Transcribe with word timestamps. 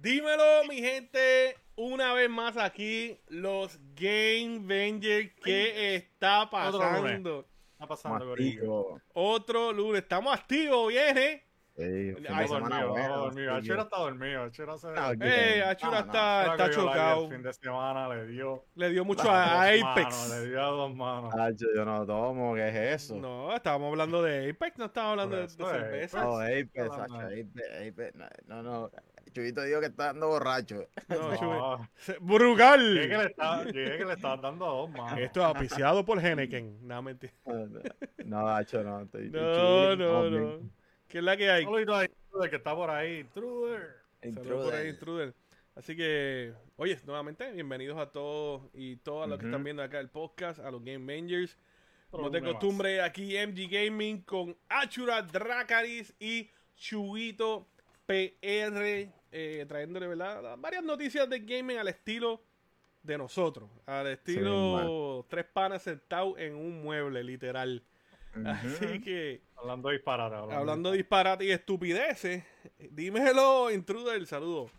Dímelo, 0.00 0.64
mi 0.68 0.76
gente, 0.76 1.56
una 1.74 2.12
vez 2.12 2.30
más 2.30 2.56
aquí, 2.56 3.18
los 3.28 3.80
Game 3.96 4.60
Vengers. 4.62 5.32
¿Qué 5.42 5.96
está 5.96 6.48
pasando? 6.48 7.48
Está 7.72 7.86
pasando, 7.86 8.26
Corillo. 8.26 9.00
Otro 9.12 9.72
lunes. 9.72 10.02
Estamos 10.02 10.32
activos, 10.32 10.88
viene. 10.88 11.48
De 11.74 12.16
Ay, 12.28 12.48
dormido, 12.48 12.88
dormido. 12.94 13.52
sí. 13.54 13.58
Achera 13.70 13.82
está 13.82 13.98
dormido. 13.98 14.42
Achera 14.42 14.78
se... 14.78 14.88
Ah. 14.96 15.12
Eh, 15.20 15.62
Achura 15.64 15.90
No, 15.92 16.00
no. 16.00 16.06
está, 16.06 16.40
Achera 16.40 16.64
está 16.66 16.70
chocado. 16.70 17.24
El 17.24 17.30
fin 17.30 17.42
de 17.42 17.52
semana 17.52 18.08
le 18.08 18.26
dio 18.26 18.64
Le 18.74 18.90
dio 18.90 19.04
mucho 19.04 19.30
a, 19.30 19.62
Apex. 19.62 20.30
le 20.30 20.48
dio 20.48 20.60
a 20.60 20.66
dos 20.70 20.94
manos. 20.94 21.32
Hacho, 21.34 21.66
yo 21.74 21.84
no 21.84 22.04
tomo, 22.04 22.54
¿qué 22.56 22.68
es 22.68 23.04
eso? 23.04 23.14
No, 23.16 23.54
estábamos 23.54 23.90
hablando 23.90 24.22
de 24.22 24.50
Apex, 24.50 24.76
no 24.78 24.86
estábamos 24.86 25.12
hablando 25.12 25.36
de, 25.36 25.42
de 25.42 25.46
eso, 25.48 25.70
eh, 25.70 25.78
cerveza. 25.80 26.24
No, 26.24 26.38
Apex. 26.40 26.78
Apex, 26.78 27.52
Apex, 27.88 28.14
no, 28.16 28.26
no, 28.48 28.62
no. 28.62 28.90
Chubito 29.30 29.62
dijo 29.62 29.80
que 29.80 29.86
está 29.86 30.06
dando 30.06 30.28
borracho. 30.28 30.88
No, 31.08 31.30
No, 31.32 31.90
que 32.04 32.16
¡Brugal! 32.20 32.94
le 32.94 33.08
llegué 33.72 33.98
que 33.98 34.04
le 34.04 34.12
estaba 34.14 34.36
dando 34.36 34.64
a 34.66 34.68
dos 34.68 34.90
manos. 34.90 35.18
Esto 35.18 35.40
es 35.40 35.46
auspiciado 35.46 36.04
por 36.04 36.24
Henneken. 36.24 36.86
No, 36.86 37.02
mentira. 37.02 37.32
No, 38.24 38.46
Hacho, 38.48 38.82
no. 38.84 39.02
Estoy, 39.02 39.30
No, 39.30 39.96
no, 39.96 40.30
no. 40.30 40.70
¿Qué 41.06 41.18
es 41.18 41.24
la 41.24 41.36
que 41.36 41.50
hay? 41.50 41.62
Intruder, 41.64 42.10
que 42.50 42.56
está 42.56 42.74
por 42.74 42.90
ahí. 42.90 43.20
Intruder. 43.20 43.96
Saludos 44.22 44.64
por 44.66 44.74
ahí, 44.74 44.88
Intruder. 44.88 45.34
Así 45.74 45.96
que, 45.96 46.52
oye, 46.76 46.98
nuevamente, 47.06 47.50
bienvenidos 47.52 47.98
a 47.98 48.10
todos 48.10 48.62
y 48.74 48.96
todas 48.96 49.28
los 49.28 49.38
que 49.38 49.46
están 49.46 49.64
viendo 49.64 49.82
acá 49.82 50.00
el 50.00 50.10
podcast, 50.10 50.58
a 50.58 50.70
los 50.70 50.84
Game 50.84 50.98
Mangers. 50.98 51.56
Como 52.10 52.28
de 52.30 52.40
más. 52.40 52.50
costumbre, 52.52 53.00
aquí 53.00 53.34
MG 53.36 53.68
Gaming 53.70 54.22
con 54.22 54.56
Achura 54.68 55.22
Dracaris 55.22 56.14
y 56.18 56.50
Chubito 56.74 57.68
PR, 58.06 59.12
eh, 59.32 59.64
trayéndole 59.68 60.06
¿verdad? 60.06 60.56
varias 60.58 60.82
noticias 60.84 61.28
de 61.28 61.40
gaming 61.40 61.78
al 61.78 61.88
estilo 61.88 62.42
de 63.02 63.16
nosotros, 63.18 63.70
al 63.86 64.06
estilo 64.08 65.24
tres 65.28 65.44
panas 65.46 65.82
sentados 65.82 66.38
en 66.38 66.54
un 66.54 66.82
mueble, 66.82 67.22
literal. 67.24 67.82
Así 68.44 69.00
que, 69.00 69.40
Hablando 69.56 69.88
disparate. 69.88 70.54
hablando 70.54 70.90
de 70.90 70.98
disparate 70.98 71.44
y 71.44 71.50
estupideces, 71.50 72.44
dímelo, 72.90 73.70
Intruder, 73.70 74.24
saludo. 74.26 74.70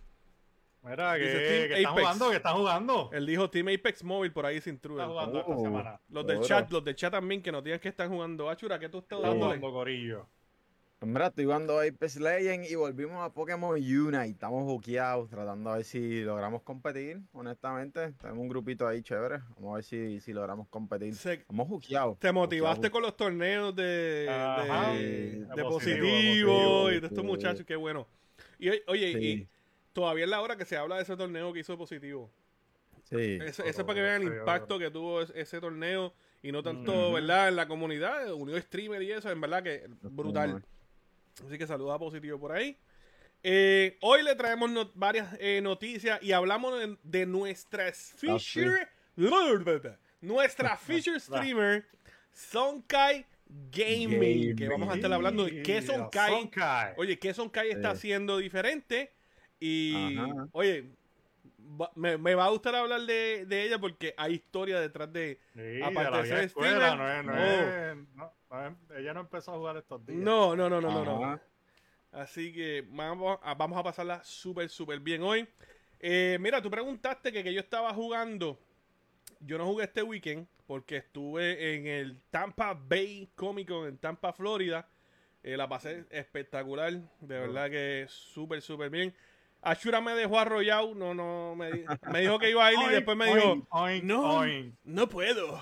Mira, 0.82 1.18
que, 1.18 1.24
que 1.24 1.74
está 1.78 1.90
jugando, 1.92 2.30
que 2.30 2.36
está 2.38 2.52
jugando. 2.54 3.10
Él 3.12 3.26
dijo 3.26 3.50
Team 3.50 3.68
Apex 3.68 4.02
Móvil 4.04 4.32
por 4.32 4.46
ahí 4.46 4.62
sin 4.62 4.76
Intruder. 4.76 5.02
Está 5.02 5.12
jugando 5.12 5.40
esta 5.40 5.52
Oh. 5.52 5.62
semana. 5.62 6.00
Los 6.10 6.26
del 6.26 6.40
chat, 6.42 6.72
los 6.72 6.84
del 6.86 6.96
chat 6.96 7.12
también, 7.12 7.42
que 7.42 7.52
no 7.52 7.62
tienen 7.62 7.82
que 7.82 7.90
estar 7.90 8.08
jugando. 8.08 8.50
Achura, 8.50 8.80
¿qué 8.80 8.88
tú 8.88 9.00
estás 9.00 9.20
jugando 9.20 9.50
Corillo. 11.00 11.14
Mira, 11.14 11.28
estoy 11.28 11.46
jugando 11.46 11.80
Apex 11.80 12.18
Legends 12.20 12.70
y 12.70 12.76
volvimos 12.76 13.24
a 13.24 13.34
Pokémon 13.34 13.76
Unite. 13.76 14.26
Estamos 14.30 14.64
buqueados, 14.66 15.30
tratando 15.30 15.70
a 15.72 15.76
ver 15.78 15.86
si 15.86 16.22
logramos 16.22 16.62
competir, 16.64 17.22
honestamente. 17.34 18.12
Tenemos 18.14 18.40
un 18.40 18.50
grupito 18.50 18.88
ahí 18.88 19.02
chévere. 19.02 19.40
Vamos 19.56 19.72
a 19.72 19.76
ver 19.76 19.84
si, 19.84 20.20
si 20.20 20.34
logramos 20.34 20.68
competir. 20.68 21.16
Se- 21.16 21.34
Estamos 21.34 21.68
buqueados. 21.68 22.20
te 22.20 22.32
motivaste 22.32 22.90
buqueados. 22.90 22.92
con 22.92 23.02
los 23.04 23.16
torneos 23.18 23.76
de, 23.76 24.28
Ajá. 24.30 24.94
de, 24.94 25.00
de 25.00 25.40
De 25.56 25.64
positivo, 25.64 25.70
positivo, 25.70 26.92
y 26.92 27.00
de 27.00 27.08
estos 27.08 27.22
sí. 27.22 27.26
muchachos, 27.26 27.66
qué 27.66 27.76
bueno. 27.76 28.08
Y 28.58 28.70
oye, 28.88 29.14
Sí. 29.14 29.20
y 29.28 29.48
todavía 29.94 30.26
es 30.26 30.30
la 30.30 30.42
hora 30.42 30.56
que 30.58 30.66
se 30.66 30.76
habla 30.78 30.98
de 30.98 31.04
ese 31.04 31.16
torneo 31.16 31.54
que 31.54 31.60
hizo 31.60 31.78
positivo. 31.78 32.30
Sí. 33.04 33.40
Ese 33.42 33.68
es 33.68 33.76
para 33.78 33.96
que 33.96 34.02
vean 34.02 34.22
el 34.22 34.28
impacto 34.40 34.78
que 34.78 34.92
tuvo 34.92 35.22
ese, 35.22 35.40
ese 35.40 35.60
torneo 35.60 36.14
y 36.44 36.52
no 36.52 36.62
tanto. 36.62 37.14
¿verdad? 37.14 37.48
En 37.48 37.56
la 37.56 37.68
comunidad, 37.68 38.32
unió 38.34 38.60
streamer 38.62 39.02
y 39.02 39.12
eso, 39.14 39.32
en 39.32 39.42
verdad 39.42 39.64
que 39.64 39.88
brutal. 40.04 40.64
Así 41.46 41.58
que 41.58 41.68
saluda 41.68 41.96
a 41.96 42.00
positivo 42.00 42.40
por 42.40 42.52
ahí. 42.52 42.78
Eh, 43.44 43.98
hoy 44.02 44.24
le 44.24 44.36
traemos 44.36 44.70
varias 44.96 45.36
eh, 45.40 45.62
noticias 45.62 46.22
y 46.22 46.34
hablamos 46.34 46.78
de, 46.78 46.98
de 47.04 47.26
nuestras 47.26 48.14
feature, 48.18 48.88
nuestra 50.22 50.76
feature 50.78 51.20
streamer 51.20 51.86
Sonkai 52.34 53.26
Gaming, 53.72 54.56
que 54.56 54.68
vamos 54.68 54.90
a 54.90 54.96
estar 54.96 55.12
hablando 55.12 55.46
de 55.46 55.64
qué 55.64 55.82
Sonkai, 55.82 56.32
Sonkai. 56.32 56.94
oye, 56.98 57.18
qué 57.18 57.34
Sonkai 57.34 57.72
está 57.72 57.92
haciendo 57.92 58.38
diferente 58.38 59.12
y 59.60 60.18
Ajá. 60.18 60.48
oye, 60.52 60.92
va- 61.70 61.92
me, 61.96 62.18
me 62.18 62.36
va 62.36 62.46
a 62.46 62.50
gustar 62.50 62.76
hablar 62.76 63.02
de, 63.02 63.46
de 63.46 63.64
ella 63.64 63.80
porque 63.80 64.14
hay 64.18 64.36
historia 64.36 64.80
detrás 64.80 65.12
de 65.12 65.40
Sí, 65.54 65.82
aparte 65.82 66.06
de 66.06 66.12
la 66.12 66.22
de 66.24 66.28
ser 66.30 66.40
escuela, 66.46 66.96
no 66.96 67.12
es, 67.12 67.26
no 67.26 67.34
no. 67.34 67.40
es- 67.40 67.98
no- 68.16 68.34
ella 68.98 69.14
no 69.14 69.20
empezó 69.22 69.54
a 69.54 69.58
jugar 69.58 69.78
estos 69.78 70.06
días. 70.06 70.20
no, 70.20 70.56
no, 70.56 70.70
no, 70.70 70.82
no, 70.82 70.90
no, 70.92 71.06
no. 71.06 71.24
Ajá. 71.26 71.42
Así 72.12 72.52
que 72.52 72.84
vamos 72.90 73.38
a, 73.44 73.54
vamos 73.54 73.78
a 73.78 73.84
pasarla 73.84 74.24
súper, 74.24 74.68
súper 74.70 75.00
bien 75.00 75.22
hoy. 75.22 75.48
Eh, 76.00 76.38
mira, 76.40 76.62
tú 76.62 76.72
preguntaste 76.72 77.32
que, 77.32 77.44
que 77.44 77.54
yo 77.54 77.60
estaba 77.60 77.94
jugando. 77.94 78.58
Yo 79.42 79.58
no 79.58 79.66
jugué 79.68 79.84
este 79.86 80.02
weekend 80.02 80.48
porque 80.66 80.98
estuve 80.98 81.76
en 81.76 81.86
el 81.88 82.20
Tampa 82.32 82.74
Bay 82.74 83.30
Comic 83.36 83.68
Con 83.68 83.88
en 83.88 83.98
Tampa, 83.98 84.34
Florida. 84.34 84.88
Eh, 85.44 85.56
la 85.56 85.70
pasé 85.70 86.06
espectacular. 86.10 86.92
De 87.22 87.40
verdad 87.40 87.70
que 87.70 88.06
súper, 88.10 88.62
súper 88.62 88.90
bien. 88.90 89.14
Ashura 89.62 90.02
me 90.02 90.14
dejó 90.14 90.40
arrollado. 90.40 90.96
No, 90.96 91.14
no, 91.14 91.56
me, 91.56 91.86
me 92.12 92.22
dijo 92.22 92.40
que 92.40 92.50
iba 92.50 92.66
a 92.66 92.74
ir 92.74 92.80
y 92.90 92.94
después 92.94 93.18
me 93.18 93.34
dijo, 93.36 93.68
no, 94.04 94.44
no 94.84 95.10
puedo. 95.10 95.62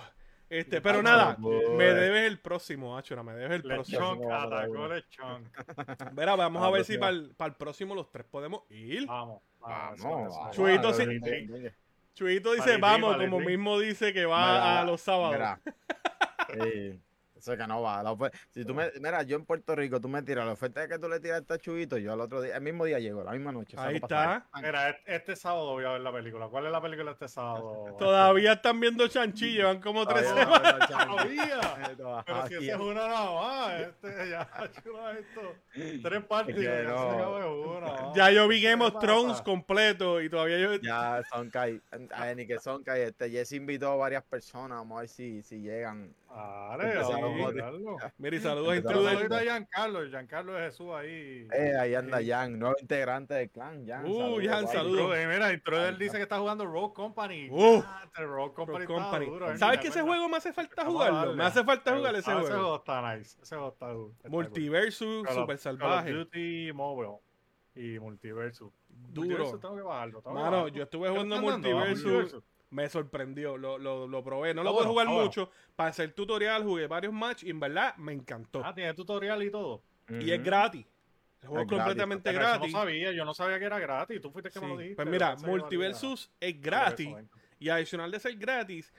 Este, 0.50 0.80
pero 0.80 1.04
nada, 1.04 1.36
me 1.76 1.84
debes 1.94 2.26
el 2.28 2.40
próximo, 2.40 2.98
Ashura, 2.98 3.22
me 3.22 3.34
debes 3.34 3.58
el 3.58 3.64
próximo. 3.64 4.18
Próximo 4.18 4.30
vamos 4.30 4.92
a. 6.00 6.12
Verá, 6.14 6.36
vamos 6.36 6.64
Ah, 6.64 6.68
a 6.68 6.72
ver 6.72 6.80
pues 6.80 6.88
si 6.88 6.94
ya. 6.94 7.00
para 7.02 7.50
el, 7.50 7.56
próximo 7.58 7.94
los 7.96 8.10
tres 8.12 8.26
podemos 8.32 8.62
ir. 8.70 9.06
Vamos, 9.08 9.42
vamos. 9.60 10.52
Chuito. 10.52 10.94
Chuito 12.14 12.54
dice 12.54 12.78
vamos, 12.78 13.18
como 13.18 13.40
mismo 13.42 13.78
dice 13.80 14.14
que 14.14 14.26
va 14.26 14.80
a 14.80 14.86
los 14.86 15.02
sábados. 15.02 15.60
Sí, 16.54 17.00
Eso 17.38 17.56
que 17.56 17.68
no 17.68 17.82
va. 17.82 18.04
la 18.04 18.16
si 18.50 18.66
tú 18.66 18.74
me, 18.74 18.92
mira, 19.00 19.24
yo 19.24 19.38
en 19.38 19.46
Puerto 19.46 19.76
Rico, 19.76 20.02
tú 20.02 20.10
me 20.10 20.22
tiras 20.24 20.46
la 20.46 20.54
oferta 20.54 20.88
que 20.88 20.98
tú 20.98 21.08
le 21.08 21.20
tiras 21.20 21.44
a 21.50 21.58
chubito, 21.58 21.98
yo 21.98 22.14
al 22.14 22.22
otro 22.22 22.42
día, 22.42 22.56
el 22.56 22.62
mismo 22.62 22.86
día 22.86 23.00
llego, 23.00 23.24
la 23.24 23.32
misma 23.32 23.52
noche. 23.52 23.78
Ahí 23.80 23.98
está. 23.98 24.48
Mira, 24.62 24.90
este, 24.90 25.16
este 25.16 25.36
sábado 25.36 25.72
voy 25.74 25.86
a 25.86 25.92
ver 25.92 26.02
la 26.02 26.12
película. 26.12 26.48
¿Cuál 26.48 26.66
es 26.66 26.72
la 26.72 26.82
película 26.82 27.12
este 27.12 27.28
sábado? 27.28 27.96
Todavía 28.00 28.54
están 28.54 28.80
viendo 28.80 29.08
Chanchi, 29.08 29.54
llevan 29.54 29.80
como 29.82 30.06
tres 30.06 30.28
semanas. 30.28 30.88
chance. 30.88 31.06
Todavía. 31.06 32.24
Pero 32.26 32.48
si 32.48 32.54
ese 32.56 32.72
es 32.72 32.78
una 32.78 33.08
nada 33.08 33.32
más, 33.32 33.82
este 33.82 34.08
ya 34.30 34.50
chula 34.84 35.18
esto. 35.20 35.56
Tres 36.10 36.24
partes, 36.26 36.56
Es 36.56 36.62
que 36.62 36.66
ya 36.66 36.84
no. 36.84 37.62
una. 37.78 38.14
Ya 38.16 38.32
yo 38.32 38.48
vi 38.48 38.62
Game 38.62 38.84
¿Qué 38.84 38.96
of? 38.96 39.00
Thrones 39.02 39.42
completo 39.42 40.22
y 40.22 40.30
todavía 40.30 40.60
yo... 40.60 40.76
Ya 40.76 41.22
Sonkai, 41.32 41.82
ay, 42.12 42.36
ni 42.36 42.48
que 42.48 42.60
Sonkai, 42.60 43.02
este, 43.02 43.30
Jess 43.30 43.52
invitó 43.52 43.92
a 43.92 43.96
varias 43.96 44.24
personas, 44.24 44.78
vamos 44.80 44.98
a 44.98 45.02
ver 45.02 45.10
si, 45.10 45.44
si 45.44 45.60
llegan. 45.62 46.14
A. 46.30 46.76
Mira, 48.18 48.36
y 48.38 48.40
saludos 48.40 48.72
a 48.72 48.76
Intruder. 48.76 49.34
A 49.34 49.40
Giancarlo, 49.42 50.06
Giancarlo 50.08 50.54
de 50.54 50.66
Jesús 50.66 50.88
ahí. 50.94 51.48
Eh, 51.54 51.74
ahí 51.80 51.96
anda 51.96 52.20
Jan, 52.26 52.60
nuevo 52.60 52.76
integrante 52.80 53.34
del 53.34 53.50
clan, 53.50 53.86
Jan. 53.88 54.06
Uh, 54.06 54.18
saludos, 54.18 54.44
Jan, 54.48 54.68
saludos. 54.68 55.00
Intruder, 55.02 55.28
mira, 55.28 55.54
Intruder 55.54 55.98
dice 55.98 56.18
que 56.18 56.24
está 56.24 56.38
jugando 56.40 56.66
Rogue 56.66 56.94
Company. 56.94 57.48
Uh. 57.50 57.84
Este 58.04 58.24
Rogue 58.26 58.54
Company, 58.54 58.86
Rogue 58.86 58.94
está 58.98 59.04
Company. 59.10 59.26
duro, 59.26 59.52
eh, 59.52 59.58
¿Sabes 59.58 59.80
que 59.80 59.88
ese 59.88 60.02
juego 60.02 60.30
me 60.30 60.38
hace 60.38 60.54
falta 60.54 60.86
jugarlo? 60.86 61.34
Me 61.36 61.44
hace 61.44 61.64
falta 61.64 61.96
jugar 61.96 62.16
ese 62.16 62.30
Ah, 62.32 62.34
Ese 62.34 62.42
juego. 62.48 62.56
juego 62.62 62.76
está 62.78 63.16
nice. 63.16 63.42
Ese 63.42 63.56
juego 63.56 63.72
está 63.74 63.88
duro. 63.90 64.14
Multiversus, 64.28 65.24
Call 65.24 65.38
of- 65.38 65.42
super 65.42 65.46
Call 65.46 65.54
of 65.56 65.62
salvaje. 65.82 66.12
Duty 66.12 66.74
Mobile 66.74 67.18
y 67.76 68.00
Multiversus. 68.00 68.72
Duro. 68.90 69.28
Multiversus 69.28 69.62
tengo 69.62 69.76
que 69.76 69.82
bajarlo. 69.84 70.22
tengo 70.22 70.36
que 70.36 70.42
Mano, 70.42 70.52
bajarlo. 70.58 70.68
yo 70.76 70.84
estuve 70.84 71.08
¿Qué 71.08 71.10
jugando? 71.14 71.42
Multiversus. 71.42 72.44
Me 72.70 72.90
sorprendió, 72.90 73.56
lo, 73.58 73.78
lo, 73.78 74.08
lo 74.08 74.24
probé. 74.24 74.54
No 74.54 74.62
lo 74.64 74.72
puedo 74.74 74.86
bueno, 74.86 74.92
jugar 74.92 75.06
está 75.06 75.14
bueno. 75.14 75.26
mucho. 75.28 75.52
Para 75.76 75.90
hacer 75.92 76.12
tutorial 76.14 76.64
jugué 76.64 76.88
varios 76.88 77.14
matches 77.14 77.44
y 77.48 77.50
en 77.52 77.60
verdad 77.60 77.96
me 77.98 78.12
encantó. 78.14 78.62
Ah, 78.64 78.74
tiene 78.76 78.94
tutorial 78.94 79.42
y 79.44 79.50
todo. 79.52 79.82
Y 80.10 80.32
es 80.32 80.38
Ujú. 80.40 80.46
gratis. 80.46 80.86
El 81.42 81.48
juego 81.50 81.62
Es 81.62 81.66
es 81.66 81.70
gratis, 81.70 81.86
completamente 81.86 82.30
eso 82.32 82.40
gratis. 82.40 82.74
no 82.74 82.80
sabía, 82.80 83.12
yo 83.14 83.24
no 83.24 83.34
sabía 83.34 83.60
que 83.60 83.66
era 83.66 83.80
gratis. 83.80 84.22
Tú 84.22 84.32
fuiste 84.32 84.50
que 84.50 84.60
me 84.60 84.68
lo 84.68 84.76
Sí. 84.76 84.82
dijiste. 84.84 84.96
Pues 84.96 85.06
yo 85.08 85.12
mira. 85.12 85.36
Multiversus 85.38 86.32
es 86.40 86.62
gratis. 86.62 87.10
Y 87.60 87.70
adicional 87.70 88.12
de 88.12 88.20
ser 88.20 88.36
gratis, 88.36 88.94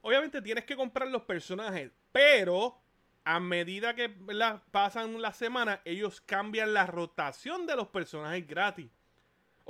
obviamente 0.00 0.40
tienes 0.40 0.64
que 0.64 0.74
comprar 0.76 1.08
los 1.08 1.22
personajes, 1.22 1.90
pero 2.12 2.80
a 3.24 3.38
medida 3.40 3.94
que 3.94 4.08
¿verdad? 4.08 4.62
pasan 4.70 5.20
las 5.20 5.36
semanas, 5.36 5.80
ellos 5.84 6.20
cambian 6.22 6.72
la 6.72 6.86
rotación 6.86 7.66
de 7.66 7.76
los 7.76 7.88
personajes 7.88 8.46
gratis. 8.46 8.90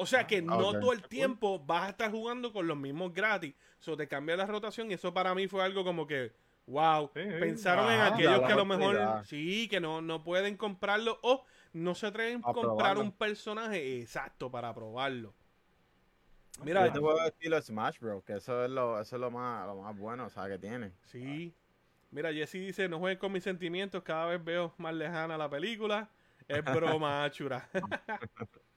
O 0.01 0.07
sea 0.07 0.29
que 0.29 0.41
no 0.41 0.57
ok. 0.69 0.79
todo 0.81 0.93
el 0.93 1.03
tiempo 1.03 1.59
vas 1.59 1.87
a 1.87 1.89
estar 1.91 2.11
jugando 2.13 2.53
con 2.53 2.69
los 2.69 2.77
mismos 2.77 3.13
gratis. 3.13 3.53
Eso 3.81 3.97
te 3.97 4.07
cambia 4.07 4.37
la 4.37 4.47
rotación 4.47 4.89
y 4.91 4.95
eso 4.95 5.13
para 5.13 5.35
mí 5.35 5.49
fue 5.49 5.61
algo 5.65 5.83
como 5.83 6.07
que, 6.07 6.33
wow, 6.67 7.11
Sí, 7.15 7.21
sí. 7.25 7.31
pensaron 7.41 7.87
en 7.93 8.01
Ajá. 8.01 8.15
aquellos 8.15 8.41
que 8.43 8.53
a 8.53 8.57
lo 8.57 8.65
mejor 8.65 9.27
sí, 9.27 9.67
que 9.69 9.81
no, 9.81 10.01
no 10.01 10.23
pueden 10.23 10.57
comprarlo 10.57 11.19
o 11.23 11.45
no 11.73 11.97
se 11.97 12.07
atreven 12.07 12.39
a 12.39 12.43
comprar 12.53 12.95
probarlo. 12.95 13.01
un 13.03 13.13
personaje 13.13 13.99
exacto 14.01 14.49
para 14.53 14.73
probarlo. 14.73 15.35
Mira, 16.63 16.83
Mira, 16.83 16.87
este 16.87 16.99
juego 17.01 17.21
de 17.21 17.29
estilo 17.29 17.61
Smash 17.61 17.99
Bros, 17.99 18.23
que 18.25 18.35
eso 18.35 18.65
es 18.65 18.71
lo, 18.71 19.01
eso 19.01 19.17
es 19.17 19.21
lo 19.21 19.31
más, 19.33 19.67
lo 19.67 19.77
más 19.83 19.97
bueno, 19.97 20.27
o 20.27 20.31
sea, 20.31 20.47
que 20.49 20.59
tiene. 20.59 20.93
Sí. 21.07 21.53
Mira, 22.13 22.33
Jesse 22.33 22.53
dice, 22.55 22.89
no 22.89 23.01
jueguen 23.01 23.19
con 23.19 23.33
mis 23.33 23.43
sentimientos, 23.43 24.03
cada 24.05 24.27
vez 24.27 24.45
veo 24.45 24.73
más 24.79 24.95
lejana 24.95 25.37
la 25.37 25.51
película. 25.51 26.09
Es 26.47 26.65
broma, 26.65 27.29
chura. 27.33 27.69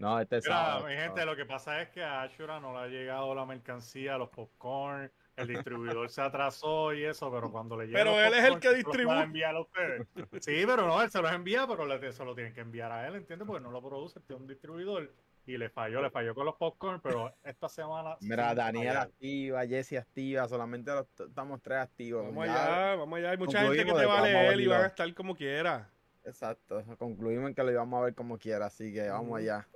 No, 0.00 0.18
este 0.18 0.36
Mira, 0.36 0.48
sábado. 0.48 0.86
mi 0.86 0.94
gente, 0.94 1.26
lo 1.26 1.36
que 1.36 1.44
pasa 1.44 1.82
es 1.82 1.90
que 1.90 2.02
a 2.02 2.22
Ashura 2.22 2.58
no 2.58 2.72
le 2.72 2.78
ha 2.78 2.86
llegado 2.88 3.34
la 3.34 3.44
mercancía, 3.44 4.16
los 4.16 4.30
popcorn, 4.30 5.12
el 5.36 5.46
distribuidor 5.46 6.08
se 6.08 6.22
atrasó 6.22 6.94
y 6.94 7.04
eso, 7.04 7.30
pero 7.30 7.50
cuando 7.52 7.76
le 7.76 7.86
llega 7.86 7.98
Pero 7.98 8.18
él 8.18 8.32
es 8.32 8.44
el 8.44 8.54
que 8.58 8.68
se 8.68 8.74
los 8.76 8.76
distribuye. 8.84 9.14
va 9.14 9.20
a 9.20 9.24
enviar 9.24 9.54
a 9.54 9.60
ustedes. 9.60 10.06
Sí, 10.40 10.62
pero 10.66 10.86
no, 10.86 11.02
él 11.02 11.10
se 11.10 11.20
los 11.20 11.30
envía, 11.30 11.66
pero 11.66 11.84
le, 11.86 12.12
se 12.12 12.24
lo 12.24 12.34
tienen 12.34 12.54
que 12.54 12.60
enviar 12.62 12.90
a 12.90 13.06
él, 13.06 13.14
¿entiendes? 13.16 13.46
Porque 13.46 13.62
no 13.62 13.70
lo 13.70 13.82
produce, 13.82 14.20
tiene 14.20 14.40
un 14.40 14.48
distribuidor 14.48 15.12
y 15.46 15.58
le 15.58 15.68
falló, 15.68 16.00
le 16.00 16.08
falló 16.10 16.34
con 16.34 16.46
los 16.46 16.54
popcorn, 16.56 17.00
pero 17.02 17.34
esta 17.44 17.68
semana... 17.68 18.16
Mira, 18.20 18.54
Daniel 18.54 18.96
activa, 18.96 19.66
Jesse 19.66 19.94
activa, 19.98 20.48
solamente 20.48 20.90
los- 20.92 21.06
estamos 21.28 21.60
tres 21.60 21.78
activos. 21.78 22.24
Vamos 22.24 22.46
Ya- 22.46 22.64
allá, 22.88 22.96
vamos 22.96 23.18
allá. 23.18 23.30
Hay 23.32 23.36
mucha 23.36 23.60
gente 23.62 23.84
que 23.84 23.92
te 23.92 23.98
de 24.00 24.06
va 24.06 24.18
a 24.18 24.22
leer 24.22 24.60
y 24.60 24.66
van 24.66 24.82
a 24.82 24.86
estar 24.86 25.12
como 25.14 25.34
quiera. 25.34 25.90
Exacto, 26.24 26.84
concluimos 26.98 27.48
en 27.48 27.54
que 27.54 27.62
lo 27.62 27.72
íbamos 27.72 28.00
a 28.00 28.04
ver 28.04 28.14
como 28.14 28.38
quiera, 28.38 28.66
así 28.66 28.92
que 28.92 29.08
vamos 29.08 29.38
allá. 29.38 29.66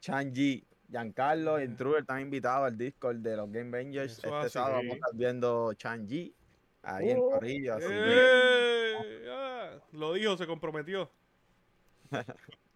Changi, 0.00 0.66
Giancarlo 0.88 1.60
y 1.60 1.64
Intruder 1.64 2.00
están 2.00 2.20
invitados 2.20 2.66
al 2.66 2.76
Discord 2.78 3.16
de 3.16 3.36
los 3.36 3.50
Game. 3.50 3.78
Eso 4.04 4.36
Este 4.36 4.50
sábado 4.50 4.76
vamos 4.76 4.92
a 4.92 4.94
estar 4.94 5.14
viendo 5.14 5.72
Changi 5.74 6.34
ahí 6.82 7.10
en 7.10 7.18
Oh, 7.18 7.30
Corrillo, 7.30 7.74
así 7.74 7.86
que 7.88 7.94
¡Eh! 7.94 9.26
Ah, 9.30 9.78
lo 9.92 10.12
dijo, 10.14 10.36
se 10.36 10.46
comprometió. 10.46 11.10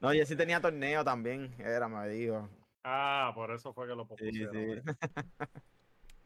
No, 0.00 0.10
Jesse 0.12 0.36
tenía 0.36 0.60
torneo 0.60 1.02
también, 1.04 1.52
era, 1.58 1.88
me 1.88 2.08
dijo. 2.08 2.48
Ah, 2.84 3.32
por 3.34 3.50
eso 3.50 3.72
fue 3.72 3.88
que 3.88 3.94
lo 3.96 4.04
Sí, 4.04 4.08
pospusieron. 4.46 4.82
sí. 4.84 4.92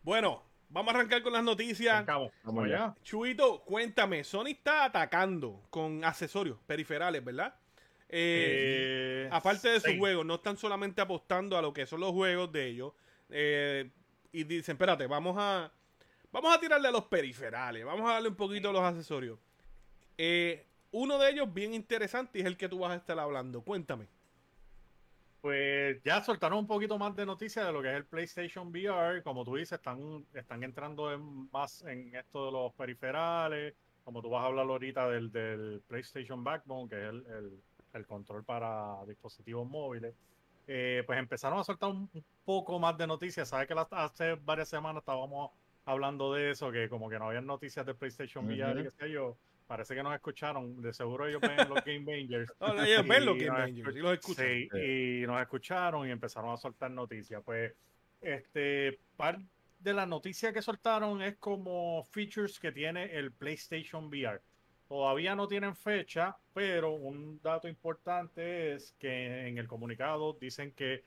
Bueno, 0.02 0.42
vamos 0.72 0.92
a 0.94 0.98
arrancar 0.98 1.22
con 1.22 1.32
las 1.32 1.44
noticias. 1.44 1.94
Arrancamos. 1.94 2.32
Vamos 2.42 2.64
Vamos 2.64 2.64
allá. 2.64 2.94
Chuito, 3.02 3.62
cuéntame, 3.64 4.24
Sony 4.24 4.48
está 4.48 4.84
atacando 4.84 5.62
con 5.70 6.04
accesorios 6.04 6.58
periferales, 6.66 7.24
¿verdad? 7.24 7.54
Eh, 8.08 9.24
Eh, 9.26 9.28
aparte 9.32 9.68
de 9.68 9.80
sus 9.80 9.96
juegos, 9.96 10.26
no 10.26 10.34
están 10.36 10.56
solamente 10.56 11.00
apostando 11.00 11.56
a 11.56 11.62
lo 11.62 11.72
que 11.72 11.86
son 11.86 12.00
los 12.00 12.10
juegos 12.12 12.50
de 12.52 12.66
ellos. 12.66 12.92
eh, 13.30 13.90
y 14.32 14.44
dicen, 14.44 14.74
espérate, 14.74 15.06
vamos 15.06 15.36
a, 15.38 15.70
vamos 16.30 16.54
a 16.54 16.58
tirarle 16.60 16.88
a 16.88 16.90
los 16.90 17.04
periferales, 17.04 17.84
vamos 17.84 18.08
a 18.10 18.14
darle 18.14 18.28
un 18.30 18.34
poquito 18.36 18.70
a 18.70 18.72
los 18.72 18.82
accesorios. 18.82 19.38
Eh, 20.18 20.66
uno 20.90 21.18
de 21.18 21.30
ellos 21.30 21.52
bien 21.52 21.72
interesante 21.74 22.38
y 22.38 22.42
es 22.42 22.46
el 22.46 22.56
que 22.56 22.68
tú 22.68 22.78
vas 22.80 22.92
a 22.92 22.96
estar 22.96 23.18
hablando. 23.18 23.62
Cuéntame. 23.62 24.08
Pues 25.42 26.00
ya 26.04 26.22
soltaron 26.22 26.60
un 26.60 26.66
poquito 26.68 26.96
más 26.98 27.16
de 27.16 27.26
noticias 27.26 27.66
de 27.66 27.72
lo 27.72 27.82
que 27.82 27.90
es 27.90 27.96
el 27.96 28.06
PlayStation 28.06 28.68
VR. 28.68 29.24
Como 29.24 29.44
tú 29.44 29.56
dices, 29.56 29.72
están, 29.72 30.24
están 30.32 30.62
entrando 30.62 31.12
en- 31.12 31.50
más 31.50 31.82
en 31.82 32.14
esto 32.14 32.46
de 32.46 32.52
los 32.52 32.72
periferales. 32.74 33.74
Como 34.04 34.22
tú 34.22 34.30
vas 34.30 34.44
a 34.44 34.46
hablar 34.46 34.66
ahorita 34.66 35.08
del, 35.10 35.32
del 35.32 35.82
PlayStation 35.88 36.44
Backbone, 36.44 36.88
que 36.88 36.94
es 36.96 37.08
el, 37.10 37.26
el- 37.26 37.60
el 37.94 38.06
control 38.06 38.44
para 38.44 39.04
dispositivos 39.06 39.68
móviles. 39.68 40.14
Eh, 40.68 41.02
pues 41.06 41.18
empezaron 41.18 41.58
a 41.58 41.64
soltar 41.64 41.90
un, 41.90 42.08
un 42.14 42.24
poco 42.44 42.78
más 42.78 42.96
de 42.96 43.08
noticias. 43.08 43.48
Sabes 43.48 43.66
que 43.66 43.74
las- 43.74 43.88
hace 43.90 44.36
varias 44.36 44.68
semanas 44.68 45.00
estábamos 45.02 45.50
hablando 45.84 46.32
de 46.34 46.52
eso, 46.52 46.70
que 46.70 46.88
como 46.88 47.10
que 47.10 47.18
no 47.18 47.26
había 47.26 47.40
noticias 47.40 47.84
de 47.84 47.94
PlayStation 47.94 48.46
VR 48.46 48.80
y 48.80 48.84
qué 48.84 48.90
sé 48.92 49.10
yo. 49.10 49.36
Parece 49.72 49.94
que 49.94 50.02
nos 50.02 50.14
escucharon. 50.14 50.82
De 50.82 50.92
seguro 50.92 51.26
ellos 51.26 51.40
ven 51.40 51.56
los 51.66 51.82
Game 51.82 52.04
Rangers. 52.04 52.52
No, 52.60 52.82
ellos 52.84 53.08
ven 53.08 53.24
los 53.24 53.36
Y 53.38 53.44
Game 53.46 53.58
escuch- 53.72 53.96
y 53.96 54.00
los 54.00 54.12
escuchan. 54.12 54.46
Sí, 54.46 54.68
y 55.22 55.26
nos 55.26 55.40
escucharon 55.40 56.06
y 56.06 56.10
empezaron 56.10 56.52
a 56.52 56.58
soltar 56.58 56.90
noticias. 56.90 57.42
Pues, 57.42 57.72
este, 58.20 58.98
par 59.16 59.38
de 59.78 59.94
las 59.94 60.06
noticias 60.06 60.52
que 60.52 60.60
soltaron 60.60 61.22
es 61.22 61.36
como 61.38 62.04
features 62.04 62.60
que 62.60 62.70
tiene 62.70 63.16
el 63.16 63.32
PlayStation 63.32 64.08
VR. 64.08 64.42
Todavía 64.88 65.34
no 65.34 65.48
tienen 65.48 65.74
fecha, 65.74 66.36
pero 66.52 66.90
un 66.92 67.40
dato 67.42 67.66
importante 67.66 68.74
es 68.74 68.94
que 68.98 69.48
en 69.48 69.56
el 69.56 69.66
comunicado 69.66 70.34
dicen 70.38 70.72
que 70.72 71.02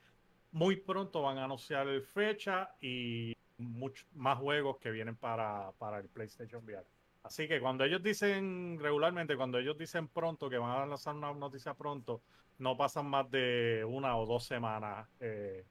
muy 0.54 0.78
pronto 0.78 1.22
van 1.22 1.38
a 1.38 1.44
anunciar 1.46 1.88
fecha 2.02 2.72
y 2.82 3.36
muchos 3.60 4.08
más 4.16 4.40
juegos 4.40 4.78
que 4.80 4.90
vienen 4.90 5.16
para, 5.16 5.72
para 5.78 6.00
el 6.00 6.08
PlayStation 6.10 6.64
VR. 6.66 6.84
Así 7.26 7.48
que 7.48 7.60
cuando 7.60 7.84
ellos 7.84 8.04
dicen 8.04 8.78
regularmente, 8.80 9.36
cuando 9.36 9.58
ellos 9.58 9.76
dicen 9.76 10.08
pronto 10.08 10.48
que 10.48 10.60
van 10.60 10.70
a 10.70 10.86
lanzar 10.86 11.16
una 11.16 11.34
noticia 11.34 11.74
pronto, 11.74 12.22
no 12.60 12.78
pasan 12.78 13.08
más 13.08 13.30
de 13.32 13.84
una 13.84 14.16
o 14.16 14.28
dos 14.28 14.46
semanas 14.46 15.08
eh, 15.20 15.66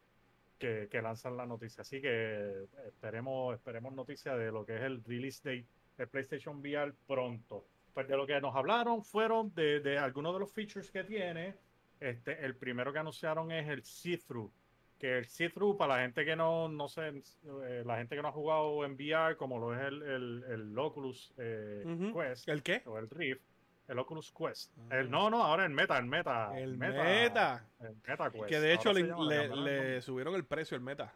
que, 0.58 0.88
lanzan 1.00 1.36
la 1.36 1.46
noticia. 1.46 1.82
Así 1.82 2.00
que 2.00 2.66
esperemos, 2.88 3.54
esperemos 3.54 3.92
noticias 3.92 4.36
de 4.36 4.50
lo 4.50 4.66
que 4.66 4.74
es 4.74 4.82
el 4.82 5.04
release 5.04 5.40
date 5.44 5.66
de 5.96 6.06
PlayStation 6.08 6.58
VR 6.58 6.92
pronto. 7.06 7.64
Pues 7.94 8.08
de 8.08 8.16
lo 8.16 8.26
que 8.26 8.40
nos 8.40 8.56
hablaron 8.56 9.04
fueron 9.04 9.54
de, 9.54 9.78
de 9.78 9.96
algunos 9.96 10.34
de 10.34 10.40
los 10.40 10.50
features 10.50 10.90
que 10.90 11.04
tiene. 11.04 11.54
Este, 12.00 12.44
el 12.44 12.56
primero 12.56 12.92
que 12.92 12.98
anunciaron 12.98 13.52
es 13.52 13.68
el 13.68 13.84
see-through. 13.84 14.50
Que 14.98 15.18
el 15.18 15.26
see-through, 15.26 15.76
para 15.76 15.96
la 15.96 16.02
gente 16.02 16.24
que 16.24 16.36
no, 16.36 16.68
no 16.68 16.88
sé, 16.88 17.08
eh, 17.08 17.82
la 17.84 17.96
gente 17.98 18.14
que 18.16 18.22
no 18.22 18.28
ha 18.28 18.32
jugado 18.32 18.84
en 18.84 18.94
VR, 18.94 19.36
como 19.36 19.58
lo 19.58 19.74
es 19.74 19.80
el, 19.86 20.02
el, 20.02 20.44
el 20.48 20.78
Oculus 20.78 21.34
eh. 21.36 22.12
Quest 22.14 22.48
¿El 22.48 22.62
qué? 22.62 22.82
o 22.86 22.96
el 22.98 23.10
Rift, 23.10 23.42
el 23.88 23.98
Oculus 23.98 24.32
Quest. 24.32 24.72
Ah. 24.90 24.98
El, 25.00 25.10
no, 25.10 25.28
no, 25.30 25.42
ahora 25.42 25.64
el 25.64 25.70
Meta, 25.72 25.98
el 25.98 26.06
Meta. 26.06 26.58
El 26.58 26.78
Meta. 26.78 27.66
El 27.80 27.96
Meta 28.06 28.30
Quest. 28.30 28.46
Que 28.46 28.60
de 28.60 28.72
hecho 28.72 28.92
le, 28.92 29.02
llama, 29.02 29.24
le- 29.26 29.96
el 29.96 30.02
subieron 30.02 30.34
el 30.36 30.44
precio 30.46 30.76
al 30.76 30.82
meta. 30.82 31.12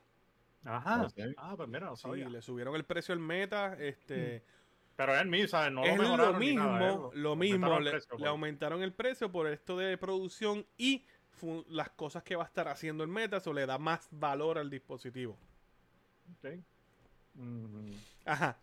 Ajá. 0.65 1.09
Sí. 1.09 1.23
Ah, 1.37 1.55
pues 1.57 1.69
mira, 1.69 1.87
no 1.87 1.97
Sí, 1.97 2.03
sabía. 2.03 2.29
le 2.29 2.43
subieron 2.43 2.75
el 2.75 2.85
precio 2.85 3.15
al 3.15 3.21
meta. 3.21 3.75
Este, 3.79 4.43
Pero 4.97 5.15
es 5.15 5.21
el 5.23 5.29
mismo, 5.29 5.49
¿sabes? 5.49 5.73
No 5.73 5.85
es 5.85 5.97
lo 5.97 6.03
lo 6.03 6.03
mejoraron 6.11 6.41
ni 6.41 6.47
mismo, 6.49 6.65
nada, 6.65 6.93
¿eh? 6.93 6.99
lo 7.15 7.37
mismo. 7.37 7.77
el 7.79 7.85
Le, 7.85 7.91
precio, 7.93 8.11
le 8.15 8.19
pues. 8.19 8.29
aumentaron 8.29 8.83
el 8.83 8.93
precio 8.93 9.31
por 9.31 9.47
esto 9.47 9.79
de 9.79 9.97
producción 9.97 10.67
y 10.77 11.07
las 11.69 11.91
cosas 11.91 12.23
que 12.23 12.37
va 12.37 12.45
a 12.45 12.47
estar 12.47 12.69
haciendo 12.69 13.05
el 13.05 13.11
meta. 13.11 13.39
Eso 13.39 13.53
le 13.53 13.67
da 13.67 13.79
más 13.79 14.09
valor 14.11 14.59
al 14.59 14.71
dispositivo. 14.71 15.37
Ok. 16.39 16.51
Mm, 17.35 17.91
Ajá. 18.25 18.59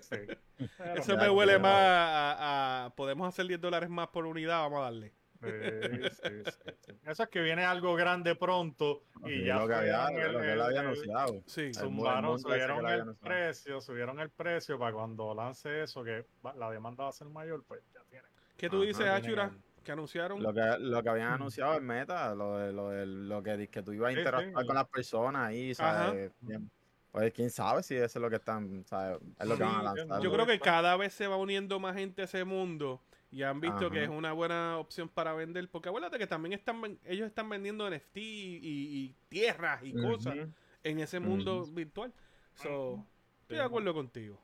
sí. 0.00 0.16
Eso 0.96 1.16
me 1.16 1.28
huele 1.28 1.58
más 1.58 1.72
a, 1.74 2.84
a- 2.86 2.90
Podemos 2.90 3.28
hacer 3.28 3.46
10 3.46 3.60
dólares 3.60 3.88
más 3.90 4.08
por 4.08 4.26
unidad. 4.26 4.60
Vamos 4.62 4.80
a 4.80 4.82
darle. 4.84 5.12
Sí, 5.42 5.46
sí, 5.48 6.10
sí, 6.22 6.50
sí. 6.84 6.92
Eso 7.06 7.22
es 7.22 7.28
que 7.30 7.40
viene 7.40 7.64
algo 7.64 7.94
grande 7.94 8.34
pronto 8.34 9.04
y 9.24 9.46
ya 9.46 9.56
lo 9.56 9.66
que 9.68 9.72
había, 9.74 10.06
subieron 10.08 10.26
el- 10.26 10.32
lo 10.34 10.40
que 10.40 10.52
él 10.52 10.60
había 10.60 10.80
el- 10.80 10.86
anunciado. 10.88 11.42
Sí. 11.46 11.72
Zumbaron, 11.72 12.38
subieron 12.38 12.78
el 12.80 13.00
anunciado. 13.00 13.16
precio, 13.20 13.80
subieron 13.80 14.20
el 14.20 14.28
precio 14.28 14.78
para 14.78 14.92
cuando 14.92 15.34
lance 15.34 15.82
eso, 15.82 16.04
que 16.04 16.26
la 16.56 16.70
demanda 16.70 17.04
va 17.04 17.10
a 17.10 17.12
ser 17.14 17.28
mayor, 17.28 17.64
pues 17.66 17.80
ya 17.94 18.00
tienen. 18.10 18.28
¿Qué 18.58 18.68
tú 18.68 18.76
Ajá, 18.82 18.86
dices, 18.86 19.06
Achura? 19.06 19.50
Que 19.84 19.92
anunciaron. 19.92 20.42
Lo 20.42 20.52
que, 20.52 20.60
lo 20.78 21.02
que 21.02 21.08
habían 21.08 21.32
anunciado 21.32 21.74
en 21.76 21.84
Meta, 21.86 22.34
lo, 22.34 22.58
de, 22.58 22.72
lo, 22.72 22.88
de- 22.90 23.06
lo 23.06 23.42
que, 23.42 23.68
que 23.68 23.82
tú 23.82 23.92
ibas 23.92 24.14
a 24.14 24.18
interactuar 24.18 24.62
sí. 24.62 24.66
con 24.66 24.74
las 24.74 24.88
personas 24.88 25.48
ahí. 25.48 25.74
¿sabes? 25.74 26.32
Bien. 26.40 26.70
Pues 27.12 27.32
quién 27.32 27.50
sabe 27.50 27.82
si 27.82 27.94
eso 27.96 28.04
es 28.04 28.22
lo 28.22 28.30
que 28.30 28.36
están, 28.36 28.84
¿sabes? 28.86 29.18
Es 29.38 29.46
lo 29.48 29.56
que 29.56 29.64
Sí, 29.64 29.68
van 29.70 29.74
a 29.86 29.94
yo- 29.94 29.94
lanzar. 29.96 30.22
Yo 30.22 30.32
creo 30.32 30.46
que 30.46 30.60
cada 30.60 30.96
vez 30.96 31.12
se 31.12 31.26
va 31.26 31.36
uniendo 31.36 31.80
más 31.80 31.96
gente 31.96 32.22
a 32.22 32.24
ese 32.26 32.44
mundo 32.44 33.00
y 33.32 33.42
han 33.42 33.60
visto 33.60 33.86
Ajá. 33.86 33.90
que 33.90 34.04
es 34.04 34.08
una 34.10 34.32
buena 34.32 34.78
opción 34.78 35.08
para 35.08 35.32
vender. 35.32 35.68
Porque 35.70 35.88
acuérdate 35.88 36.18
que 36.18 36.26
también 36.26 36.52
están 36.52 36.98
ellos 37.04 37.26
están 37.26 37.48
vendiendo 37.48 37.88
NFT 37.90 38.16
y, 38.16 38.60
y 38.62 39.16
tierras 39.28 39.80
y 39.82 39.92
cosas 39.94 40.36
en 40.84 40.98
ese 41.00 41.18
mundo 41.20 41.64
virtual. 41.72 42.12
So, 42.54 43.04
estoy 43.42 43.56
de 43.56 43.62
acuerdo 43.62 43.92
contigo. 43.94 44.38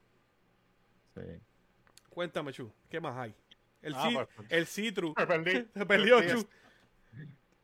Sí. 1.14 1.20
Cuéntame, 2.10 2.52
Chu, 2.52 2.72
¿qué 2.88 3.00
más 3.00 3.16
hay? 3.16 3.34
El, 3.82 3.94
Ah, 3.94 4.08
ci- 4.08 4.14
pues, 4.14 4.28
pues. 4.36 4.52
el 4.52 4.66
Citru. 4.66 5.14
Me 5.16 5.26
perdí. 5.26 5.66
Se 5.74 5.86
perdió, 5.86 6.20
Sí, 6.22 6.28
Chu. 6.30 6.48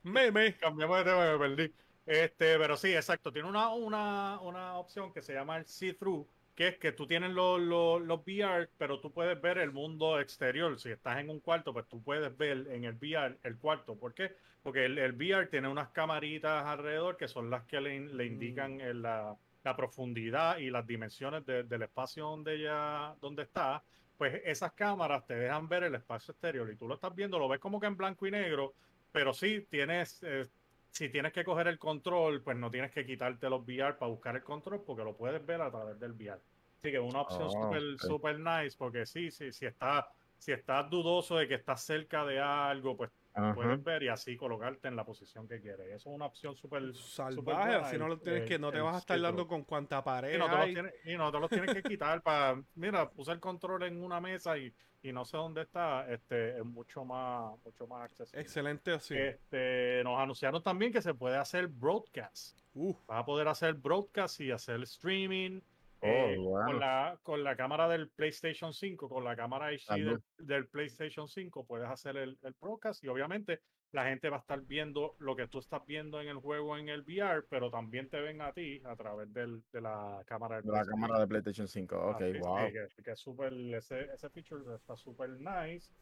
Meme. 0.04 0.54
Cambiamos 0.56 0.98
de 0.98 1.04
tema, 1.04 1.32
me 1.32 1.38
perdí. 1.38 1.74
Este, 2.06 2.58
pero 2.58 2.76
sí, 2.76 2.94
exacto. 2.94 3.32
Tiene 3.32 3.48
una, 3.48 3.68
una, 3.70 4.40
una 4.40 4.74
opción 4.76 5.12
que 5.12 5.22
se 5.22 5.32
llama 5.34 5.56
el 5.58 5.66
see-through, 5.66 6.26
que 6.56 6.68
es 6.68 6.78
que 6.78 6.92
tú 6.92 7.06
tienes 7.06 7.30
los, 7.30 7.60
los, 7.60 8.02
los 8.02 8.20
VR, 8.26 8.68
pero 8.76 8.98
tú 9.00 9.12
puedes 9.12 9.40
ver 9.40 9.58
el 9.58 9.70
mundo 9.72 10.18
exterior. 10.20 10.78
Si 10.80 10.90
estás 10.90 11.18
en 11.18 11.30
un 11.30 11.40
cuarto, 11.40 11.72
pues 11.72 11.86
tú 11.88 12.02
puedes 12.02 12.36
ver 12.36 12.66
en 12.70 12.84
el 12.84 12.94
VR 12.94 13.38
el 13.44 13.56
cuarto. 13.56 13.94
¿Por 13.96 14.12
qué? 14.14 14.34
Porque 14.62 14.84
el, 14.84 14.98
el 14.98 15.12
VR 15.12 15.46
tiene 15.46 15.68
unas 15.68 15.88
camaritas 15.90 16.64
alrededor 16.66 17.16
que 17.16 17.28
son 17.28 17.50
las 17.50 17.64
que 17.64 17.80
le, 17.80 18.00
le 18.00 18.26
indican 18.26 18.80
el- 18.80 19.02
la, 19.02 19.36
la 19.64 19.76
profundidad 19.76 20.58
y 20.58 20.70
las 20.70 20.84
dimensiones 20.86 21.46
de- 21.46 21.62
del 21.62 21.82
espacio 21.82 22.24
donde 22.26 22.56
ella, 22.56 23.14
donde 23.20 23.44
está. 23.44 23.82
Pues 24.16 24.40
esas 24.44 24.72
cámaras 24.74 25.26
te 25.26 25.34
dejan 25.34 25.68
ver 25.68 25.84
el 25.84 25.94
espacio 25.94 26.32
exterior 26.32 26.70
y 26.70 26.76
tú 26.76 26.86
lo 26.88 26.94
estás 26.94 27.14
viendo, 27.14 27.38
lo 27.38 27.48
ves 27.48 27.60
como 27.60 27.80
que 27.80 27.86
en 27.86 27.96
blanco 27.96 28.26
y 28.26 28.30
negro, 28.30 28.76
pero 29.10 29.32
sí 29.32 29.66
tienes, 29.68 30.22
eh, 30.22 30.50
si 30.90 31.08
tienes 31.10 31.32
que 31.32 31.44
coger 31.44 31.66
el 31.68 31.78
control, 31.78 32.42
pues 32.42 32.56
no 32.56 32.70
tienes 32.70 32.92
que 32.92 33.04
quitarte 33.06 33.48
los 33.50 33.62
VR 33.62 33.94
para 33.98 34.10
buscar 34.10 34.36
el 34.36 34.44
control 34.44 34.84
porque 34.84 35.04
lo 35.04 35.16
puedes 35.16 35.44
ver 35.44 35.60
a 35.62 35.70
través 35.70 35.98
del 35.98 36.12
VR. 36.12 36.42
Así 36.82 36.92
que 36.92 36.98
una 37.00 37.20
opción 37.22 37.50
Oh, 37.50 37.50
súper 37.50 37.98
ok. 37.98 37.98
super 37.98 38.38
nice 38.38 38.76
porque 38.76 39.06
sí, 39.06 39.30
sí, 39.30 39.52
si 39.52 39.66
está, 39.66 40.08
si 40.38 40.52
estás 40.52 40.88
dudoso 40.90 41.36
de 41.36 41.48
que 41.48 41.54
estás 41.54 41.82
cerca 41.84 42.24
de 42.24 42.40
algo, 42.40 42.96
pues 42.96 43.10
Ajá. 43.34 43.54
puedes 43.54 43.82
ver 43.82 44.02
y 44.02 44.08
así 44.08 44.36
colocarte 44.36 44.88
en 44.88 44.96
la 44.96 45.04
posición 45.04 45.48
que 45.48 45.60
quieres. 45.60 45.86
Eso 45.86 46.10
es 46.10 46.14
una 46.14 46.26
opción 46.26 46.54
súper 46.54 46.94
Salvaje, 46.94 47.74
así 47.74 47.98
no 47.98 48.08
lo 48.08 48.18
tienes 48.18 48.48
que, 48.48 48.58
no 48.58 48.70
te 48.70 48.80
vas 48.80 48.96
a 48.96 48.98
estar 48.98 49.20
dando 49.20 49.46
con 49.46 49.64
cuánta 49.64 50.02
pared 50.04 50.34
y 50.34 50.38
no, 50.38 50.50
te 50.50 50.56
los 50.56 50.66
tienes, 50.66 50.94
y 51.04 51.16
no 51.16 51.32
te 51.32 51.40
los 51.40 51.50
tienes 51.50 51.74
que 51.74 51.82
quitar 51.82 52.22
para, 52.22 52.62
mira, 52.74 53.10
puse 53.10 53.32
el 53.32 53.40
control 53.40 53.84
en 53.84 54.02
una 54.02 54.20
mesa 54.20 54.58
y 54.58 54.72
y 55.02 55.12
no 55.12 55.24
sé 55.24 55.36
dónde 55.36 55.62
está, 55.62 56.08
este, 56.12 56.58
es 56.58 56.64
mucho 56.64 57.04
más, 57.04 57.58
mucho 57.64 57.86
más 57.88 58.04
accesible. 58.04 58.40
Excelente 58.40 58.92
así. 58.92 59.14
Este, 59.16 60.00
nos 60.04 60.18
anunciaron 60.18 60.62
también 60.62 60.92
que 60.92 61.02
se 61.02 61.12
puede 61.12 61.36
hacer 61.36 61.66
broadcast. 61.66 62.56
Vas 62.74 62.96
a 63.08 63.24
poder 63.24 63.48
hacer 63.48 63.74
broadcast 63.74 64.40
y 64.40 64.52
hacer 64.52 64.80
streaming. 64.82 65.60
Oh, 66.04 66.06
eh, 66.06 66.36
con, 66.36 66.80
la, 66.80 67.18
con 67.22 67.44
la 67.44 67.54
cámara 67.56 67.88
del 67.88 68.08
PlayStation 68.10 68.72
5, 68.72 69.08
con 69.08 69.22
la 69.22 69.36
cámara 69.36 69.68
HD 69.70 70.04
del, 70.04 70.22
del 70.38 70.66
PlayStation 70.66 71.28
5, 71.28 71.64
puedes 71.64 71.88
hacer 71.88 72.16
el, 72.16 72.36
el 72.42 72.54
broadcast 72.60 73.04
y 73.04 73.08
obviamente 73.08 73.60
la 73.92 74.06
gente 74.06 74.28
va 74.28 74.38
a 74.38 74.40
estar 74.40 74.60
viendo 74.62 75.14
lo 75.18 75.36
que 75.36 75.46
tú 75.46 75.60
estás 75.60 75.84
viendo 75.86 76.20
en 76.20 76.26
el 76.28 76.38
juego 76.38 76.76
en 76.76 76.88
el 76.88 77.02
VR, 77.02 77.44
pero 77.48 77.70
también 77.70 78.08
te 78.08 78.20
ven 78.20 78.40
a 78.40 78.52
ti 78.52 78.80
a 78.84 78.96
través 78.96 79.32
del- 79.32 79.62
de 79.72 79.80
la 79.80 80.22
cámara 80.26 80.56
del 80.56 80.64
La 80.66 80.72
PlayStation. 80.72 81.00
cámara 81.00 81.20
de 81.20 81.26
PlayStation 81.28 81.68
5. 81.68 81.96
Ok, 81.96 82.20
Así, 82.22 82.38
wow. 82.38 82.56
que, 82.72 83.02
que 83.04 83.10
es 83.12 83.20
súper, 83.20 83.52
ese, 83.52 84.00
ese 84.12 84.28
feature 84.30 84.74
está 84.74 84.96
súper 84.96 85.30
nice. 85.38 85.92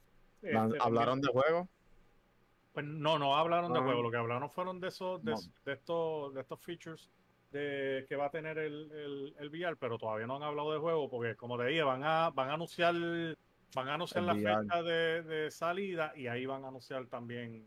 Este, 0.41 0.57
¿Hablaron 0.81 1.21
de 1.21 1.29
juego? 1.31 1.69
pues 2.73 2.87
no, 2.87 3.19
no 3.19 3.37
hablaron 3.37 3.73
de 3.75 3.81
juego, 3.81 4.01
lo 4.01 4.11
que 4.13 4.17
hablaron 4.17 4.49
fueron 4.49 4.81
de 4.81 4.89
esos, 4.89 5.23
de, 5.25 5.33
No. 5.33 5.39
de 5.65 5.73
estos, 5.73 6.33
de 6.33 6.41
estos 6.41 6.61
features 6.63 7.11
de 7.51 8.07
que 8.09 8.17
va 8.17 8.27
a 8.27 8.31
tener 8.31 8.59
el, 8.59 8.91
el, 8.93 9.35
el 9.39 9.49
VR, 9.51 9.77
pero 9.77 9.99
todavía 9.99 10.27
no 10.27 10.37
han 10.37 10.43
hablado 10.43 10.73
de 10.73 10.79
juego, 10.79 11.09
porque 11.11 11.35
como 11.37 11.59
te 11.59 11.65
dije, 11.67 11.83
van 11.83 12.03
a, 12.05 12.31
van 12.31 12.51
a 12.51 12.55
anunciar, 12.55 12.95
van 13.75 13.89
a 13.89 13.95
anunciar 13.95 14.21
El 14.23 14.27
la 14.27 14.35
VR. 14.35 14.63
fecha 14.63 14.83
de, 14.83 15.23
de 15.23 15.51
salida 15.51 16.13
y 16.17 16.27
ahí 16.29 16.47
van 16.47 16.65
a 16.65 16.69
anunciar 16.69 17.07
también, 17.07 17.65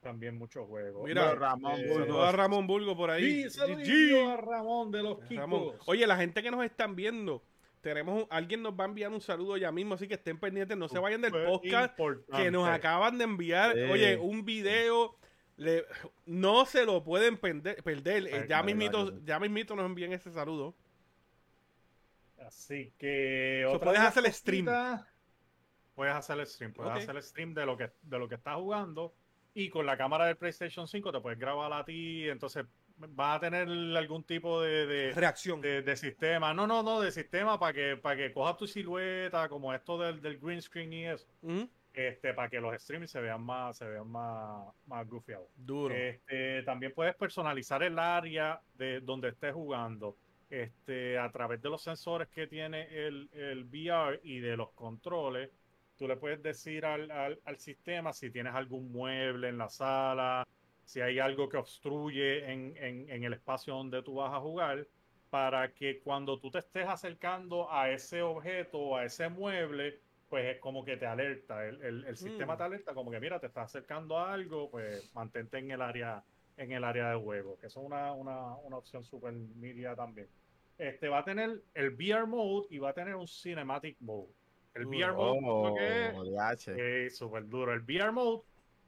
también 0.00 0.36
muchos 0.36 0.66
juegos. 0.66 1.04
Mira, 1.06 1.34
Ramón 1.34 1.80
eh, 1.80 2.08
a 2.20 2.32
Ramón 2.32 2.66
Burgo 2.66 2.96
por 2.96 3.10
ahí. 3.10 3.48
Sí, 3.48 3.58
GG. 3.58 4.28
a 4.32 4.36
Ramón 4.36 4.90
de 4.90 5.02
los 5.02 5.18
Ramón. 5.30 5.70
Kikos. 5.70 5.88
Oye, 5.88 6.06
la 6.06 6.16
gente 6.16 6.42
que 6.42 6.50
nos 6.50 6.62
están 6.64 6.94
viendo, 6.94 7.42
tenemos 7.80 8.22
un- 8.22 8.26
alguien 8.30 8.62
nos 8.62 8.74
va 8.78 8.84
a 8.84 8.88
enviar 8.88 9.10
un 9.12 9.20
saludo 9.20 9.56
ya 9.56 9.72
mismo, 9.72 9.94
así 9.94 10.06
que 10.06 10.14
estén 10.14 10.38
pendientes, 10.38 10.76
no 10.76 10.88
se 10.88 10.98
vayan 10.98 11.22
del 11.22 11.32
podcast 11.32 11.98
que 12.36 12.50
nos 12.50 12.68
acaban 12.68 13.16
de 13.16 13.24
enviar. 13.24 13.72
Sí. 13.74 13.80
Oye, 13.90 14.16
un 14.18 14.44
video. 14.44 15.16
Le- 15.56 15.84
no 16.26 16.64
se 16.66 16.84
lo 16.84 17.02
pueden 17.04 17.36
perder. 17.38 17.76
Eh, 18.26 18.40
Ay, 18.42 18.48
ya 18.48 18.62
mismito, 18.62 19.18
ya 19.24 19.38
mismito 19.38 19.74
nos 19.76 19.86
envían 19.86 20.12
ese 20.12 20.32
saludo. 20.32 20.74
Así 22.46 22.92
que. 22.98 23.62
So, 23.66 23.72
otra 23.76 23.84
puedes 23.86 24.00
hacer 24.00 24.26
el 24.26 24.32
stream. 24.32 24.66
Puedes 25.94 26.14
hacer 26.14 26.38
el 26.38 26.46
stream. 26.46 26.72
Puedes 26.72 26.92
hacer 26.92 27.16
el 27.16 27.22
stream 27.22 27.54
de 27.54 27.66
lo 27.66 27.76
que 27.76 27.90
de 28.02 28.18
lo 28.18 28.28
que 28.28 28.34
estás 28.36 28.56
jugando. 28.56 29.14
Y 29.54 29.68
con 29.68 29.84
la 29.84 29.96
cámara 29.96 30.26
del 30.26 30.36
PlayStation 30.36 30.88
5 30.88 31.12
te 31.12 31.20
puedes 31.20 31.38
grabar 31.38 31.72
a 31.72 31.84
ti. 31.84 32.28
Entonces 32.28 32.64
vas 32.96 33.36
a 33.36 33.40
tener 33.40 33.68
algún 33.96 34.24
tipo 34.24 34.62
de, 34.62 34.86
de, 34.86 35.12
Reacción. 35.12 35.60
de- 35.60 35.82
de 35.82 35.96
sistema. 35.96 36.54
No, 36.54 36.66
no, 36.66 36.82
no, 36.82 37.00
de 37.00 37.12
sistema 37.12 37.58
para 37.58 37.72
que, 37.72 37.96
para 37.96 38.16
que 38.16 38.32
cojas 38.32 38.56
tu 38.56 38.66
silueta, 38.66 39.48
como 39.48 39.72
esto 39.74 39.98
del, 39.98 40.20
del 40.22 40.38
green 40.38 40.62
screen 40.62 40.92
y 40.92 41.06
eso. 41.06 41.26
Ujú. 41.42 41.68
Este, 41.92 42.32
para 42.32 42.48
que 42.48 42.60
los 42.60 42.74
streams 42.82 43.10
se 43.10 43.20
vean 43.20 43.42
más, 43.42 43.76
se 43.76 43.84
vean 43.86 44.08
más, 44.08 44.74
más 44.86 45.06
gufiados. 45.08 45.48
Duro. 45.56 45.94
Este, 45.94 46.62
también 46.62 46.92
puedes 46.94 47.14
personalizar 47.16 47.82
el 47.82 47.98
área 47.98 48.60
de 48.74 49.00
donde 49.00 49.28
estés 49.28 49.52
jugando 49.52 50.16
este, 50.48 51.18
a 51.18 51.30
través 51.30 51.60
de 51.60 51.68
los 51.70 51.82
sensores 51.82 52.28
que 52.28 52.46
tiene 52.46 52.82
el, 53.06 53.28
el 53.32 53.64
VR 53.64 54.20
y 54.22 54.40
de 54.40 54.56
los 54.56 54.72
controles. 54.72 55.50
Tú 55.96 56.08
le 56.08 56.16
puedes 56.16 56.42
decir 56.42 56.84
al, 56.86 57.10
al- 57.10 57.40
al 57.44 57.58
sistema 57.58 58.12
si 58.12 58.30
tienes 58.30 58.54
algún 58.54 58.90
mueble 58.90 59.48
en 59.48 59.58
la 59.58 59.68
sala, 59.68 60.46
si 60.84 61.00
hay 61.00 61.18
algo 61.18 61.48
que 61.48 61.56
obstruye 61.58 62.50
en, 62.52 62.76
en- 62.76 63.08
en 63.10 63.24
el 63.24 63.34
espacio 63.34 63.74
donde 63.74 64.02
tú 64.02 64.14
vas 64.14 64.32
a 64.32 64.40
jugar, 64.40 64.86
para 65.30 65.72
que 65.72 66.00
cuando 66.00 66.38
tú 66.40 66.50
te 66.50 66.58
estés 66.58 66.86
acercando 66.88 67.70
a 67.72 67.90
ese 67.90 68.22
objeto 68.22 68.78
o 68.78 68.96
a 68.96 69.04
ese 69.04 69.28
mueble, 69.28 70.00
pues 70.32 70.46
es 70.46 70.60
como 70.60 70.82
que 70.82 70.96
te 70.96 71.04
alerta. 71.04 71.68
El, 71.68 71.82
el- 71.82 72.04
el 72.06 72.16
sistema 72.16 72.54
Mm. 72.54 72.56
te 72.56 72.62
alerta 72.64 72.94
como 72.94 73.10
que 73.10 73.20
mira, 73.20 73.38
te 73.38 73.48
estás 73.48 73.66
acercando 73.66 74.16
a 74.16 74.32
algo, 74.32 74.70
pues 74.70 75.12
mantente 75.14 75.58
en 75.58 75.70
el 75.70 75.82
área, 75.82 76.24
en 76.56 76.72
el 76.72 76.84
área 76.84 77.10
de 77.10 77.16
juego, 77.20 77.58
que 77.58 77.66
eso 77.66 77.80
es 77.80 77.86
una, 77.86 78.14
una, 78.14 78.56
una 78.56 78.78
opción 78.78 79.04
super 79.04 79.30
media 79.30 79.94
también. 79.94 80.28
Este 80.78 81.10
va 81.10 81.18
a 81.18 81.24
tener 81.24 81.60
el 81.74 81.90
VR 81.90 82.24
mode 82.26 82.66
y 82.70 82.78
va 82.78 82.88
a 82.88 82.92
tener 82.94 83.14
un 83.14 83.28
cinematic 83.28 83.98
mode. 84.00 84.30
El. 84.72 84.86
VR 84.86 85.12
mode 85.12 85.38
Oh, 85.42 85.74
que 85.74 87.04
es, 87.04 87.18
súper 87.18 87.46
duro. 87.46 87.74
El 87.74 87.80
VR 87.82 88.10
mode 88.10 88.40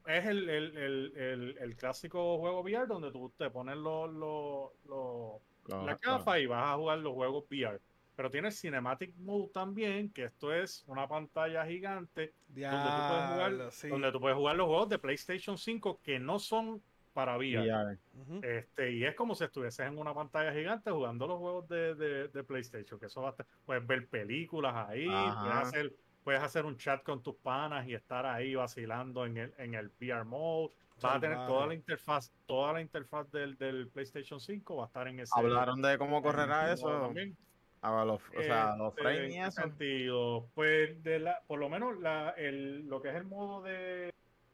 es 0.07 0.25
el, 0.25 0.49
el, 0.49 0.77
el, 0.79 1.13
el, 1.15 1.59
el 1.61 1.77
clásico 1.77 2.39
juego 2.39 2.63
VR 2.63 2.87
donde 2.87 3.13
tú 3.13 3.31
te 3.37 3.51
pones 3.51 3.77
los, 3.77 4.11
los, 4.15 5.43
la 5.69 5.99
gafa 6.03 6.39
y 6.39 6.47
vas 6.47 6.73
a 6.73 6.77
jugar 6.77 7.01
los 7.01 7.13
juegos 7.13 7.45
VR. 7.51 7.79
Pero 8.17 8.31
tiene 8.31 8.49
el 8.49 8.55
Cinematic 8.55 9.15
Mode 9.17 9.51
también, 9.53 10.11
que 10.11 10.25
esto 10.25 10.53
es 10.53 10.85
una 10.87 11.09
pantalla 11.09 11.67
gigante 11.67 12.33
donde 12.49 12.69
tú 12.71 13.09
puedes 13.09 13.25
jugar, 13.33 13.51
Diablo, 13.51 13.71
sí. 13.71 13.89
donde 13.89 14.13
tú 14.13 14.21
puedes 14.21 14.37
jugar 14.37 14.57
los 14.57 14.67
juegos 14.67 14.89
de 14.89 14.99
PlayStation 14.99 15.59
5 15.59 16.01
que 16.03 16.19
no 16.19 16.39
son 16.39 16.81
para 17.13 17.37
VR. 17.37 17.99
Este, 18.43 18.93
y 18.93 19.05
es 19.05 19.15
como 19.15 19.35
si 19.35 19.45
estuvieses 19.45 19.87
en 19.87 19.99
una 19.99 20.13
pantalla 20.15 20.53
gigante 20.53 20.91
jugando 20.91 21.27
los 21.27 21.39
juegos 21.39 21.69
de, 21.69 21.95
de- 21.95 22.29
de 22.29 22.45
PlayStation, 22.45 22.99
que 22.99 23.07
eso 23.07 23.23
va 23.23 23.29
a 23.29 23.33
estar- 23.33 23.47
puedes 23.65 23.87
ver 23.87 24.09
películas 24.09 24.75
ahí, 24.89 25.09
Ajá. 25.09 25.41
puedes 25.43 25.57
hacer, 25.69 25.95
puedes 26.25 26.41
hacer 26.43 26.65
un 26.65 26.77
chat 26.77 27.03
con 27.03 27.23
tus 27.23 27.37
panas 27.37 27.87
y 27.87 27.95
estar 27.95 28.27
ahí 28.27 28.55
vacilando 28.55 29.27
en 29.27 29.37
el, 29.39 29.55
en 29.59 29.75
el 29.75 29.91
VR 30.01 30.25
mode. 30.25 30.73
Vas 31.03 31.17
a 31.17 31.21
tener 31.21 31.37
toda 31.47 31.67
la 31.67 31.75
interfaz, 31.75 32.33
toda 32.47 32.73
la 32.75 32.81
interfaz 32.81 33.31
del, 33.33 33.57
del 33.59 33.89
PlayStation 33.89 34.39
5 34.41 34.77
va 34.77 34.85
a 34.85 34.87
estar 34.87 35.09
en 35.09 35.19
ese 35.21 35.33
Hablaron 35.37 35.83
de 35.83 35.99
cómo 35.99 36.23
correrá 36.23 36.73
eso. 36.73 36.89
también. 36.89 37.37
A 37.87 38.03
los, 38.07 38.21
o 38.35 38.43
sea, 38.43 38.77
los 38.77 38.95
frames 38.95 39.25
¿en 39.25 39.31
y 39.31 39.35
qué 39.35 39.41
eso. 39.43 39.61
sentido? 39.61 40.49
Pues 40.55 41.03
de 41.03 41.19
la, 41.19 41.41
por 41.47 41.59
lo 41.59 41.69
menos 41.69 41.99
la, 42.01 42.31
el, 42.31 42.87
lo 42.87 43.03
que 43.03 43.11
es 43.11 43.15
el 43.15 43.25
modo 43.25 43.63
de 43.63 44.11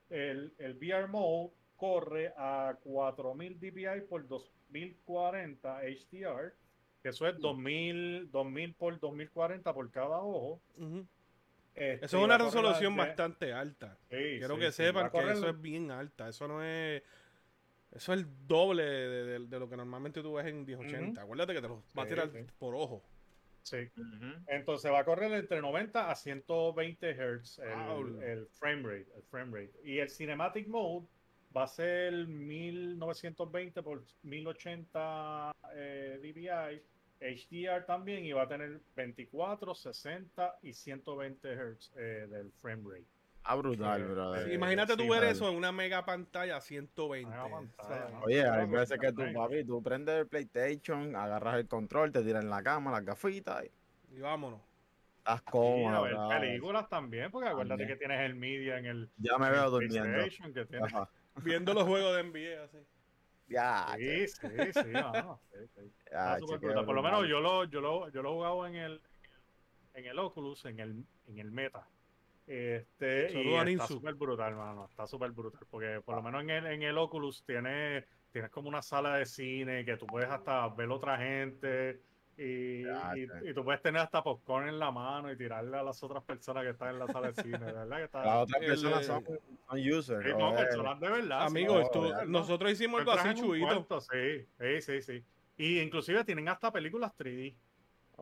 el, 0.08 0.52
el 0.58 0.76
VR 0.76 1.06
mode 1.06 1.52
corre 1.76 2.32
a 2.36 2.74
4000 2.82 3.60
dpi 3.60 3.84
por 4.08 4.26
2040 4.26 5.78
HDR, 5.80 6.54
que 7.02 7.08
eso 7.10 7.26
es 7.28 7.38
2000, 7.38 8.30
2000 8.32 8.74
por 8.74 8.98
2040 8.98 9.72
por 9.72 9.90
cada 9.92 10.18
ojo. 10.18 10.60
Este, 11.74 12.04
Eso 12.04 12.18
es 12.18 12.24
una 12.24 12.36
resolución 12.36 12.96
bastante 12.96 13.52
alta. 13.52 13.96
Sí, 14.10 14.16
Quiero 14.38 14.56
sí, 14.56 14.60
que 14.60 14.72
sí, 14.72 14.82
sepan 14.82 15.04
que 15.10 15.18
correr- 15.18 15.36
eso 15.36 15.48
es 15.48 15.60
bien 15.60 15.92
alta. 15.92 16.28
Eso 16.28 16.48
no 16.48 16.62
es. 16.64 17.02
Eso 17.92 18.12
es 18.12 18.20
el 18.20 18.26
doble 18.46 18.82
de, 18.84 19.24
de- 19.24 19.46
de 19.46 19.58
lo 19.60 19.68
que 19.68 19.76
normalmente 19.76 20.20
tú 20.20 20.34
ves 20.34 20.46
en 20.46 20.64
1080. 20.64 21.22
Acuérdate 21.22 21.54
que 21.54 21.60
te 21.62 21.68
los 21.68 21.78
va 21.96 22.02
a 22.02 22.06
tirar 22.06 22.28
sí. 22.30 22.38
por 22.58 22.74
ojo. 22.74 23.02
Sí. 23.62 23.88
Entonces 24.46 24.90
va 24.90 25.00
a 25.00 25.04
correr 25.04 25.32
entre 25.32 25.60
90 25.60 26.10
a 26.10 26.14
120 26.14 27.14
Hz 27.14 27.58
el, 27.58 27.68
Wow. 27.68 28.20
el 28.22 28.46
frame 28.48 28.82
rate, 28.82 29.08
el 29.16 29.22
frame 29.24 29.60
rate. 29.60 29.72
Y 29.84 29.98
el 29.98 30.10
cinematic 30.10 30.66
mode 30.68 31.06
va 31.56 31.64
a 31.64 31.68
ser 31.68 32.12
1920 32.26 33.82
por 33.82 34.04
1080 34.22 35.52
eh, 35.74 36.18
dpi, 36.22 36.48
HDR 37.20 37.84
también 37.84 38.24
y 38.24 38.32
va 38.32 38.42
a 38.42 38.48
tener 38.48 38.80
24, 38.96 39.74
60 39.74 40.58
y 40.62 40.72
120 40.72 41.54
Hz 41.54 41.92
eh, 41.96 42.26
del 42.30 42.50
frame 42.52 42.82
rate. 42.88 43.19
Ah, 43.42 43.56
brutal, 43.56 44.00
Sí, 44.00 44.06
brother. 44.06 44.44
sí, 44.48 44.52
Imagínate 44.54 44.96
tú 44.96 45.02
sí, 45.04 45.08
ver 45.08 45.20
vale. 45.20 45.30
eso 45.32 45.48
en 45.48 45.56
una 45.56 45.72
mega 45.72 46.04
pantalla 46.04 46.60
120. 46.60 47.30
Mega 47.30 47.48
pantalla, 47.48 47.88
o 47.88 48.08
sea, 48.08 48.08
¿no? 48.10 48.20
Oye, 48.24 48.46
hay 48.48 48.66
veces 48.68 48.98
que 48.98 49.12
tú, 49.12 49.22
papi, 49.34 49.64
tú 49.64 49.82
prendes 49.82 50.20
el 50.20 50.26
PlayStation, 50.28 51.16
agarras 51.16 51.56
el 51.56 51.66
control, 51.66 52.12
te 52.12 52.22
tiras 52.22 52.42
en 52.44 52.50
la 52.50 52.62
cama, 52.62 52.90
las 52.92 53.04
gafitas 53.04 53.64
y 53.64 54.16
Y 54.16 54.20
vámonos. 54.20 54.60
estás 55.18 55.40
a 55.40 55.44
cómodo. 55.50 56.02
ver 56.02 56.12
brother. 56.14 56.40
películas 56.40 56.88
también, 56.90 57.30
porque 57.30 57.48
acuérdate 57.48 57.70
También. 57.82 57.88
que 57.88 57.96
tienes 57.96 58.20
el 58.20 58.34
media 58.34 58.78
en 58.78 58.86
el, 58.86 59.10
Ya 59.16 59.38
me 59.38 59.50
veo 59.50 59.70
durmiendo. 59.70 60.02
PlayStation, 60.02 60.52
que 60.52 60.66
tienes-. 60.66 60.92
Viendo 61.36 61.72
los 61.74 61.84
juegos 61.84 62.16
de 62.16 62.22
NBA 62.24 62.64
así. 62.64 62.78
Ya, 63.48 63.94
Sí, 63.96 64.28
sí, 64.28 64.48
sí, 64.74 64.88
mano, 64.92 65.40
sí, 65.52 65.58
sí. 65.74 65.92
ya, 66.12 66.36
brutal. 66.38 66.84
Por 66.84 66.94
lo 66.94 67.02
menos 67.02 67.26
yo 67.26 67.40
lo, 67.40 67.64
yo 67.64 67.80
lo, 67.80 68.08
yo 68.10 68.22
lo 68.22 68.30
he 68.30 68.32
jugado 68.34 68.66
en 68.66 68.74
el, 68.76 69.00
en 69.94 70.04
el 70.04 70.18
Oculus, 70.18 70.64
en 70.66 70.78
el, 70.78 71.04
en 71.26 71.38
el 71.38 71.50
Meta. 71.50 71.88
Este, 72.50 73.30
y 73.30 73.32
Saludos 73.32 73.60
a 73.60 73.70
está 73.70 73.86
súper 73.86 74.14
brutal, 74.14 74.56
mano. 74.56 74.86
Está 74.90 75.06
súper 75.06 75.30
brutal. 75.30 75.60
Porque 75.70 76.00
por 76.04 76.16
lo 76.16 76.22
menos 76.22 76.42
en 76.42 76.50
el, 76.50 76.66
en 76.66 76.82
el 76.82 76.98
Oculus 76.98 77.44
tiene, 77.44 78.04
tienes 78.32 78.50
como 78.50 78.68
una 78.68 78.82
sala 78.82 79.14
de 79.14 79.24
cine 79.24 79.84
que 79.84 79.96
tú 79.96 80.04
puedes 80.06 80.28
hasta 80.28 80.66
ver 80.70 80.90
otra 80.90 81.16
gente. 81.16 82.02
Y, 82.36 82.82
y, 82.88 83.54
tú 83.54 83.62
puedes 83.62 83.80
tener 83.82 84.02
hasta 84.02 84.24
popcorn 84.24 84.66
en 84.66 84.80
la 84.80 84.90
mano 84.90 85.30
y 85.30 85.36
tirarle 85.36 85.76
a 85.76 85.82
las 85.84 86.02
otras 86.02 86.24
personas 86.24 86.64
que 86.64 86.70
están 86.70 86.88
en 86.88 86.98
la 86.98 87.06
sala 87.06 87.30
de 87.30 87.40
cine, 87.40 87.58
¿verdad? 87.58 87.98
Que 87.98 88.04
está, 88.04 88.24
Las 88.24 88.42
otras 88.42 88.60
personas 88.64 89.02
eh, 89.02 89.04
son, 89.04 89.78
users. 89.78 90.24
Sí, 90.24 90.30
no, 90.36 90.50
joder. 90.50 90.66
personas 90.66 91.00
de 91.00 91.08
verdad. 91.08 91.40
sí, 91.40 91.46
Amigos, 91.46 91.90
tú- 91.92 92.12
nosotros 92.26 92.72
hicimos 92.72 93.00
algo 93.00 93.12
así, 93.12 93.40
Sí, 94.10 94.46
sí, 94.58 94.80
sí, 94.80 95.02
sí. 95.02 95.24
Y 95.56 95.78
inclusive 95.78 96.24
tienen 96.24 96.48
hasta 96.48 96.72
películas 96.72 97.12
3D. 97.16 97.54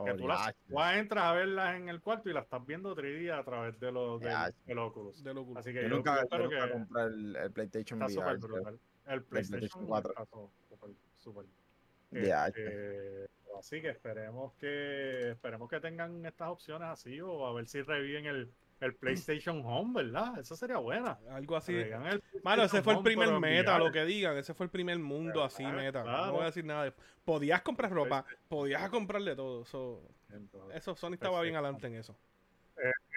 Que 0.04 0.14
tú, 0.14 0.28
las, 0.28 0.54
entras 0.96 1.24
a 1.24 1.32
verlas 1.32 1.74
en 1.76 1.88
el 1.88 2.00
cuarto 2.00 2.28
y 2.30 2.32
las 2.32 2.44
estás 2.44 2.64
viendo 2.64 2.94
3D 2.94 3.36
a 3.36 3.42
través 3.44 3.78
de 3.80 3.90
los 3.90 4.20
del, 4.20 4.54
del 4.64 4.78
Oculus. 4.78 5.24
Así 5.56 5.72
que 5.72 5.82
Yo 5.82 5.88
yo, 5.88 5.96
nunca, 5.96 6.24
yo 6.30 6.38
nunca 6.38 6.66
que 6.66 6.72
compré 6.72 7.02
el, 7.02 7.36
el 7.36 7.52
PlayStation 7.52 8.02
está 8.02 8.34
brutal. 8.34 8.78
El 9.06 9.22
PlayStation 9.24 9.86
PlayStation 9.86 9.86
4. 9.86 10.10
está 10.10 10.24
so- 10.26 10.52
súper, 10.68 10.90
súper. 11.16 11.46
Ya, 12.10 12.46
Este, 12.48 13.26
así 13.58 13.80
que 13.82 13.88
esperemos 13.90 14.54
que 14.54 15.30
esperemos 15.30 15.68
que 15.68 15.80
tengan 15.80 16.24
estas 16.24 16.48
opciones 16.48 16.88
así 16.88 17.20
o 17.20 17.46
a 17.46 17.52
ver 17.52 17.66
si 17.66 17.82
reviven 17.82 18.26
el, 18.26 18.52
el 18.80 18.94
PlayStation 18.94 19.62
Home, 19.64 20.02
¿verdad? 20.04 20.38
Esa 20.38 20.56
sería 20.56 20.78
buena. 20.78 21.18
Algo 21.30 21.56
así. 21.56 21.74
El 21.74 22.22
Mano, 22.44 22.62
ese 22.62 22.82
fue 22.82 22.94
el 22.94 23.02
primer 23.02 23.30
meta, 23.40 23.78
lo 23.78 23.90
que 23.90 24.04
digan. 24.04 24.36
Ese 24.36 24.54
fue 24.54 24.64
el 24.66 24.70
primer 24.70 24.98
mundo 24.98 25.42
así 25.42 25.62
Claro, 25.62 25.76
meta. 25.78 26.04
No 26.04 26.32
voy 26.32 26.42
a 26.42 26.46
decir 26.46 26.64
nada. 26.64 26.84
de- 26.84 26.94
Podías 27.24 27.60
comprar 27.62 27.90
ropa, 27.92 28.24
podías 28.48 28.88
comprarle 28.90 29.36
todo. 29.36 29.64
So, 29.64 30.02
Entonces, 30.32 30.76
eso, 30.78 30.94
Sony 30.96 31.14
estaba 31.14 31.42
bien 31.42 31.56
adelante 31.56 31.86
en 31.88 31.94
eso. 31.96 32.16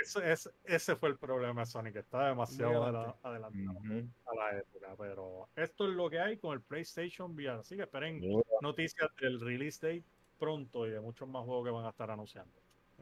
ese, 0.01 0.32
ese- 0.32 0.50
ese 0.65 0.96
fue 0.96 1.10
el 1.10 1.18
problema 1.18 1.62
de 1.62 1.65
Sonic, 1.68 1.96
está 1.98 2.27
demasiado 2.30 2.72
Muy 2.72 2.82
adela- 2.82 3.15
adelantado 3.22 3.80
a 4.25 4.36
la 4.36 4.58
época, 4.58 4.96
pero 4.98 5.48
esto 5.56 5.88
es 5.88 5.96
lo 5.96 6.10
que 6.10 6.20
hay 6.20 6.38
con 6.38 6.53
el 6.53 6.62
PlayStation 6.62 7.32
VR, 7.36 7.60
así 7.60 7.75
que 7.75 7.84
esperen 7.84 8.20
noticias 8.62 9.08
del 9.22 9.39
release 9.39 9.80
date 9.86 10.03
pronto 10.39 10.88
y 10.88 10.89
de 10.89 11.00
muchos 11.00 11.30
más 11.30 11.46
juegos 11.46 11.63
que 11.65 11.72
van 11.72 11.86
a 11.86 11.89
estar 11.89 12.10
anunciando. 12.10 12.51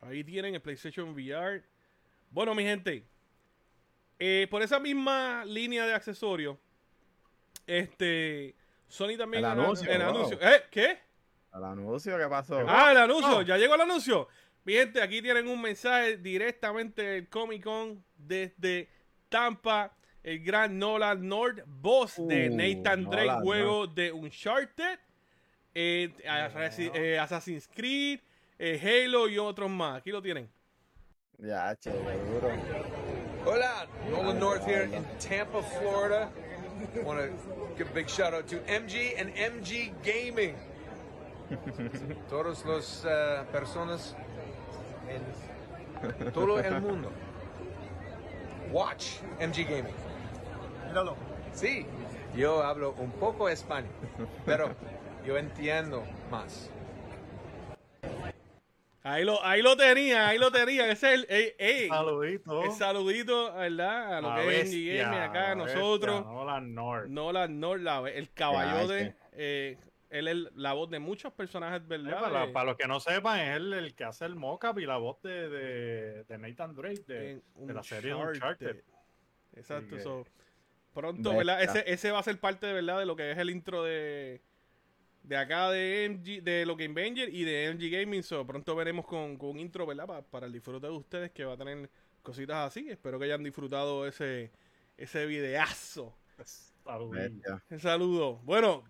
Ahí 0.02 0.24
tienen 0.26 0.54
el 0.56 0.62
PlayStation 0.62 1.10
VR. 1.12 1.64
Bueno, 2.32 2.54
mi 2.56 2.64
gente, 2.64 3.04
eh, 4.20 4.48
por 4.50 4.62
esa 4.62 4.80
misma 4.80 5.44
línea 5.46 5.86
de 5.86 5.94
accesorios, 5.94 6.58
este, 7.66 8.56
Sony 8.88 9.18
también... 9.18 9.44
El 9.44 9.52
anuncio, 9.52 9.90
el 9.92 10.00
wow. 10.02 10.10
anuncio. 10.10 10.40
¿Eh? 10.42 10.64
¿Qué? 10.70 11.00
El 11.54 11.64
anuncio 11.64 12.18
que 12.18 12.28
pasó. 12.28 12.64
Ah, 12.68 12.92
el 12.92 12.98
anuncio, 12.98 13.38
Oh. 13.38 13.42
ya 13.42 13.58
llegó 13.58 13.76
el 13.76 13.82
anuncio. 13.82 14.28
Mi 14.64 14.74
gente, 14.74 15.02
aquí 15.02 15.22
tienen 15.22 15.48
un 15.48 15.62
mensaje 15.62 16.18
directamente 16.18 17.02
del 17.02 17.30
Comic 17.30 17.64
Con 17.64 18.04
desde 18.18 18.90
Tampa. 19.30 19.96
El 20.22 20.44
gran 20.44 20.78
Nolan 20.78 21.28
North, 21.28 21.64
voz 21.66 22.18
de 22.28 22.50
Uh, 22.50 22.56
Nathan 22.56 23.06
Drake, 23.06 23.26
Nolan, 23.26 23.42
juego 23.42 23.88
de 23.88 24.12
Uncharted, 24.12 25.00
eh, 25.74 26.14
eh, 26.94 27.18
Assassin's 27.18 27.70
Creed, 27.74 28.20
eh, 28.60 29.06
Halo 29.06 29.30
y 29.30 29.38
otros 29.38 29.70
más. 29.70 30.00
Aquí 30.00 30.12
lo 30.12 30.22
tienen. 30.22 30.50
Ya. 31.42 31.74
Hola, 33.46 33.88
Nolan 34.12 34.40
North 34.40 34.66
here 34.66 34.90
in 34.92 35.06
Tampa, 35.20 35.64
Florida. 35.64 36.30
Want 37.04 37.20
to 37.20 37.32
give 37.78 37.90
a 37.90 37.94
big 37.94 38.10
shout 38.10 38.34
out 38.34 38.46
to 38.50 38.58
MG 38.68 39.14
and 39.18 39.34
MG 39.36 39.94
Gaming. 40.04 40.56
Todos 42.30 42.66
los 42.66 43.06
uh, 43.06 43.46
personas 43.54 44.16
en 45.08 46.32
todo 46.34 46.58
el 46.58 46.82
mundo. 46.82 47.10
Watch 48.72 49.22
MG 49.40 49.64
Gaming. 49.64 49.96
Míralo. 50.88 51.16
Sí, 51.54 51.86
yo 52.36 52.62
hablo 52.64 52.96
un 53.00 53.12
poco 53.12 53.48
español, 53.48 53.90
pero 54.46 54.76
yo 55.26 55.38
entiendo 55.38 56.04
más. 56.30 56.70
Ahí 59.02 59.24
lo, 59.24 59.44
ahí 59.46 59.62
lo 59.62 59.78
tenían, 59.78 60.22
ahí 60.28 60.38
lo 60.38 60.52
tenían. 60.52 60.90
Ese 60.90 61.14
es 61.14 61.20
el, 61.22 61.26
ey, 61.30 61.54
ey, 61.58 61.88
Saludito. 61.88 62.64
el 62.66 62.72
saludito, 62.72 63.54
¿verdad? 63.54 64.18
A 64.18 64.22
lo 64.22 64.30
La 64.30 64.36
que 64.36 64.42
es 64.42 64.48
bestia, 64.64 64.94
MG 64.94 64.98
Gaming 65.06 65.20
acá, 65.22 65.50
la 65.50 65.56
nosotros. 65.56 66.26
Nolan 66.26 66.76
North. 66.76 67.08
Nolan 67.08 67.60
North, 67.60 67.82
la- 67.82 68.10
el 68.10 68.30
caballote. 68.32 69.16
Eh, 69.34 69.78
él 70.10 70.28
es 70.28 70.36
la 70.56 70.74
voz 70.74 70.90
de 70.90 71.00
muchos 71.00 71.32
personajes, 71.32 71.88
¿verdad? 71.88 72.20
para, 72.20 72.44
Eh, 72.46 72.48
para 72.50 72.66
los 72.66 72.76
que 72.78 72.88
no 72.88 73.00
sepan, 73.00 73.40
es 73.40 73.56
el, 73.58 73.74
el 73.74 73.96
que 73.96 74.04
hace 74.04 74.26
el 74.26 74.36
mockup 74.36 74.80
y 74.80 74.86
la 74.86 74.98
voz 74.98 75.22
de, 75.22 75.48
de, 75.50 76.24
de 76.26 76.38
Nathan 76.38 76.76
Drake 76.76 77.04
de, 77.08 77.42
la 77.68 77.84
serie 77.84 78.14
Uncharted. 78.16 78.84
Exacto, 79.56 79.96
que- 79.96 80.02
so, 80.02 80.26
pronto. 80.94 81.36
¿verdad? 81.38 81.62
Ese, 81.64 81.84
ese 81.92 82.12
va 82.12 82.20
a 82.20 82.24
ser 82.24 82.38
parte 82.40 82.66
de 82.68 82.74
verdad 82.74 83.00
de 83.00 83.06
lo 83.06 83.16
que 83.16 83.32
es 83.32 83.38
el 83.38 83.50
intro 83.50 83.84
de 83.84 84.42
de 85.30 85.38
acá 85.38 85.70
de 85.70 86.06
MG, 86.10 86.42
de 86.44 86.66
lo 86.66 86.74
Avenger 86.74 87.30
y 87.34 87.44
de 87.44 87.72
MG 87.74 87.90
Gaming. 87.92 88.24
So, 88.24 88.46
pronto 88.48 88.76
veremos 88.76 89.06
con, 89.06 89.38
con 89.38 89.52
un 89.52 89.60
intro, 89.60 89.86
¿verdad? 89.86 90.08
Pa- 90.08 90.22
para 90.24 90.48
el 90.48 90.52
disfrute 90.52 90.88
de 90.88 90.94
ustedes 90.94 91.32
que 91.32 91.46
va 91.46 91.54
a 91.54 91.58
tener 91.58 91.90
cositas 92.24 92.68
así. 92.68 92.90
Espero 92.90 93.20
que 93.20 93.26
hayan 93.26 93.44
disfrutado 93.44 94.08
ese, 94.08 94.52
ese 94.98 95.26
videazo. 95.28 96.18
Bestia. 97.12 97.64
Un 97.70 97.80
saludo. 97.80 98.38
Bueno, 98.44 98.84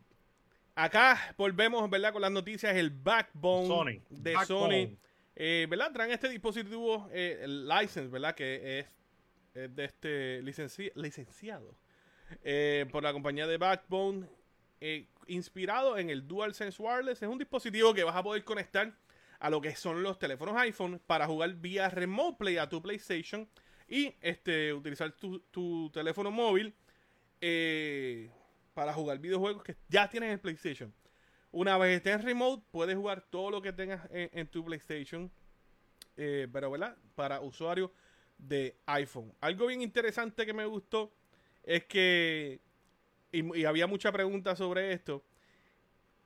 acá 0.75 1.33
volvemos, 1.37 1.89
¿verdad? 1.89 2.13
Con 2.13 2.21
las 2.21 2.31
noticias, 2.31 2.73
el 2.75 2.89
backbone 2.89 3.67
Sony. 3.67 4.01
de 4.09 4.33
Backbone. 4.33 4.85
Sony. 4.87 4.97
Eh, 5.35 5.67
¿Verdad? 5.69 5.91
Traen 5.91 6.11
este 6.11 6.29
dispositivo, 6.29 7.09
eh, 7.11 7.39
el 7.43 7.67
license, 7.67 8.07
¿verdad? 8.07 8.33
Que 8.35 8.79
es, 8.79 8.85
es 9.53 9.75
de 9.75 9.85
este 9.85 10.41
licenci- 10.43 10.91
licenciado 10.95 11.75
eh, 12.43 12.85
por 12.91 13.03
la 13.03 13.11
compañía 13.11 13.45
de 13.47 13.57
Backbone. 13.57 14.25
Eh, 14.81 15.07
inspirado 15.27 15.97
en 15.97 16.09
el 16.09 16.27
DualSense 16.27 16.81
Wireless. 16.81 17.21
Es 17.21 17.29
un 17.29 17.37
dispositivo 17.37 17.93
que 17.93 18.03
vas 18.03 18.15
a 18.15 18.23
poder 18.23 18.43
conectar 18.43 18.93
a 19.39 19.49
lo 19.49 19.61
que 19.61 19.75
son 19.75 20.03
los 20.03 20.19
teléfonos 20.19 20.55
iPhone 20.57 21.01
para 21.05 21.27
jugar 21.27 21.53
vía 21.55 21.89
Remote 21.89 22.37
Play 22.37 22.57
a 22.57 22.67
tu 22.67 22.81
PlayStation 22.81 23.47
y 23.87 24.13
este 24.21 24.73
utilizar 24.73 25.11
tu, 25.13 25.39
tu 25.51 25.89
teléfono 25.91 26.29
móvil 26.29 26.75
eh, 27.41 28.29
para 28.73 28.93
jugar 28.93 29.19
videojuegos 29.19 29.63
que 29.63 29.75
ya 29.87 30.09
tienes 30.09 30.31
en 30.31 30.39
PlayStation. 30.39 30.93
Una 31.51 31.77
vez 31.77 31.97
estés 31.97 32.15
en 32.15 32.21
remote, 32.21 32.63
puedes 32.71 32.95
jugar 32.95 33.25
todo 33.29 33.49
lo 33.49 33.61
que 33.61 33.73
tengas 33.73 34.07
en, 34.11 34.47
tu 34.47 34.63
PlayStation. 34.63 35.31
eh, 36.15 36.47
pero, 36.51 36.69
¿verdad? 36.69 36.95
Para 37.15 37.41
usuarios 37.41 37.89
de 38.37 38.77
iPhone. 38.85 39.33
Algo 39.41 39.67
bien 39.67 39.81
interesante 39.81 40.45
que 40.45 40.53
me 40.53 40.65
gustó 40.65 41.11
es 41.63 41.85
que. 41.85 42.61
Y, 43.31 43.59
y 43.59 43.65
había 43.65 43.87
mucha 43.87 44.11
pregunta 44.11 44.55
sobre 44.55 44.93
esto. 44.93 45.23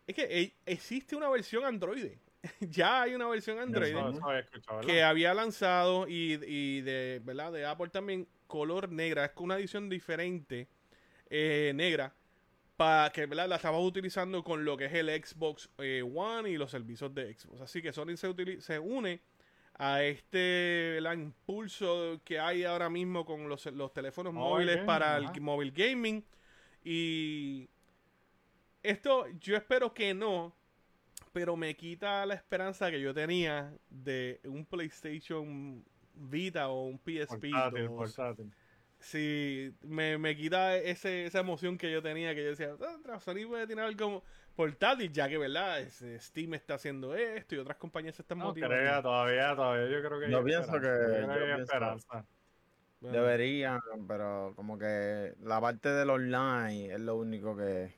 Es 0.08 0.16
que 0.16 0.24
eh, 0.30 0.54
existe 0.66 1.16
una 1.16 1.30
versión 1.30 1.66
Android. 1.66 2.12
ya 2.60 3.04
hay 3.04 3.16
una 3.16 3.28
versión 3.28 3.60
Android 3.60 3.96
que 4.86 5.02
había 5.02 5.34
lanzado 5.34 6.08
y, 6.08 6.40
y 6.46 6.82
de 6.82 7.22
verdad 7.24 7.52
de 7.52 7.66
Apple 7.66 7.90
también 7.90 8.28
color 8.48 8.92
negra 8.92 9.26
es 9.26 9.32
con 9.32 9.46
una 9.46 9.58
edición 9.58 9.90
diferente 9.90 10.68
eh, 11.30 11.72
negra 11.74 12.14
para 12.76 13.12
que 13.12 13.26
¿verdad? 13.26 13.48
la 13.48 13.56
estabas 13.56 13.82
utilizando 13.82 14.44
con 14.44 14.66
lo 14.66 14.76
que 14.76 14.86
es 14.86 14.94
el 14.94 15.08
Xbox 15.24 15.70
eh, 15.78 16.04
One 16.04 16.50
y 16.50 16.58
los 16.58 16.70
servicios 16.70 17.14
de 17.16 17.34
Xbox 17.34 17.62
así 17.62 17.82
que 17.82 17.94
Sony 17.94 18.18
se, 18.18 18.62
se 18.62 18.78
une 18.80 19.22
a 19.76 20.04
este 20.04 20.96
¿verdad? 20.96 21.14
impulso 21.14 22.20
que 22.26 22.40
hay 22.40 22.66
ahora 22.66 22.90
mismo 22.90 23.26
con 23.26 23.48
los, 23.48 23.66
los 23.68 23.94
teléfonos 23.94 24.34
móviles 24.34 24.84
para 24.84 25.16
el 25.18 25.30
mobile 25.40 25.72
gaming 25.72 26.24
y 26.84 27.70
esto 28.82 29.28
yo 29.40 29.56
espero 29.56 29.94
que 29.94 30.14
no 30.14 30.54
pero 31.32 31.56
me 31.56 31.76
quita 31.76 32.26
la 32.28 32.36
esperanza 32.36 32.92
que 32.92 33.02
yo 33.02 33.12
tenía 33.14 33.74
de 33.90 34.40
un 34.44 34.66
PlayStation 34.66 35.84
Vita 36.16 36.68
o 36.70 36.84
un 36.86 37.00
PSP. 37.00 37.50
Portátil, 37.50 37.88
2. 37.88 37.96
portátil. 37.96 38.54
Sí, 39.00 39.74
me, 39.82 40.18
me 40.20 40.36
quita 40.36 40.78
ese, 40.78 41.26
esa 41.26 41.40
emoción 41.40 41.76
que 41.78 41.92
yo 41.92 42.04
tenía, 42.04 42.36
que 42.36 42.44
yo 42.44 42.50
decía, 42.52 42.76
"Ah, 43.10 43.20
Sony 43.20 43.48
puede 43.48 43.66
tener 43.66 43.84
algo 43.84 44.24
portátil, 44.56 45.12
ya 45.12 45.28
que, 45.28 45.40
¿verdad? 45.40 45.80
Steam 46.20 46.54
está 46.54 46.76
haciendo 46.76 47.16
esto 47.16 47.56
y 47.56 47.58
otras 47.58 47.78
compañías 47.78 48.16
se 48.16 48.22
están 48.22 48.38
No 48.38 48.46
motivando. 48.46 48.76
crea, 48.78 49.02
todavía, 49.02 49.56
todavía 49.56 49.90
yo 49.90 50.08
creo 50.08 50.20
que 50.20 50.26
hay 50.28 50.44
pienso 50.44 50.76
esperanza, 50.76 50.80
que- 50.80 51.22
yo 51.22 51.28
creo 51.34 51.46
pienso- 51.46 51.64
esperanza. 51.64 52.26
Bueno, 53.04 53.18
Deberían, 53.18 53.82
pero 54.08 54.54
como 54.56 54.78
que 54.78 55.36
la 55.42 55.60
parte 55.60 55.90
del 55.90 56.10
online 56.10 56.94
es 56.94 57.02
lo 57.02 57.18
único 57.18 57.56
que 57.56 57.94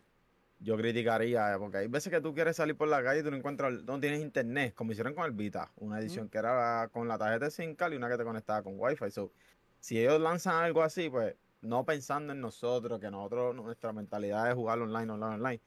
yo 0.60 0.76
criticaría, 0.78 1.54
eh, 1.54 1.58
porque 1.60 1.78
hay 1.78 1.88
veces 1.88 2.12
que 2.12 2.22
tú 2.22 2.34
quieres 2.34 2.56
salir 2.56 2.76
por 2.76 2.88
la 2.88 3.04
calle 3.04 3.20
y 3.20 3.24
tú 3.24 3.30
no 3.30 3.38
encuentras, 3.38 3.84
no 3.84 4.00
tienes 4.00 4.20
internet, 4.22 4.74
como 4.74 4.92
hicieron 4.94 5.14
con 5.14 5.26
el 5.26 5.32
Vita, 5.32 5.72
una 5.76 6.00
edición 6.00 6.28
que 6.28 6.40
era 6.40 6.90
con 6.92 7.08
la 7.08 7.20
tarjeta 7.20 7.46
de 7.46 7.52
SIM 7.52 7.76
y 7.92 7.96
una 7.96 8.10
que 8.10 8.18
te 8.18 8.24
conectaba 8.24 8.64
con 8.64 8.74
Wi-Fi. 8.80 9.12
So, 9.12 9.32
si 9.80 10.00
ellos 10.00 10.20
lanzan 10.20 10.64
algo 10.64 10.82
así, 10.82 11.10
pues 11.10 11.36
no 11.62 11.86
pensando 11.86 12.34
en 12.34 12.42
nosotros, 12.42 13.00
que 13.00 13.12
nosotros, 13.12 13.56
nuestra 13.56 13.94
mentalidad 13.94 14.50
es 14.50 14.56
jugar 14.56 14.80
online, 14.80 15.12
online, 15.12 15.36
online. 15.36 15.62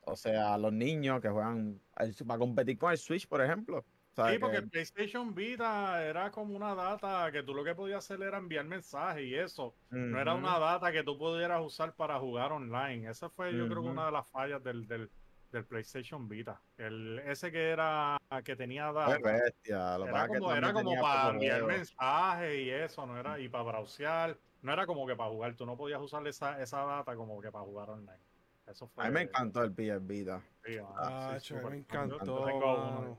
O 0.00 0.16
sea, 0.16 0.58
los 0.58 0.72
niños 0.72 1.20
que 1.20 1.28
juegan 1.28 1.80
el- 1.98 2.14
para 2.26 2.38
competir 2.38 2.78
con 2.78 2.90
el 2.90 2.98
Switch, 2.98 3.28
por 3.28 3.40
ejemplo. 3.40 3.84
Sí, 4.16 4.38
porque 4.38 4.56
Que- 4.56 4.62
el 4.64 4.70
PlayStation 4.70 5.34
Vita 5.34 6.02
era 6.02 6.30
como 6.30 6.56
una 6.56 6.74
data 6.74 7.30
que 7.30 7.42
tú 7.42 7.52
lo 7.52 7.62
que 7.62 7.74
podías 7.74 7.98
hacer 7.98 8.22
era 8.22 8.38
enviar 8.38 8.64
mensajes 8.64 9.22
y 9.24 9.34
eso. 9.34 9.74
No 9.90 10.18
era 10.18 10.32
una 10.34 10.58
data 10.58 10.90
que 10.90 11.02
tú 11.02 11.18
pudieras 11.18 11.60
usar 11.62 11.94
para 11.94 12.18
jugar 12.18 12.50
online. 12.52 13.10
Esa 13.10 13.28
fue, 13.28 13.54
yo 13.54 13.68
creo 13.68 13.82
que 13.82 13.88
una 13.88 14.06
de 14.06 14.12
las 14.12 14.26
fallas 14.30 14.62
del, 14.64 14.86
del, 14.88 15.10
del 15.52 15.64
PlayStation 15.66 16.28
Vita. 16.28 16.62
El, 16.78 17.18
ese 17.26 17.52
que 17.52 17.68
era 17.70 18.16
que 18.42 18.56
tenía 18.56 18.90
data. 18.90 19.18
bestia. 19.18 19.98
Lo 19.98 20.06
Era 20.06 20.24
es 20.24 20.30
que 20.30 20.38
como, 20.38 20.52
era 20.54 20.72
como 20.72 20.90
tenía 20.90 21.02
para 21.02 21.30
enviar 21.32 21.64
mensajes 21.64 22.58
y 22.58 22.70
eso, 22.70 23.06
no 23.06 23.18
era, 23.18 23.38
y 23.38 23.48
para 23.50 23.64
browsear, 23.64 24.38
no 24.62 24.72
era 24.72 24.86
como 24.86 25.06
que 25.06 25.14
para 25.14 25.28
jugar, 25.30 25.54
tú 25.56 25.66
no 25.66 25.76
podías 25.76 26.00
usar 26.00 26.26
esa, 26.26 26.60
esa 26.62 26.84
data 26.86 27.14
como 27.16 27.38
que 27.42 27.52
para 27.52 27.64
jugar 27.64 27.90
online. 27.90 28.22
Eso 28.66 28.88
fue. 28.88 29.04
A 29.04 29.08
mí 29.08 29.12
me 29.14 29.20
encantó 29.22 29.62
el 29.62 29.72
PS 29.72 30.00
Vita. 30.06 30.40
sí, 30.64 30.78
Ah, 30.96 31.36
sí, 31.38 31.52
me 31.54 31.76
encantó. 31.76 33.18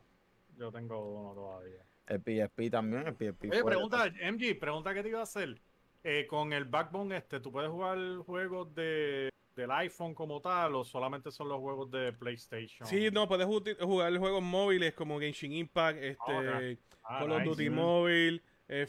Yo 0.58 0.72
tengo 0.72 1.00
uno, 1.00 1.34
todavía. 1.34 1.84
El 2.08 2.20
PSP 2.22 2.72
también, 2.72 3.08
el 3.08 3.14
PSP 3.14 3.52
Oye, 3.52 3.64
pregunta, 3.64 4.06
MG, 4.08 4.58
pregunta 4.60 4.94
que 4.94 5.04
te 5.04 5.10
iba 5.10 5.20
a 5.20 5.24
hacer. 5.24 5.60
Eh, 6.04 6.26
con 6.28 6.54
el 6.54 6.66
Backbone 6.66 7.18
este, 7.18 7.40
¿tú 7.40 7.52
puedes 7.52 7.70
jugar 7.70 7.98
juegos 8.26 8.74
de, 8.74 9.30
del 9.56 9.72
iPhone 9.72 10.14
como 10.14 10.40
tal 10.40 10.76
o 10.76 10.86
solamente 10.86 11.32
son 11.32 11.50
los 11.50 11.60
juegos 11.60 11.92
de 11.92 12.14
PlayStation? 12.14 12.88
Sí, 12.88 13.10
no, 13.12 13.28
puedes 13.28 13.46
jugar 13.46 14.18
juegos 14.18 14.42
móviles 14.42 14.94
como 14.94 15.20
Genshin 15.20 15.52
Impact, 15.52 16.00
este, 16.02 16.78
ok. 16.78 16.80
Ah, 17.04 17.20
Call 17.20 17.32
of 17.32 17.38
nice. 17.40 17.50
Duty 17.50 17.70
Mobile, 17.70 18.42
eh, 18.70 18.88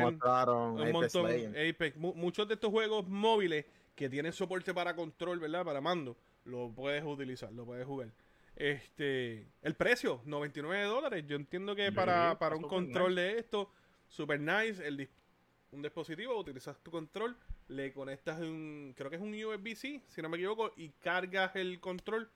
mostraron 0.00 0.72
un 0.72 0.80
Apex 0.80 1.14
montón. 1.14 1.56
Apex. 1.56 1.96
Mu- 1.96 2.14
muchos 2.14 2.46
de 2.48 2.54
estos 2.54 2.70
juegos 2.70 3.08
móviles 3.08 3.64
que 3.94 4.08
tienen 4.08 4.32
soporte 4.32 4.72
para 4.72 4.94
control, 4.94 5.38
¿verdad? 5.38 5.64
Para 5.64 5.80
mando, 5.80 6.16
lo 6.44 6.70
puedes 6.70 7.04
utilizar, 7.04 7.52
lo 7.52 7.64
puedes 7.64 7.86
jugar. 7.86 8.08
Este, 8.56 9.46
el 9.62 9.74
precio, 9.74 10.20
99 10.24 10.84
dólares. 10.84 11.24
Yo 11.26 11.36
entiendo 11.36 11.74
que 11.74 11.90
para, 11.92 12.38
para 12.38 12.56
un 12.56 12.62
control 12.64 13.14
de 13.14 13.38
esto, 13.38 13.70
super 14.08 14.40
nice, 14.40 14.86
el 14.86 15.08
un 15.72 15.80
dispositivo, 15.80 16.38
utilizas 16.38 16.78
tu 16.82 16.90
control, 16.90 17.34
le 17.68 17.94
conectas 17.94 18.38
un, 18.40 18.92
creo 18.94 19.08
que 19.08 19.16
es 19.16 19.22
un 19.22 19.32
USB-C, 19.32 20.02
si 20.06 20.20
no 20.22 20.28
me 20.28 20.36
equivoco, 20.36 20.70
y 20.76 20.90
cargas 21.00 21.56
el 21.56 21.80
control 21.80 22.30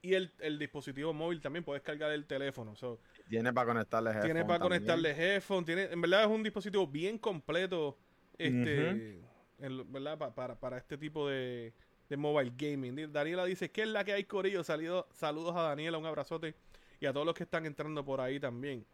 y 0.00 0.14
el, 0.14 0.32
el 0.38 0.58
dispositivo 0.58 1.12
móvil 1.12 1.40
también, 1.42 1.62
puedes 1.62 1.82
cargar 1.82 2.10
el 2.12 2.24
teléfono. 2.26 2.74
So, 2.74 3.00
Tiene 3.28 3.52
para 3.52 3.66
conectarle 3.66 4.10
tiene 4.12 4.40
headphone 4.40 4.46
para 4.46 4.58
también. 4.60 4.82
conectarle 4.82 5.10
headphone, 5.34 5.64
tiene, 5.66 5.82
en 5.84 6.00
verdad 6.00 6.22
es 6.22 6.28
un 6.28 6.42
dispositivo 6.42 6.86
bien 6.86 7.18
completo, 7.18 7.98
este, 8.38 9.20
en 9.58 9.92
¿verdad? 9.92 10.18
Pa- 10.18 10.34
para, 10.34 10.58
para 10.58 10.78
este 10.78 10.96
tipo 10.96 11.28
de, 11.28 11.72
de 12.14 12.16
mobile 12.16 12.52
gaming. 12.56 13.12
Daniela 13.12 13.44
dice, 13.44 13.70
¿qué 13.70 13.82
es 13.82 13.88
la 13.88 14.04
que 14.04 14.12
hay, 14.12 14.24
Corillo? 14.24 14.62
Salido, 14.62 15.08
saludos 15.10 15.56
a 15.56 15.62
Daniela, 15.62 15.98
un 15.98 16.06
abrazote, 16.06 16.54
y 17.00 17.06
a 17.06 17.12
todos 17.12 17.26
los 17.26 17.34
que 17.34 17.42
están 17.42 17.66
entrando 17.66 18.04
por 18.04 18.20
ahí 18.20 18.38
también. 18.38 18.86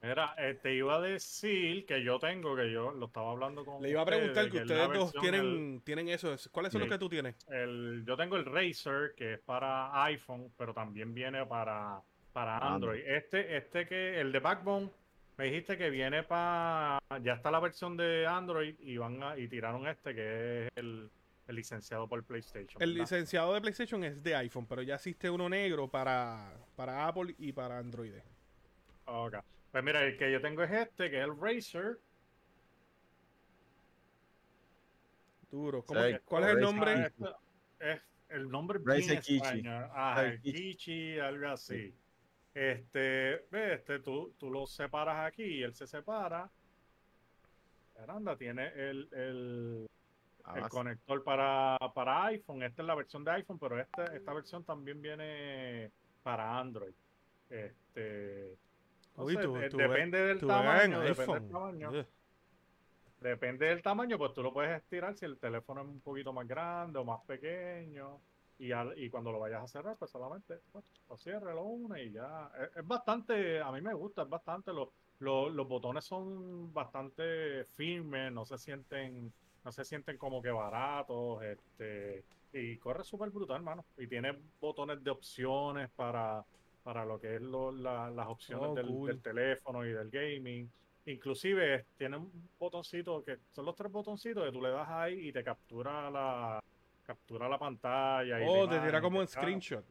Mira, 0.00 0.34
eh, 0.36 0.58
te 0.60 0.74
iba 0.74 0.96
a 0.96 1.00
decir 1.00 1.86
que 1.86 2.02
yo 2.02 2.18
tengo, 2.18 2.56
que 2.56 2.72
yo 2.72 2.90
lo 2.90 3.06
estaba 3.06 3.30
hablando 3.30 3.64
con 3.64 3.80
Le 3.82 3.90
iba 3.90 4.00
a 4.02 4.06
preguntar 4.06 4.50
que 4.50 4.56
ustedes 4.58 4.92
dos 4.92 5.12
tienen, 5.20 5.80
tienen 5.84 6.08
eso. 6.08 6.34
¿Cuáles 6.50 6.72
son 6.72 6.80
los 6.80 6.90
que 6.90 6.98
tú 6.98 7.08
tienes? 7.08 7.36
el- 7.48 8.02
yo 8.04 8.16
tengo 8.16 8.36
el 8.36 8.44
Razer, 8.46 9.14
que 9.16 9.34
es 9.34 9.40
para 9.40 10.02
iPhone, 10.04 10.50
pero 10.56 10.72
también 10.74 11.14
viene 11.14 11.46
para, 11.46 12.00
para 12.32 12.56
Android. 12.56 13.00
Android. 13.02 13.16
Este, 13.16 13.56
este 13.56 13.86
que, 13.86 14.18
el 14.20 14.32
de 14.32 14.40
Backbone, 14.40 14.90
me 15.36 15.44
dijiste 15.44 15.78
que 15.78 15.88
viene 15.90 16.24
para, 16.24 16.98
ya 17.22 17.34
está 17.34 17.52
la 17.52 17.60
versión 17.60 17.96
de 17.96 18.26
Android 18.26 18.74
y 18.80 18.96
van 18.96 19.22
a, 19.22 19.38
y 19.38 19.46
tiraron 19.46 19.86
este 19.86 20.14
que 20.16 20.64
es 20.66 20.70
el, 20.74 21.10
el 21.52 21.56
licenciado 21.56 22.08
por 22.08 22.24
PlayStation. 22.24 22.82
El 22.82 22.92
¿verdad? 22.92 23.02
licenciado 23.02 23.54
de 23.54 23.60
PlayStation 23.60 24.02
es 24.04 24.22
de 24.22 24.34
iPhone, 24.34 24.66
pero 24.66 24.82
ya 24.82 24.96
existe 24.96 25.30
uno 25.30 25.48
negro 25.48 25.88
para, 25.88 26.52
para 26.74 27.06
Apple 27.06 27.34
y 27.38 27.52
para 27.52 27.78
Android. 27.78 28.14
Ok. 29.04 29.36
Pues 29.70 29.84
mira, 29.84 30.02
el 30.02 30.16
que 30.16 30.32
yo 30.32 30.40
tengo 30.40 30.62
es 30.62 30.70
este, 30.70 31.10
que 31.10 31.18
es 31.18 31.24
el 31.24 31.38
Razer. 31.38 31.98
Duro. 35.50 35.84
¿Cómo 35.84 36.02
Sí, 36.02 36.12
que- 36.12 36.20
¿Cuál 36.20 36.44
es 36.44 36.50
el 36.50 36.60
nombre? 36.60 37.12
Es 37.78 38.00
el 38.30 38.48
nombre 38.48 38.78
bien 38.78 39.00
Razer 39.00 39.20
Kichi. 39.20 39.62
Ah, 39.66 40.14
Razer 40.16 40.40
Kichi. 40.40 41.18
Algo 41.18 41.48
así. 41.48 41.94
Este, 42.54 43.46
ve, 43.50 43.74
este, 43.74 43.98
tú, 44.00 44.34
tú 44.38 44.50
lo 44.50 44.66
separas 44.66 45.26
aquí 45.26 45.44
y 45.44 45.62
él 45.62 45.74
se 45.74 45.86
separa. 45.86 46.50
Anda, 48.08 48.36
tiene 48.36 48.66
el, 48.74 49.08
el, 49.12 49.88
Ah, 50.44 50.58
el 50.58 50.64
sí. 50.64 50.70
conector 50.70 51.22
para, 51.22 51.78
para 51.94 52.26
iPhone. 52.26 52.62
Esta 52.62 52.82
es 52.82 52.86
la 52.86 52.94
versión 52.94 53.24
de 53.24 53.30
iPhone, 53.32 53.58
pero 53.58 53.78
esta, 53.80 54.06
esta 54.16 54.32
versión 54.32 54.64
también 54.64 55.00
viene 55.00 55.90
para 56.22 56.58
Android. 56.58 56.92
Este, 57.48 58.56
no 59.16 59.24
Uy, 59.24 59.34
sé, 59.34 59.42
tú- 59.42 59.54
de- 59.54 59.70
tú 59.70 59.76
depende 59.76 60.18
del 60.18 60.40
tú 60.40 60.46
tamaño, 60.48 61.00
depende 61.00 61.32
del 61.40 61.48
tamaño. 61.48 61.92
Depende 63.20 63.66
del 63.66 63.82
tamaño, 63.82 64.18
pues 64.18 64.32
tú 64.34 64.42
lo 64.42 64.52
puedes 64.52 64.76
estirar 64.76 65.14
si 65.14 65.24
el 65.26 65.38
teléfono 65.38 65.82
es 65.82 65.86
un 65.86 66.00
poquito 66.00 66.32
más 66.32 66.46
grande 66.48 66.98
o 66.98 67.04
más 67.04 67.20
pequeño. 67.24 68.20
Y, 68.58 68.72
al- 68.72 68.96
y 68.98 69.10
cuando 69.10 69.30
lo 69.32 69.38
vayas 69.40 69.62
a 69.62 69.66
cerrar, 69.68 69.96
pues 69.96 70.10
solamente 70.10 70.58
pues, 70.72 70.84
lo 71.08 71.16
cierre, 71.16 71.54
lo 71.54 71.62
une 71.64 72.02
y 72.04 72.12
ya. 72.12 72.50
Es, 72.60 72.76
es 72.78 72.86
bastante, 72.86 73.60
a 73.60 73.70
mí 73.70 73.80
me 73.80 73.94
gusta, 73.94 74.22
es 74.22 74.28
bastante, 74.28 74.72
lo- 74.72 74.92
lo- 75.20 75.48
los 75.48 75.68
botones 75.68 76.04
son 76.04 76.72
bastante 76.72 77.64
firmes, 77.76 78.32
no 78.32 78.44
se 78.44 78.58
sienten, 78.58 79.32
no 79.64 79.72
se 79.72 79.84
sienten 79.84 80.16
como 80.18 80.42
que 80.42 80.50
baratos, 80.50 81.42
este, 81.42 82.24
y 82.52 82.76
corre 82.78 83.04
súper 83.04 83.30
brutal, 83.30 83.56
hermano. 83.56 83.84
Y 83.96 84.06
tiene 84.06 84.36
botones 84.60 85.02
de 85.02 85.10
opciones 85.10 85.90
para, 85.90 86.44
para 86.82 87.04
lo 87.04 87.20
que 87.20 87.36
es 87.36 87.42
lo- 87.42 87.72
la- 87.72 88.10
las 88.10 88.26
opciones 88.28 88.68
Oh, 88.70 88.74
del, 88.74 88.86
cool. 88.86 89.08
del 89.08 89.22
teléfono 89.22 89.84
y 89.86 89.92
del 89.92 90.10
gaming. 90.10 90.70
Inclusive 91.06 91.86
tiene 91.96 92.16
un 92.16 92.48
botoncito 92.58 93.24
que 93.24 93.38
son 93.50 93.64
los 93.66 93.74
tres 93.74 93.90
botoncitos 93.90 94.44
que 94.44 94.52
tú 94.52 94.60
le 94.60 94.70
das 94.70 94.88
ahí 94.88 95.28
y 95.28 95.32
te 95.32 95.42
captura 95.42 96.10
la 96.10 96.62
captura 97.04 97.48
la 97.48 97.58
pantalla. 97.58 98.40
Y 98.40 98.44
Oh, 98.46 98.68
te 98.68 98.78
tira 98.80 99.00
como 99.00 99.18
un 99.18 99.26
screenshot. 99.26 99.84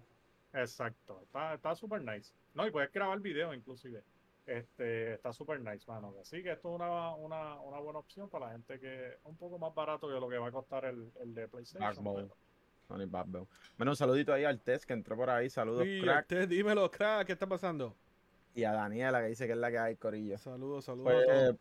Exacto, 0.54 1.22
está 1.24 1.56
está 1.56 1.76
súper 1.76 2.02
nice. 2.02 2.34
No, 2.54 2.66
y 2.68 2.72
puedes 2.72 2.92
grabar 2.92 3.20
video 3.20 3.54
inclusive. 3.54 4.04
Este, 4.46 5.14
está 5.14 5.32
súper 5.34 5.60
nice, 5.62 5.86
mano. 5.88 6.14
Así 6.20 6.42
que 6.42 6.52
esto 6.54 6.70
es 6.70 6.76
una, 6.76 7.16
una, 7.16 7.60
una 7.62 7.80
buena 7.80 8.00
opción 8.00 8.30
para 8.30 8.48
la 8.48 8.52
gente 8.54 8.80
que 8.80 9.10
es 9.10 9.18
un 9.24 9.38
poco 9.38 9.58
más 9.60 9.74
barato 9.74 10.08
que 10.08 10.14
lo 10.16 10.28
que 10.28 10.38
va 10.38 10.48
a 10.48 10.52
costar 10.52 10.86
el, 10.86 11.12
el 11.22 11.34
de 11.34 11.48
PlayStation. 11.48 12.04
Backbone. 12.04 12.24
pero- 12.28 12.38
Sony 12.88 13.06
Backbone. 13.10 13.48
Bueno, 13.78 13.92
un 13.92 13.96
saludito 13.96 14.34
ahí 14.34 14.44
al 14.44 14.60
Test 14.60 14.86
que 14.86 14.94
entró 14.94 15.16
por 15.16 15.30
ahí. 15.30 15.50
Saludos, 15.50 15.84
Sí, 15.84 16.02
crack. 16.02 16.22
usted, 16.24 16.48
dímelo, 16.50 16.90
crack, 16.92 17.28
¿qué 17.28 17.34
está 17.34 17.48
pasando? 17.48 17.96
Y 18.54 18.64
a 18.66 18.74
Daniela 18.74 19.22
que 19.22 19.28
dice 19.28 19.46
que 19.46 19.54
es 19.54 19.58
la 19.60 19.72
que 19.72 19.78
hay, 19.78 19.96
Corillo. 19.96 20.38
Saludos, 20.38 20.84
saludos 20.86 21.08
a 21.08 21.14
Pues, 21.14 21.28
todos. 21.28 21.56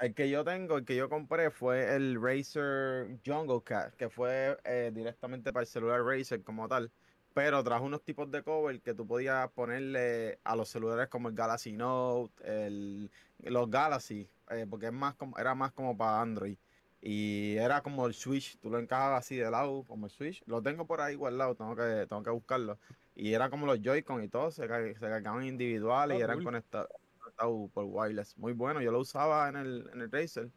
el 0.00 0.14
que 0.14 0.28
yo 0.28 0.42
tengo, 0.42 0.78
el 0.78 0.84
que 0.84 0.96
yo 0.96 1.08
compré 1.08 1.50
fue 1.50 1.94
el 1.94 2.20
Razer 2.20 3.18
Jungle 3.24 3.62
Cat, 3.62 3.94
que 3.94 4.08
fue 4.08 4.56
eh, 4.64 4.90
directamente 4.92 5.52
para 5.52 5.60
el 5.62 5.66
celular 5.68 6.02
Razer 6.02 6.42
como 6.42 6.66
tal. 6.66 6.90
Pero 7.36 7.62
trajo 7.62 7.84
unos 7.84 8.02
tipos 8.02 8.30
de 8.30 8.42
cover 8.42 8.80
que 8.80 8.94
tú 8.94 9.06
podías 9.06 9.50
ponerle 9.50 10.38
a 10.42 10.56
los 10.56 10.70
celulares 10.70 11.08
como 11.08 11.28
el 11.28 11.34
Galaxy 11.34 11.70
Note, 11.70 12.32
el, 12.66 13.10
los 13.40 13.68
Galaxy, 13.70 14.26
eh, 14.48 14.66
porque 14.70 14.86
es 14.86 14.92
más 14.94 15.16
como, 15.16 15.36
era 15.36 15.54
más 15.54 15.70
como 15.72 15.94
para 15.94 16.22
Android. 16.22 16.56
Y 17.02 17.56
era 17.58 17.82
como 17.82 18.06
el 18.06 18.14
Switch, 18.14 18.58
tú 18.58 18.70
lo 18.70 18.78
encajabas 18.78 19.18
así 19.26 19.36
de 19.36 19.50
lado, 19.50 19.84
como 19.86 20.06
el 20.06 20.10
Switch. 20.12 20.42
Lo 20.46 20.62
tengo 20.62 20.86
por 20.86 21.02
ahí 21.02 21.14
guardado, 21.14 21.54
tengo 21.54 21.76
que, 21.76 22.06
tengo 22.08 22.22
que 22.22 22.30
buscarlo. 22.30 22.78
Y 23.14 23.34
era 23.34 23.50
como 23.50 23.66
los 23.66 23.82
Joy-Con 23.82 24.22
y 24.24 24.28
todo, 24.28 24.50
se, 24.50 24.66
ca- 24.66 24.80
se 24.94 24.98
cargaban 24.98 25.44
individuales 25.44 26.16
Ah, 26.16 26.18
y 26.18 26.22
eran 26.22 26.36
cool. 26.36 26.44
conectados 26.44 26.88
conectado 27.18 27.68
por 27.74 27.84
wireless. 27.84 28.38
Muy 28.38 28.54
bueno, 28.54 28.80
yo 28.80 28.90
lo 28.92 29.00
usaba 29.00 29.46
en 29.50 29.56
el, 29.56 29.90
en 29.92 30.00
el 30.00 30.10
Razer 30.10 30.48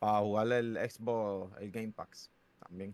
para 0.00 0.18
jugar 0.18 0.48
el 0.48 0.76
Xbox, 0.90 1.56
el 1.60 1.70
Game 1.70 1.92
Packs 1.92 2.28
también. 2.58 2.92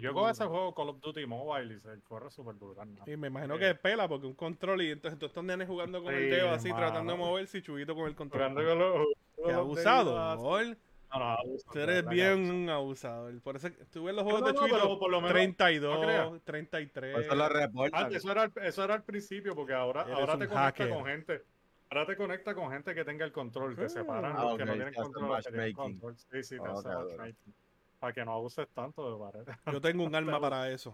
Yo 0.00 0.12
con 0.14 0.30
ese 0.30 0.44
juego 0.46 0.74
Call 0.74 0.90
of 0.90 1.00
Duty 1.00 1.26
Mobile 1.26 1.74
y 1.74 1.80
se 1.80 2.00
corre 2.02 2.30
súper 2.30 2.54
brutal. 2.54 2.94
¿no? 2.94 3.04
Y 3.12 3.16
me 3.16 3.26
imagino 3.28 3.56
eh. 3.56 3.58
que 3.58 3.74
pela 3.74 4.08
porque 4.08 4.26
un 4.26 4.34
control 4.34 4.82
y 4.82 4.90
entonces 4.92 5.18
todos 5.18 5.30
estos 5.30 5.44
nenes 5.44 5.66
jugando 5.68 6.02
con 6.02 6.14
el 6.14 6.30
dedo 6.30 6.50
así, 6.50 6.72
tratando 6.72 7.12
de 7.12 7.18
moverse 7.18 7.58
y 7.58 7.62
chubito 7.62 7.94
con 7.94 8.06
el 8.06 8.14
control. 8.14 8.54
Con 8.54 8.78
los- 8.78 9.08
Qué 9.44 9.52
abusado. 9.52 10.14
No, 10.14 11.18
no, 11.18 11.24
abuso, 11.32 11.68
Tú 11.70 11.78
eres 11.78 12.06
bien 12.06 12.50
un 12.50 12.70
abusador. 12.70 13.38
Por 13.42 13.56
eso 13.56 13.68
tú 13.92 14.04
ves 14.04 14.14
los 14.14 14.24
No, 14.24 14.30
juegos 14.30 14.52
de 14.54 14.58
pero 14.70 14.98
por 14.98 15.10
lo 15.10 15.20
menos- 15.20 15.32
32, 15.34 15.94
no 16.00 16.06
creas. 16.06 16.30
33. 16.44 17.12
Por 17.12 17.22
eso 17.22 17.34
lo. 17.34 17.44
Ah, 17.92 18.08
eso, 18.10 18.32
era, 18.32 18.42
al- 18.42 18.52
eso 18.62 18.84
era 18.84 18.94
al 18.94 19.02
principio, 19.02 19.54
porque 19.54 19.74
ahora, 19.74 20.02
ahora 20.02 20.38
te 20.38 20.46
conecta 20.48 20.54
hacker. 20.58 20.88
con 20.88 21.04
gente. 21.04 21.42
Ahora 21.90 22.06
te 22.06 22.16
conecta 22.16 22.54
con 22.54 22.70
gente 22.70 22.94
que 22.94 23.04
tenga 23.04 23.26
el 23.26 23.32
control, 23.32 23.76
te 23.76 23.84
Ah. 23.84 23.88
separan 23.90 24.34
Ah, 24.38 24.42
los 24.44 24.56
que 24.56 24.64
no 24.64 24.72
tienen 24.72 24.88
hacen 24.88 25.02
control. 25.02 25.28
los 25.28 25.36
que 25.44 25.52
tienen 25.52 25.66
matchmaking. 25.72 26.00
control. 26.00 26.16
Sí, 26.16 26.42
sí, 26.44 26.54
te 26.54 26.60
Ok, 26.60 26.68
hacen 26.68 26.90
duro. 26.92 27.04
matchmaking. 27.08 27.54
Para 28.02 28.12
que 28.12 28.24
no 28.24 28.32
abuses 28.32 28.66
tanto 28.74 29.12
de 29.12 29.30
pared. 29.46 29.54
Yo 29.72 29.80
tengo 29.80 30.02
un 30.02 30.12
arma 30.16 30.40
para 30.40 30.68
eso. 30.68 30.92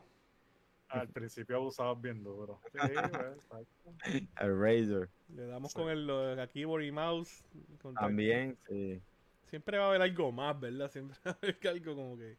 Al 0.91 1.09
principio 1.09 1.57
abusabas 1.57 1.99
bien 1.99 2.23
duro. 2.23 2.61
Sí, 2.71 2.79
exacto. 3.35 3.91
El 4.39 4.61
Razer 4.61 5.09
Le 5.35 5.47
damos 5.47 5.73
Sí. 5.73 5.79
con 5.79 5.89
el, 5.89 6.07
la 6.37 6.47
keyboard 6.49 6.83
y 6.83 6.93
mouse. 6.93 7.43
con- 7.81 7.95
también, 7.95 8.59
sí. 8.69 9.01
Siempre 9.45 9.79
va 9.79 9.85
a 9.87 9.89
haber 9.89 10.03
algo 10.03 10.31
más, 10.33 10.61
¿verdad? 10.61 10.91
Siempre 10.91 11.17
va 11.25 11.31
a 11.31 11.35
haber 11.43 11.59
algo 11.67 11.95
como 11.97 12.19
que. 12.19 12.37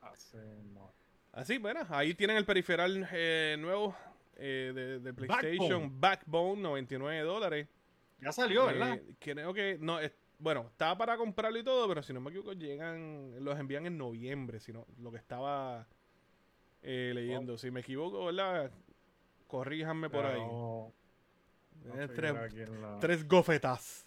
Así, 0.00 0.36
no. 0.74 0.92
Así, 1.30 1.58
bueno, 1.58 1.86
ahí 1.90 2.12
tienen 2.14 2.36
el 2.38 2.44
periferal 2.44 3.08
eh, 3.12 3.56
nuevo 3.60 3.94
eh, 4.34 4.72
de, 4.74 4.98
de 4.98 5.14
PlayStation 5.14 6.00
Backbone. 6.00 6.60
99 6.60 7.20
dólares. 7.20 7.68
Ya 8.20 8.32
salió, 8.32 8.66
¿verdad? 8.66 8.94
Eh, 8.96 9.14
creo 9.20 9.54
que 9.54 9.78
no, 9.80 10.00
es- 10.00 10.12
bueno, 10.42 10.66
estaba 10.70 10.96
para 10.98 11.16
comprarlo 11.16 11.58
y 11.58 11.62
todo, 11.64 11.86
pero 11.88 12.02
si 12.02 12.12
no 12.12 12.20
me 12.20 12.30
equivoco, 12.30 12.52
llegan, 12.52 13.44
los 13.44 13.58
envían 13.58 13.86
en 13.86 13.96
noviembre, 13.96 14.58
si 14.60 14.72
no, 14.72 14.86
lo 14.98 15.10
que 15.12 15.18
estaba 15.18 15.86
eh, 16.82 17.12
leyendo. 17.14 17.56
Si 17.58 17.70
me 17.70 17.80
equivoco, 17.80 18.26
¿verdad? 18.26 18.70
Corríjanme 19.46 20.10
por 20.10 20.26
ahí. 20.26 20.40
No 20.40 20.92
Eh, 21.94 22.08
tres, 22.14 22.34
la- 22.34 22.98
tres 23.00 23.26
gofetas. 23.26 24.04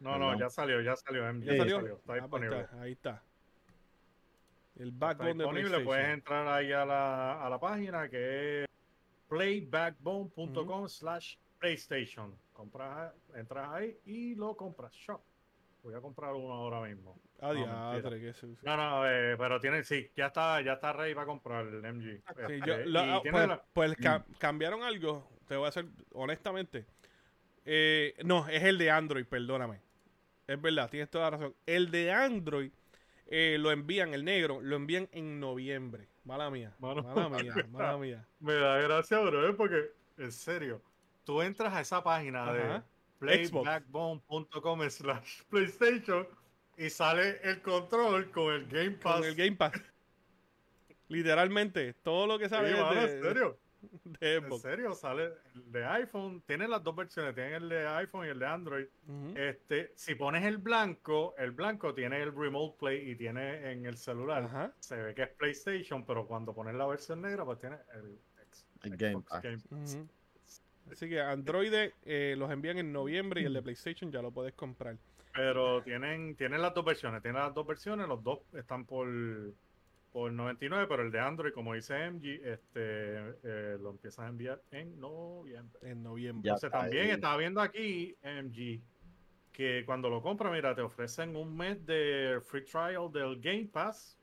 No, 0.00 0.18
no, 0.18 0.38
ya 0.38 0.48
salió, 0.50 0.80
ya 0.80 0.96
salió. 0.96 1.22
¿Ya 1.40 1.52
Sí, 1.52 1.58
salió? 1.58 1.78
Está 1.78 1.92
Ah, 1.94 1.96
pues 2.06 2.22
disponible. 2.22 2.60
está, 2.60 2.80
ahí 2.80 2.92
está. 2.92 3.22
El 4.78 4.88
Está 4.88 5.06
backbone 5.06 5.28
de 5.28 5.34
disponible, 5.34 5.60
PlayStation. 5.70 5.84
puedes 5.84 6.08
entrar 6.08 6.48
ahí 6.48 6.72
a 6.72 6.84
la, 6.86 7.46
a 7.46 7.50
la 7.50 7.60
página 7.60 8.08
que 8.08 8.62
es 8.64 8.68
playbackbone.com 9.28 10.88
slash 10.88 11.36
PlayStation. 11.58 12.34
Compras, 12.52 13.12
entras 13.34 13.70
ahí 13.72 13.98
y 14.06 14.34
lo 14.34 14.56
compras. 14.56 14.92
Shop. 14.94 15.20
Voy 15.82 15.94
a 15.94 16.00
comprar 16.00 16.32
uno 16.34 16.52
ahora 16.54 16.80
mismo. 16.80 17.18
Ah, 17.40 17.52
No, 17.52 17.92
que 17.92 17.98
eso- 17.98 18.08
No, 18.62 18.76
no, 18.76 19.08
eh, 19.10 19.36
pero 19.36 19.58
tiene, 19.60 19.82
sí, 19.82 20.08
ya 20.16 20.26
está, 20.26 20.60
ya 20.60 20.74
está 20.74 20.92
ready 20.92 21.14
para 21.14 21.26
comprar 21.26 21.66
el 21.66 21.84
MG. 21.84 22.02
Sí, 22.18 22.22
Este, 22.38 22.60
yo- 22.60 22.78
lo- 22.86 23.04
y 23.04 23.10
ah, 23.10 23.20
pues, 23.22 23.48
la- 23.48 23.62
pues 23.72 23.96
ca- 23.96 24.24
cambiaron 24.38 24.82
algo, 24.84 25.28
te 25.48 25.56
voy 25.56 25.66
a 25.66 25.68
hacer 25.70 25.86
honestamente. 26.12 26.86
Eh, 27.64 28.14
no, 28.24 28.48
es 28.48 28.62
el 28.62 28.78
de 28.78 28.90
Android, 28.90 29.26
perdóname. 29.26 29.80
Es 30.46 30.60
verdad, 30.60 30.88
tienes 30.90 31.10
toda 31.10 31.24
la 31.30 31.36
razón. 31.36 31.54
El 31.66 31.90
de 31.90 32.12
Android 32.12 32.70
eh, 33.34 33.56
lo 33.58 33.70
envían, 33.72 34.12
el 34.14 34.24
negro, 34.24 34.60
lo 34.60 34.76
envían 34.76 35.08
en 35.12 35.40
noviembre. 35.40 36.06
Mala 36.24 36.50
mía. 36.50 36.74
Mano, 36.78 37.02
mala 37.02 37.28
mía, 37.30 37.54
mala 37.70 37.96
mía. 37.98 38.26
Me 38.40 38.52
da 38.54 38.76
gracia, 38.78 39.18
bro, 39.20 39.56
porque, 39.56 39.90
en 40.18 40.30
serio, 40.30 40.82
tú 41.24 41.40
entras 41.42 41.72
a 41.72 41.80
esa 41.80 42.04
página 42.04 42.52
de. 42.52 42.60
playbackbone.com 43.22 44.90
slash 44.90 45.42
PlayStation 45.48 46.26
y 46.76 46.90
sale 46.90 47.40
el 47.42 47.60
control 47.62 48.30
con 48.30 48.52
el 48.54 48.66
Game 48.66 48.92
Pass. 48.92 49.16
Con 49.20 49.24
el 49.24 49.34
Game 49.34 49.56
Pass. 49.56 49.72
Literalmente, 51.08 51.94
todo 52.02 52.26
lo 52.26 52.38
que 52.38 52.46
Sí, 52.46 52.50
sale 52.50 52.72
mano, 52.72 52.94
de, 52.94 53.16
en 53.16 53.22
serio, 53.22 53.58
de 54.04 54.34
en 54.36 54.58
serio, 54.60 54.94
sale 54.94 55.24
el 55.54 55.70
de 55.72 55.84
iPhone, 55.84 56.42
tiene 56.46 56.66
las 56.68 56.82
dos 56.82 56.96
versiones, 56.96 57.34
tiene 57.34 57.56
el 57.56 57.68
de 57.68 57.86
iPhone 57.86 58.26
y 58.26 58.30
el 58.30 58.38
de 58.38 58.46
Android. 58.46 58.86
Este, 59.36 59.92
si 59.94 60.14
pones 60.14 60.44
el 60.44 60.56
blanco, 60.58 61.34
el 61.36 61.50
blanco 61.50 61.92
tiene 61.92 62.22
el 62.22 62.34
Remote 62.34 62.76
Play 62.78 63.10
y 63.10 63.16
tiene 63.16 63.72
en 63.72 63.84
el 63.84 63.98
celular. 63.98 64.72
Se 64.78 64.96
ve 64.96 65.14
que 65.14 65.24
es 65.24 65.28
PlayStation, 65.30 66.06
pero 66.06 66.26
cuando 66.26 66.54
pones 66.54 66.74
la 66.76 66.86
versión 66.86 67.20
negra, 67.20 67.44
pues 67.44 67.58
tiene 67.58 67.76
el, 67.94 68.18
X- 68.46 68.64
El 68.84 68.96
Game 68.96 69.22
Pass. 69.28 69.42
Game 69.42 69.58
Pass. 69.68 69.94
Ujú. 69.96 70.08
Así 70.90 71.08
que 71.08 71.20
Android 71.20 71.72
eh, 72.02 72.34
los 72.36 72.50
envían 72.50 72.78
en 72.78 72.92
noviembre 72.92 73.40
y 73.40 73.44
el 73.44 73.54
de 73.54 73.62
PlayStation 73.62 74.10
ya 74.12 74.20
lo 74.22 74.30
puedes 74.32 74.54
comprar. 74.54 74.98
Pero 75.34 75.82
tienen, 75.82 76.36
tienen 76.36 76.60
las 76.60 76.74
dos 76.74 76.84
versiones, 76.84 77.22
tienen 77.22 77.40
las 77.40 77.54
dos 77.54 77.66
versiones, 77.66 78.06
los 78.06 78.22
dos 78.22 78.40
están 78.52 78.84
por, 78.84 79.08
por 80.10 80.30
99, 80.30 80.86
pero 80.88 81.02
el 81.02 81.10
de 81.10 81.20
Android, 81.20 81.52
como 81.52 81.72
dice 81.72 82.10
MG, 82.10 82.40
este 82.44 83.16
eh, 83.42 83.78
lo 83.80 83.90
empiezan 83.90 84.26
a 84.26 84.28
enviar 84.28 84.62
en 84.70 84.98
noviembre. 85.00 85.80
En 85.90 86.02
noviembre. 86.02 86.42
Ya 86.44 86.50
Entonces 86.50 86.68
está 86.68 86.80
también 86.80 87.04
ahí. 87.06 87.10
estaba 87.12 87.36
viendo 87.38 87.60
aquí, 87.62 88.14
MG, 88.22 88.82
que 89.52 89.84
cuando 89.86 90.10
lo 90.10 90.20
compras, 90.20 90.52
mira, 90.52 90.74
te 90.74 90.82
ofrecen 90.82 91.34
un 91.36 91.56
mes 91.56 91.84
de 91.86 92.38
free 92.42 92.64
trial 92.64 93.10
del 93.10 93.40
Game 93.40 93.68
Pass. 93.72 94.18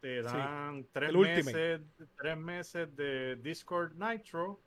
Te 0.00 0.22
Sí, 0.22 0.36
dan 0.36 0.86
tres 0.92 1.16
meses, 1.16 1.80
tres 2.20 2.36
meses 2.36 2.94
de 2.94 3.36
Discord 3.36 3.94
Nitro. 3.94 4.60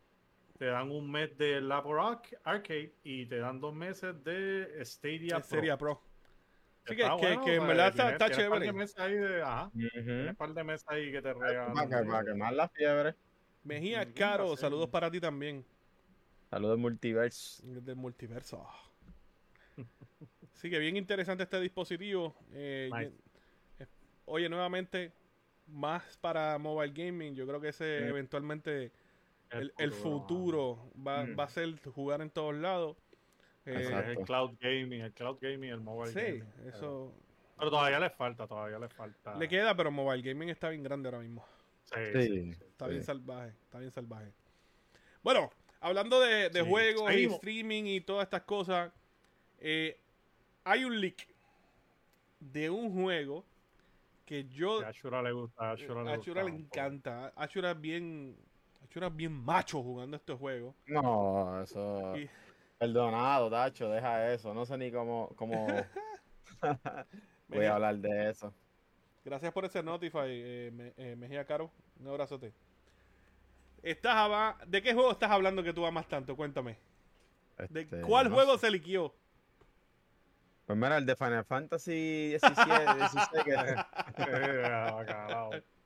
Te 0.60 0.65
dan 0.65 0.91
un 0.91 1.10
mes 1.10 1.36
de 1.38 1.62
Labor 1.62 2.00
Arc- 2.02 2.38
Arcade 2.43 2.93
y 3.04 3.26
te 3.26 3.38
dan 3.38 3.62
dos 3.62 3.74
meses 3.74 4.13
de 4.26 4.67
Stadia 4.84 5.38
Es 5.38 5.48
Pro. 5.48 5.58
Seria 5.58 5.78
Pro. 5.78 6.02
Así 6.86 6.95
que, 6.98 7.04
que- 7.04 7.10
bueno, 7.10 7.45
que 7.45 7.56
en 7.56 7.67
verdad 7.67 7.88
está, 7.88 8.12
está 8.12 8.26
tienes 8.28 8.50
par 8.50 8.60
de 8.60 8.65
chévere. 8.65 8.74
meses 8.78 9.00
ahí 9.00 9.13
de- 9.15 9.41
ajá, 9.41 9.72
un 9.74 10.36
par 10.38 10.54
de 10.54 10.63
meses 10.65 10.86
ahí 10.89 11.12
que 11.13 11.22
te 11.22 11.34
regalan. 11.34 11.74
Para 11.74 11.88
que- 12.04 12.10
para 12.10 12.26
quemar 12.26 12.54
la 12.54 12.67
fiebre. 12.67 13.15
Mejía 13.63 14.13
Caro, 14.13 14.58
saludos 14.58 14.89
para 14.89 15.10
ti 15.10 15.19
también. 15.22 15.65
Saludos 16.50 16.78
multiverse. 16.78 17.65
Del 17.65 17.95
multiverso. 17.95 18.67
Así 20.54 20.69
que 20.69 20.78
bien 20.78 20.98
interesante 20.98 21.43
este 21.43 21.60
dispositivo. 21.62 22.36
Eh, 22.52 22.89
Nice. 22.93 23.13
eh, 23.80 23.86
Oye, 24.26 24.50
nuevamente, 24.50 25.13
más 25.67 26.17
para 26.17 26.58
mobile 26.58 26.91
gaming. 26.93 27.34
Yo 27.34 27.48
creo 27.48 27.62
que 27.62 27.69
ese 27.69 28.08
eventualmente 28.10 28.91
el, 29.52 29.74
el 29.78 29.92
futuro 29.92 30.92
va, 30.96 31.26
Mm. 31.26 31.40
va 31.40 31.44
a 31.46 31.50
ser 31.50 31.80
jugar 31.92 32.22
en 32.22 32.30
todos 32.30 32.56
lados. 32.56 32.98
Eh, 33.66 33.88
el 34.18 34.26
cloud 34.26 34.56
gaming, 34.60 35.02
el 35.02 35.14
cloud 35.14 35.38
gaming, 35.42 35.70
el 35.72 35.82
mobile 35.82 36.12
sí, 36.12 36.20
gaming. 36.20 36.54
Pero- 36.56 36.70
eso 36.70 37.14
Pero 37.58 37.70
todavía 37.72 38.00
le 38.00 38.10
falta, 38.10 38.48
todavía 38.48 38.80
le 38.80 38.90
falta. 38.90 39.36
le 39.36 39.48
queda, 39.48 39.76
pero 39.76 39.92
mobile 39.92 40.22
gaming 40.22 40.50
está 40.50 40.70
bien 40.70 40.82
grande 40.84 41.10
ahora 41.10 41.20
mismo. 41.20 41.46
Sí, 41.86 41.96
Sí. 42.14 42.22
sí, 42.22 42.54
sí. 42.54 42.64
Está 42.64 42.88
bien 42.88 43.02
Sí. 43.02 43.06
salvaje, 43.08 43.50
está 43.66 43.80
bien 43.80 43.92
salvaje. 43.92 44.32
Bueno, 45.24 45.52
hablando 45.82 46.20
de, 46.22 46.50
de 46.50 46.62
Sí, 46.64 46.70
juegos 46.70 47.12
y 47.14 47.26
streaming 47.26 47.84
y 47.86 48.02
todas 48.02 48.24
estas 48.24 48.44
cosas, 48.44 48.92
eh, 49.60 50.00
hay 50.64 50.86
un 50.86 51.00
leak 51.02 51.28
de 52.40 52.70
un 52.70 52.94
juego 52.94 53.44
que 54.26 54.46
yo... 54.46 54.82
A 54.82 54.90
Ashura 54.90 55.22
le 55.22 55.32
gusta, 55.32 55.64
a 55.64 55.72
Ashura 55.72 56.04
le 56.04 56.12
A 56.12 56.16
gusta 56.16 56.32
Ashura 56.32 56.44
le 56.44 56.52
encanta. 56.52 57.34
Ashura 57.36 57.72
es 57.72 57.82
bien... 57.82 58.38
Es 58.93 59.15
bien 59.15 59.32
macho 59.34 59.82
jugando 59.84 60.17
estos 60.17 60.39
juegos. 60.39 60.75
No, 60.88 61.62
eso. 61.62 62.17
Y- 62.17 62.30
Perdonado, 62.78 63.49
Tacho, 63.49 63.89
deja 63.89 64.32
eso. 64.34 64.54
No 64.54 64.65
sé 64.65 64.78
ni 64.78 64.91
cómo, 64.91 65.30
cómo 65.36 65.67
voy 67.49 67.65
a 67.65 67.71
hablar 67.75 67.97
de 67.97 68.30
eso. 68.30 68.54
Gracias 69.25 69.52
por 69.52 69.65
ese 69.65 69.84
Notify, 69.84 70.19
eh, 70.25 70.71
Me- 70.73 70.93
eh, 70.97 71.15
Mejía 71.15 71.45
Caro. 71.45 71.69
Un 71.99 72.08
abrazote. 72.08 72.54
Estás 73.84 74.15
aba- 74.15 74.58
¿De 74.65 74.82
qué 74.82 74.93
juego 74.93 75.12
estás 75.12 75.30
hablando 75.30 75.62
que 75.62 75.73
tú 75.73 75.86
amas 75.86 76.08
tanto? 76.08 76.36
Cuéntame. 76.36 76.78
¿De 77.69 77.82
Este, 77.82 78.02
cuál 78.02 78.30
no 78.30 78.36
juego 78.36 78.54
sé. 78.58 78.67
se 78.67 78.71
liquió? 78.71 79.13
Pues 80.65 80.78
mira, 80.78 80.97
el 80.97 81.06
de 81.06 81.15
Final 81.15 81.45
Fantasy 81.45 82.30
17, 82.30 82.95
16 82.95 83.43
que... 83.43 83.56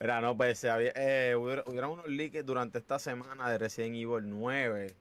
Mira, 0.00 0.20
no, 0.20 0.36
pues 0.36 0.64
había, 0.64 0.92
eh, 0.94 1.34
hubiera- 1.34 1.64
unos 1.88 2.06
leaks 2.08 2.44
durante 2.44 2.78
esta 2.78 2.98
semana 2.98 3.50
de 3.50 3.58
Resident 3.58 3.96
Evil 3.96 4.28
9. 4.28 4.94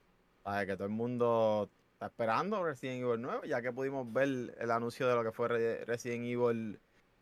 ¿sabes? 0.43 0.65
Que 0.67 0.73
todo 0.75 0.85
el 0.85 0.93
mundo 0.93 1.69
está 1.93 2.07
esperando 2.07 2.63
Resident 2.63 3.01
Evil 3.03 3.21
9, 3.21 3.47
ya 3.47 3.61
que 3.61 3.71
pudimos 3.71 4.11
ver 4.11 4.55
el 4.59 4.71
anuncio 4.71 5.07
de 5.07 5.15
lo 5.15 5.23
que 5.23 5.31
fue 5.31 5.47
Re- 5.49 5.85
Resident 5.85 6.25
Evil 6.25 6.79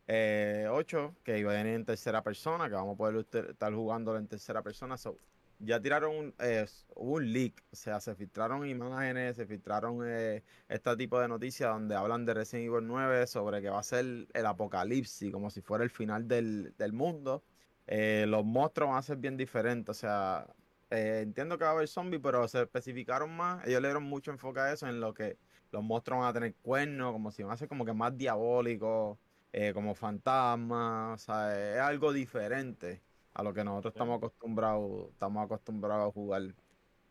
eh, 0.07 0.67
8, 0.71 1.15
que 1.23 1.37
iba 1.39 1.51
a 1.51 1.55
venir 1.55 1.73
en 1.73 1.85
tercera 1.85 2.23
persona, 2.23 2.69
que 2.69 2.75
vamos 2.75 2.93
a 2.95 2.97
poder 2.97 3.25
estar 3.49 3.73
jugándolo 3.73 4.17
en 4.19 4.27
tercera 4.27 4.61
persona. 4.61 4.97
So, 4.97 5.17
ya 5.59 5.81
tiraron 5.81 6.15
un, 6.15 6.35
eh, 6.39 6.65
leak, 7.21 7.63
o 7.71 7.75
sea, 7.75 7.99
se 7.99 8.15
filtraron 8.15 8.67
imágenes, 8.67 9.35
se 9.35 9.45
filtraron 9.45 10.01
eh, 10.05 10.43
este 10.67 10.95
tipo 10.97 11.19
de 11.19 11.27
noticias 11.27 11.69
donde 11.71 11.95
hablan 11.95 12.25
de 12.25 12.33
Resident 12.33 12.67
Evil 12.67 12.87
9 12.87 13.27
sobre 13.27 13.61
que 13.61 13.69
va 13.69 13.79
a 13.79 13.83
ser 13.83 14.27
el 14.33 14.45
apocalipsis, 14.45 15.31
como 15.31 15.49
si 15.49 15.61
fuera 15.61 15.83
el 15.83 15.89
final 15.89 16.27
del, 16.27 16.75
del 16.77 16.93
mundo. 16.93 17.43
Eh, 17.87 18.25
los 18.27 18.43
monstruos 18.45 18.89
van 18.89 18.99
a 18.99 19.01
ser 19.01 19.17
bien 19.17 19.37
diferentes, 19.37 19.89
o 19.97 19.99
sea, 19.99 20.47
eh, 20.89 21.21
entiendo 21.23 21.57
que 21.57 21.63
va 21.63 21.71
a 21.71 21.73
haber 21.73 21.87
zombies, 21.87 22.21
pero 22.23 22.47
se 22.47 22.61
especificaron 22.61 23.35
más, 23.35 23.65
ellos 23.67 23.81
le 23.81 23.87
dieron 23.87 24.03
mucho 24.03 24.31
enfoque 24.31 24.59
a 24.59 24.73
eso, 24.73 24.87
en 24.87 24.99
lo 24.99 25.13
que 25.13 25.37
los 25.71 25.83
monstruos 25.83 26.19
van 26.21 26.29
a 26.29 26.33
tener 26.33 26.55
cuernos, 26.55 27.13
como 27.13 27.31
si 27.31 27.43
van 27.43 27.53
a 27.53 27.57
ser 27.57 27.67
como 27.67 27.85
que 27.85 27.93
más 27.93 28.17
diabólicos, 28.17 29.17
eh, 29.53 29.73
como 29.73 29.95
fantasmas, 29.95 31.21
o 31.21 31.25
sea, 31.25 31.75
es 31.75 31.79
algo 31.79 32.13
diferente 32.13 33.01
a 33.37 33.43
lo 33.43 33.53
que 33.53 33.63
nosotros 33.63 33.93
estamos 33.93 34.17
acostumbrados, 34.17 35.11
estamos 35.11 35.45
acostumbrados 35.45 36.09
a 36.09 36.11
jugar. 36.11 36.41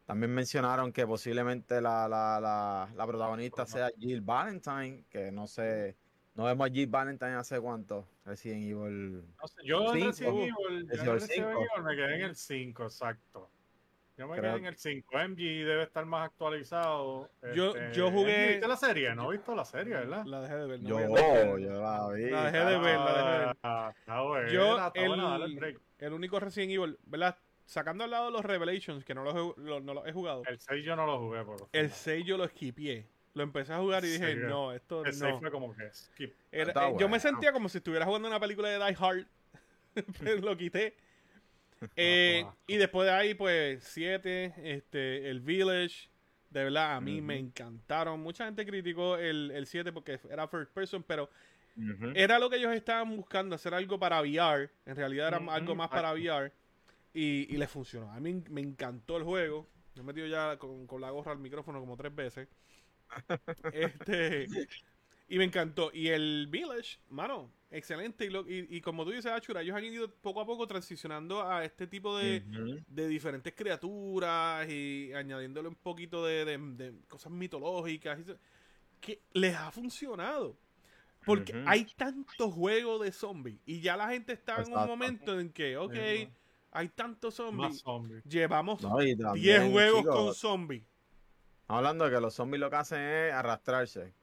También 0.06 0.34
mencionaron 0.34 0.92
que 0.92 1.06
posiblemente 1.06 1.80
la, 1.80 2.08
la, 2.08 2.40
la, 2.40 2.88
la 2.96 3.06
protagonista 3.06 3.64
sea 3.64 3.90
Jill 3.96 4.22
Valentine, 4.22 5.04
que 5.08 5.30
no 5.30 5.46
sé, 5.46 5.96
no 6.34 6.44
vemos 6.44 6.68
a 6.68 6.72
Jill 6.72 6.88
Valentine 6.88 7.34
hace 7.34 7.60
cuánto, 7.60 8.08
Resident 8.24 8.64
Evil. 8.64 9.22
No 9.40 9.46
sé, 9.46 9.64
yo. 9.64 9.92
Resident 9.92 10.20
yo. 10.20 10.32
Evil 10.32 11.84
me 11.84 11.94
quedé 11.94 12.16
en 12.16 12.22
el 12.22 12.34
5, 12.34 12.82
exacto. 12.82 13.48
Yo 14.16 14.26
me 14.26 14.36
Creo- 14.38 14.52
quedé 14.54 14.60
en 14.60 14.66
el 14.66 14.76
5. 14.76 15.18
MG 15.18 15.36
debe 15.66 15.82
estar 15.82 16.06
más 16.06 16.26
actualizado. 16.26 17.28
Yo- 17.54 17.76
Este, 17.76 17.92
yo 17.92 18.10
jugué- 18.10 18.32
MG, 18.46 18.48
¿Viste 18.52 18.68
la 18.68 18.76
serie? 18.76 19.14
No 19.14 19.30
he 19.30 19.36
visto 19.36 19.54
la 19.54 19.64
serie, 19.64 19.94
¿verdad? 19.94 20.24
La 20.24 20.40
dejé 20.40 20.54
de 20.56 20.66
ver. 20.66 20.80
no 20.82 20.88
Yo, 20.88 21.58
yo 21.58 21.80
la 21.82 22.08
vi. 22.14 22.30
La 22.30 22.44
dejé 22.50 22.58
de 22.64 22.78
ver, 22.78 22.98
la 22.98 23.12
dejé 23.12 23.30
de 23.30 23.38
ver. 23.46 23.56
Ah, 23.62 23.92
está 23.94 24.16
Yo, 24.50 24.76
está 24.86 25.06
buena, 25.06 25.36
el 25.36 25.42
el, 25.42 25.56
break. 25.56 25.80
el 25.98 26.12
único 26.14 26.40
Resident 26.40 26.72
Evil, 26.72 26.98
¿verdad? 27.04 27.36
Sacando 27.66 28.04
al 28.04 28.10
lado 28.10 28.30
los 28.30 28.44
Revelations, 28.44 29.04
que 29.04 29.14
no 29.14 29.22
los 29.24 29.34
he, 29.34 29.60
lo- 29.60 29.80
no 29.80 29.92
los 29.92 30.06
he 30.06 30.12
jugado. 30.12 30.42
El 30.46 30.58
6 30.60 30.84
yo 30.84 30.96
no 30.96 31.04
lo 31.04 31.18
jugué, 31.18 31.44
por 31.44 31.56
El 31.72 31.90
6 31.90 32.24
yo 32.24 32.38
lo 32.38 32.44
esquipié. 32.44 33.06
Lo 33.34 33.42
empecé 33.42 33.74
a 33.74 33.78
jugar 33.78 34.02
y 34.02 34.08
dije, 34.12 34.32
Sí, 34.32 34.38
no, 34.46 34.72
esto 34.72 35.04
El 35.04 35.12
6 35.12 35.34
no. 35.34 35.40
fue 35.40 35.50
como 35.50 35.74
que 35.76 35.90
skip. 35.92 36.32
Era- 36.50 36.72
eh, 36.88 36.94
Yo 36.98 37.06
me 37.08 37.20
sentía 37.20 37.52
como 37.52 37.68
si 37.68 37.78
estuviera 37.78 38.06
jugando 38.06 38.28
una 38.28 38.40
película 38.40 38.68
de 38.70 38.78
Die 38.78 38.96
Hard. 38.98 39.26
Pero 40.20 40.40
lo 40.40 40.56
quité. 40.56 40.96
Eh, 41.96 42.44
y 42.66 42.76
después 42.76 43.06
de 43.06 43.12
ahí, 43.14 43.34
pues, 43.34 43.82
7, 43.84 44.54
este, 44.58 45.30
el 45.30 45.40
Village. 45.40 46.10
De 46.50 46.64
verdad, 46.64 46.96
a 46.96 47.00
mí 47.00 47.20
me 47.20 47.34
Ujú. 47.34 47.40
encantaron. 47.40 48.20
Mucha 48.20 48.44
gente 48.46 48.64
criticó 48.64 49.16
el 49.16 49.66
7 49.66 49.92
porque 49.92 50.20
era 50.30 50.48
first 50.48 50.72
person, 50.72 51.02
pero 51.02 51.28
Ujú. 51.76 52.06
era 52.14 52.38
lo 52.38 52.48
que 52.50 52.56
ellos 52.56 52.74
estaban 52.74 53.16
buscando, 53.16 53.54
hacer 53.54 53.74
algo 53.74 53.98
para 53.98 54.20
VR. 54.22 54.70
En 54.86 54.96
realidad 54.96 55.28
era 55.28 55.38
Ujú, 55.38 55.50
algo 55.50 55.74
más 55.74 55.90
para. 55.90 56.12
VR. 56.12 56.52
Y, 57.14 57.52
y 57.52 57.56
les 57.56 57.70
funcionó. 57.70 58.12
A 58.12 58.20
mí 58.20 58.42
me 58.50 58.60
encantó 58.60 59.16
el 59.16 59.24
juego. 59.24 59.66
Me 59.94 60.02
he 60.02 60.04
metido 60.04 60.26
ya 60.26 60.58
con, 60.58 60.86
con 60.86 61.00
la 61.00 61.10
gorra 61.10 61.32
al 61.32 61.38
micrófono 61.38 61.80
como 61.80 61.96
tres 61.96 62.14
veces. 62.14 62.48
este, 63.72 64.46
y 65.28 65.38
me 65.38 65.44
encantó. 65.44 65.90
Y 65.92 66.08
el 66.08 66.46
Village, 66.50 66.98
mano, 67.08 67.50
excelente. 67.76 68.24
Y, 68.26 68.30
lo- 68.30 68.48
y, 68.48 68.66
y 68.70 68.80
como 68.80 69.04
tú 69.04 69.10
dices, 69.10 69.26
Achura, 69.32 69.62
ellos 69.62 69.76
han 69.76 69.84
ido 69.84 70.10
poco 70.10 70.40
a 70.40 70.46
poco 70.46 70.66
transicionando 70.66 71.42
a 71.46 71.64
este 71.64 71.86
tipo 71.86 72.16
de, 72.16 72.42
diferentes 72.88 73.54
criaturas 73.54 74.68
y 74.68 75.12
añadiéndole 75.14 75.68
un 75.68 75.74
poquito 75.76 76.24
de, 76.24 76.44
de- 76.44 76.58
de 76.58 76.94
cosas 77.08 77.32
mitológicas. 77.32 78.18
y 78.18 78.22
eso, 78.22 78.36
Que 79.00 79.20
les 79.32 79.54
ha 79.54 79.70
funcionado. 79.70 80.56
Porque 81.24 81.60
hay 81.66 81.84
tantos 81.96 82.52
juegos 82.54 83.02
de 83.02 83.10
zombies. 83.12 83.58
Y 83.66 83.80
ya 83.80 83.96
la 83.96 84.08
gente 84.10 84.32
está 84.32 84.62
en 84.62 84.72
un 84.72 84.86
momento 84.86 85.38
en 85.40 85.50
que, 85.50 85.76
ok, 85.76 85.94
hay 86.70 86.88
tantos 86.90 87.34
zombies. 87.34 87.80
zombies. 87.80 88.22
Llevamos 88.24 88.82
No, 88.82 89.02
y 89.02 89.06
10 89.14 89.18
también, 89.18 89.72
juegos 89.72 90.00
chicos, 90.02 90.14
con 90.16 90.34
zombies. 90.34 90.84
Hablando 91.68 92.04
de 92.04 92.12
que 92.14 92.20
los 92.20 92.32
zombies 92.34 92.60
lo 92.60 92.70
que 92.70 92.76
hacen 92.76 93.00
es 93.00 93.32
arrastrarse. 93.32 94.14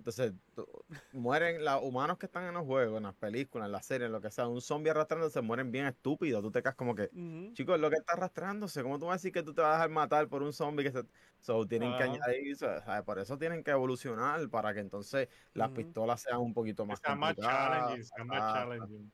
Entonces, 0.00 0.32
tú- 0.54 0.66
mueren 1.12 1.62
los 1.62 1.82
humanos 1.82 2.16
que 2.16 2.24
están 2.24 2.44
en 2.44 2.54
los 2.54 2.64
juegos, 2.64 2.96
en 2.96 3.02
las 3.02 3.14
películas, 3.14 3.66
en 3.66 3.72
las 3.72 3.84
series, 3.84 4.06
en 4.06 4.12
lo 4.12 4.20
que 4.22 4.30
sea. 4.30 4.48
Un 4.48 4.62
zombie 4.62 4.90
arrastrándose 4.90 5.42
mueren 5.42 5.70
bien 5.70 5.84
estúpidos. 5.84 6.42
Tú 6.42 6.50
te 6.50 6.62
quedas 6.62 6.74
como 6.74 6.94
que, 6.94 7.10
Ujú. 7.12 7.52
chicos, 7.52 7.78
lo 7.78 7.90
que 7.90 7.96
está 7.96 8.14
arrastrándose. 8.14 8.82
¿Cómo 8.82 8.98
tú 8.98 9.04
vas 9.06 9.12
a 9.12 9.16
decir 9.16 9.30
que 9.32 9.42
tú 9.42 9.52
te 9.52 9.60
vas 9.60 9.72
a 9.72 9.74
dejar 9.74 9.90
matar 9.90 10.26
por 10.28 10.42
un 10.42 10.54
zombie 10.54 10.84
que 10.84 10.90
se. 10.92 11.04
So, 11.40 11.66
tienen 11.66 11.94
que 11.98 12.02
añadir. 12.02 12.56
¿sabes? 12.56 13.02
Por 13.02 13.18
eso 13.18 13.36
tienen 13.36 13.62
que 13.62 13.70
evolucionar 13.72 14.48
para 14.48 14.72
que 14.72 14.80
entonces 14.80 15.28
las 15.52 15.70
pistolas 15.70 16.22
sean 16.22 16.38
un 16.40 16.54
poquito 16.54 16.86
más 16.86 16.98
sea 17.00 17.14
más 17.14 17.36
challenging, 17.36 18.04
sea 18.04 18.24
más 18.24 18.38
Ah, 18.42 18.52
challenging. 18.54 19.12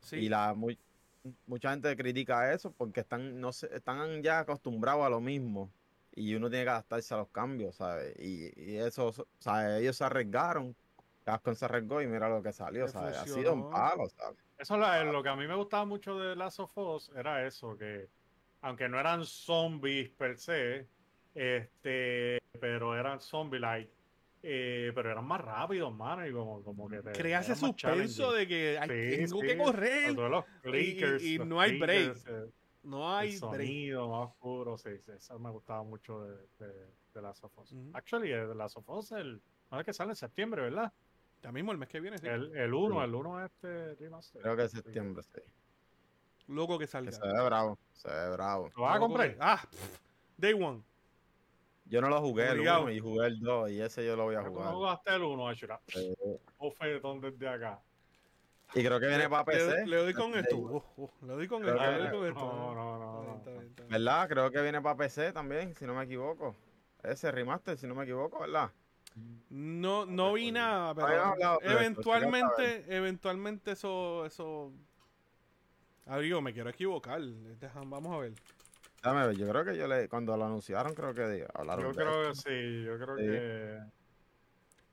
Sí. 0.00 0.16
Y 0.16 0.28
la 0.30 0.54
muy, 0.54 0.78
mucha 1.46 1.70
gente 1.70 1.94
critica 1.96 2.52
eso 2.52 2.72
porque 2.72 3.00
están, 3.00 3.40
no 3.40 3.52
sé, 3.52 3.68
están 3.72 4.22
ya 4.22 4.40
acostumbrados 4.40 5.04
a 5.04 5.10
lo 5.10 5.20
mismo. 5.20 5.70
Y 6.16 6.34
uno 6.34 6.48
tiene 6.48 6.64
que 6.64 6.70
adaptarse 6.70 7.14
a 7.14 7.18
los 7.18 7.28
cambios, 7.30 7.76
¿sabes? 7.76 8.14
Y, 8.18 8.50
y 8.56 8.76
eso, 8.76 9.12
¿sabes? 9.38 9.80
Ellos 9.80 9.96
se 9.96 10.04
arriesgaron. 10.04 10.74
Capcom 11.24 11.54
se 11.54 11.64
arriesgó 11.64 12.02
y 12.02 12.06
mira 12.06 12.28
lo 12.28 12.42
que 12.42 12.52
salió, 12.52 12.86
¿sabes? 12.86 13.16
Ha 13.16 13.26
sido 13.26 13.52
un 13.54 13.70
palo, 13.70 14.08
¿sabes? 14.08 14.38
Eso 14.58 14.74
es 14.76 15.06
lo, 15.06 15.22
que 15.22 15.28
a 15.28 15.36
mí 15.36 15.46
me 15.46 15.54
gustaba 15.54 15.84
mucho 15.84 16.18
de 16.18 16.36
Last 16.36 16.60
of 16.60 16.76
Us 16.78 17.10
era 17.16 17.46
eso, 17.46 17.76
que 17.76 18.06
aunque 18.60 18.88
no 18.88 19.00
eran 19.00 19.24
zombies 19.24 20.10
per 20.10 20.38
se, 20.38 20.86
este, 21.34 22.38
pero 22.60 22.96
eran 22.96 23.20
zombie-like, 23.20 23.90
eh, 24.42 24.92
pero 24.94 25.10
eran 25.10 25.26
más 25.26 25.40
rápidos, 25.40 25.92
mano, 25.94 26.26
y 26.26 26.32
como, 26.32 26.62
como 26.62 26.88
que 26.88 27.02
te- 27.02 27.12
Crea 27.12 27.40
ese 27.40 27.52
eran 27.52 27.62
más 27.62 27.70
suspenso 27.72 28.32
de 28.32 28.46
que 28.46 28.78
Sí, 28.82 29.16
tengo 29.26 29.40
sí, 29.40 29.46
que 29.46 29.58
correr. 29.58 30.14
Los 30.14 30.44
clickers, 30.62 31.22
y 31.24 31.38
los 31.38 31.48
no 31.48 31.60
hay 31.60 31.78
break. 31.78 32.12
clickers, 32.12 32.26
eh, 32.26 32.52
No 32.84 32.98
el 32.98 33.16
hay 33.18 33.28
break. 33.38 33.40
sonido 33.40 34.08
más 34.08 34.28
oscuro, 34.30 34.76
sí, 34.78 34.90
sí, 35.04 35.12
eso 35.12 35.38
me 35.38 35.50
gustaba 35.50 35.82
mucho 35.82 36.22
de, 36.22 36.36
de, 36.58 36.90
de 37.14 37.22
Last 37.22 37.42
of 37.44 37.58
Us. 37.58 37.72
Ujú. 37.72 37.90
Actually, 37.94 38.30
el 38.32 38.48
de 38.48 38.54
Last 38.54 38.76
of 38.76 38.88
Us, 38.88 39.12
el, 39.12 39.40
no 39.70 39.80
es 39.80 39.86
que 39.86 39.92
sale 39.92 40.10
en 40.12 40.16
septiembre, 40.16 40.62
¿verdad? 40.62 40.92
Ya 41.42 41.50
mismo 41.52 41.72
el 41.72 41.78
mes 41.78 41.88
que 41.88 42.00
viene, 42.00 42.18
sí. 42.18 42.26
El, 42.26 42.54
el 42.56 42.72
1, 42.74 42.94
Sí. 42.98 43.04
el 43.04 43.14
1 43.14 43.44
este 43.44 43.94
remaster. 43.96 44.42
Creo 44.42 44.56
que 44.56 44.64
es 44.64 44.70
Sí. 44.70 44.76
septiembre, 44.78 45.22
sí. 45.22 45.40
Loco 46.48 46.78
que 46.78 46.84
Que 46.84 46.90
salga. 46.90 47.10
se 47.12 47.26
ve 47.26 47.44
bravo, 47.44 47.78
se 47.92 48.08
ve 48.10 48.30
bravo. 48.32 48.70
¿Lo 48.76 48.82
vas 48.82 48.96
a 48.96 48.98
comprar? 49.00 49.30
que- 49.32 49.38
Ah, 49.40 49.60
pff, 49.70 49.98
Day 50.36 50.52
One. 50.52 50.82
Yo 51.86 52.00
no 52.00 52.08
lo 52.08 52.20
jugué 52.20 52.44
el 52.44 52.58
Obligado. 52.58 52.82
1 52.84 52.92
y 52.92 52.98
jugué 53.00 53.26
el 53.26 53.40
2 53.40 53.70
y 53.70 53.80
ese 53.80 54.04
yo 54.06 54.16
lo 54.16 54.24
voy 54.24 54.34
a 54.36 54.38
Tú 54.40 54.44
no 54.46 54.50
jugar. 54.52 54.74
jugaste 54.74 55.14
el 55.14 55.22
1, 55.22 55.48
Ashura. 55.48 55.80
Eh, 55.94 56.14
Ofertón 56.58 57.20
desde 57.20 57.48
acá. 57.48 57.80
Y 58.74 58.84
creo 58.84 58.98
que 59.00 59.06
viene 59.06 59.28
para 59.28 59.44
PC. 59.44 59.86
le 59.86 59.96
doy 59.96 60.14
con 60.14 60.34
esto. 60.34 60.56
Uh, 60.56 60.82
uh, 60.96 61.10
le 61.26 61.32
doy 61.34 61.48
con 61.48 61.64
esto. 61.64 61.74
Le 61.80 61.98
doy 61.98 62.10
con 62.10 62.26
esto. 62.26 62.40
No, 62.40 62.74
no, 62.74 62.98
no, 62.98 63.04
Está 63.04 63.20
bien, 63.20 63.26
no. 63.30 63.36
está 63.36 63.50
bien, 63.50 63.64
está 63.70 63.82
bien. 63.82 63.90
¿Verdad? 63.92 64.28
Creo 64.28 64.50
que 64.50 64.62
viene 64.62 64.80
para 64.82 64.96
PC 64.96 65.32
también, 65.32 65.74
si 65.74 65.84
no 65.86 65.94
me 65.94 66.04
equivoco. 66.04 66.54
Ese 67.02 67.30
remaster, 67.30 67.76
si 67.76 67.86
no 67.86 67.94
me 67.94 68.04
equivoco, 68.04 68.40
¿verdad? 68.40 68.70
No, 69.50 70.06
no 70.06 70.32
vi 70.32 70.50
nada, 70.50 70.94
pero 70.94 71.06
hablado 71.24 71.58
de 71.60 71.66
esto, 71.66 71.78
eventualmente, 71.78 72.84
eventualmente 72.96 73.70
eso, 73.72 74.26
eso. 74.26 74.72
Abrigo, 76.06 76.40
me 76.42 76.52
quiero 76.52 76.70
equivocar. 76.70 77.20
Deja- 77.20 77.80
Vamos 77.86 78.12
a 78.12 78.18
ver. 78.18 78.32
Dame 79.02 79.26
ver, 79.26 79.36
yo 79.36 79.46
creo 79.48 79.64
que 79.64 79.76
yo 79.76 79.86
le, 79.86 80.08
cuando 80.08 80.36
lo 80.36 80.46
anunciaron, 80.46 80.94
creo 80.94 81.14
que 81.14 81.46
hablaron 81.54 81.84
Yo 81.84 81.88
de 81.90 81.94
creo 81.94 82.30
esto. 82.30 82.42
que 82.44 82.50
sí, 82.50 82.84
yo 82.84 82.98
creo 82.98 83.16
Sí. 83.16 83.22
que. 83.24 83.78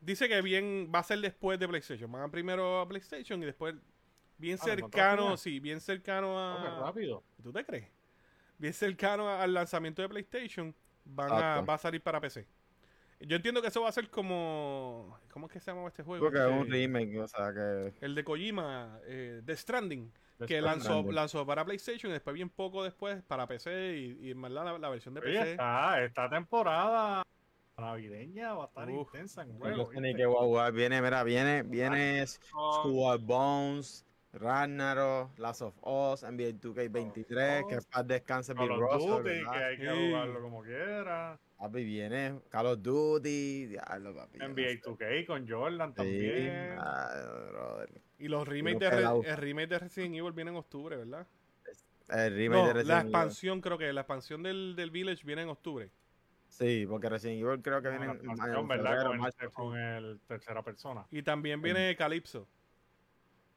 Dice 0.01 0.27
que 0.27 0.41
bien 0.41 0.91
va 0.93 0.99
a 0.99 1.03
ser 1.03 1.19
después 1.19 1.59
de 1.59 1.67
PlayStation. 1.67 2.11
Van 2.11 2.29
primero 2.31 2.81
a 2.81 2.87
PlayStation 2.87 3.41
y 3.41 3.45
después 3.45 3.75
bien 4.37 4.57
Ah, 4.59 4.65
¿lo 4.65 4.73
encontraste 4.73 4.81
cercano, 4.81 5.37
sí, 5.37 5.59
bien 5.59 5.79
cercano 5.79 6.39
a. 6.39 6.79
rápido. 6.81 7.23
¿Tú 7.41 7.53
te 7.53 7.63
crees? 7.63 7.87
Bien 8.57 8.73
cercano 8.73 9.29
al 9.29 9.53
lanzamiento 9.53 10.01
de 10.01 10.09
PlayStation, 10.09 10.75
van 11.05 11.31
a, 11.31 11.61
va 11.61 11.75
a 11.75 11.77
salir 11.77 12.01
para 12.01 12.19
PC. 12.19 12.45
Yo 13.19 13.35
entiendo 13.35 13.61
que 13.61 13.67
eso 13.67 13.81
va 13.83 13.89
a 13.89 13.91
ser 13.91 14.09
como. 14.09 15.19
¿Cómo 15.31 15.45
es 15.45 15.53
que 15.53 15.59
se 15.59 15.71
llama 15.71 15.87
este 15.87 16.01
juego? 16.01 16.25
Porque 16.25 16.39
es 16.39 16.45
un 16.47 16.61
Este, 16.63 16.71
remake, 16.73 17.17
o 17.19 17.27
sea 17.27 17.53
que. 17.53 17.93
El 18.03 18.15
de 18.15 18.23
Kojima, 18.23 18.99
eh, 19.05 19.41
The 19.45 19.55
Stranding, 19.55 20.11
que 20.39 20.57
Stranding. 20.59 20.63
lanzó, 20.63 21.11
lanzó 21.11 21.45
para 21.45 21.63
PlayStation 21.63 22.09
y 22.09 22.13
después 22.13 22.33
bien 22.33 22.49
poco 22.49 22.83
después 22.83 23.21
para 23.23 23.45
PC 23.45 23.95
y, 23.97 24.27
y 24.27 24.31
en 24.31 24.41
verdad 24.41 24.65
la, 24.65 24.79
la 24.79 24.89
versión 24.89 25.13
de 25.13 25.21
Oye, 25.21 25.33
PC. 25.39 25.51
esta 25.53 26.29
temporada 26.31 27.23
navideña 27.81 28.53
va 28.53 28.63
a 28.63 28.67
estar 28.67 28.89
Uf, 28.89 29.13
intensa 29.13 29.41
en 29.43 29.57
juego. 29.57 29.91
voy 29.91 30.35
a 30.37 30.39
jugar. 30.41 30.73
Viene, 30.73 31.01
mira, 31.01 31.23
viene, 31.23 31.63
viene 31.63 32.25
Skull 32.25 33.19
Bones, 33.19 34.05
Ragnarok, 34.33 35.37
Last 35.37 35.61
of 35.61 35.75
Us, 35.81 36.23
NBA 36.23 36.53
2K23, 36.61 37.67
que 37.67 37.79
paz 37.91 38.07
descanse 38.07 38.53
Big 38.53 38.67
Call 38.69 38.71
of 38.71 38.93
Russell, 38.93 39.09
Duty, 39.23 39.29
¿verdad? 39.29 39.51
que 39.51 39.63
hay 39.65 39.77
que 39.77 39.89
Sí. 39.89 40.07
jugarlo 40.07 40.41
como 40.41 40.63
quiera. 40.63 41.39
Papi, 41.57 41.83
viene 41.83 42.39
Call 42.49 42.65
of 42.67 42.81
Duty, 42.81 43.65
diablo, 43.67 44.15
papi. 44.15 44.39
NBA 44.39 44.55
sé. 44.55 44.81
2K 44.83 45.25
con 45.27 45.47
Jordan 45.47 45.89
Sí, 45.89 45.95
también. 45.95 46.77
ay, 46.79 47.25
brother. 47.51 48.01
Y 48.17 48.27
los 48.29 48.47
remakes 48.47 48.79
de, 48.79 48.87
el 49.29 49.37
remake 49.37 49.67
de 49.69 49.79
Resident 49.79 50.15
Evil 50.15 50.31
viene 50.31 50.51
en 50.51 50.57
octubre, 50.57 50.95
¿verdad? 50.95 51.27
El 52.09 52.35
remake 52.35 52.61
No, 52.61 52.67
de 52.73 52.83
la 52.85 53.01
Resident 53.01 53.01
Evil. 53.01 53.05
expansión 53.07 53.61
creo 53.61 53.77
que 53.77 53.91
la 53.93 54.01
expansión 54.01 54.43
del, 54.43 54.75
del 54.75 54.91
Village 54.91 55.25
viene 55.25 55.43
en 55.43 55.49
octubre. 55.49 55.91
Sí, 56.51 56.85
porque 56.87 57.07
Resident 57.07 57.41
Evil 57.41 57.61
creo 57.61 57.81
que 57.81 57.89
viene 57.89 58.07
la 58.07 58.11
en, 58.11 58.67
¿verdad? 58.67 58.67
febrero, 58.67 59.03
Con 59.05 59.13
el, 59.13 59.19
marzo. 59.21 59.51
con 59.53 59.77
el 59.77 60.19
tercera 60.27 60.61
persona. 60.61 61.05
Y 61.09 61.23
también 61.23 61.61
viene 61.61 61.95
Calypso. 61.95 62.45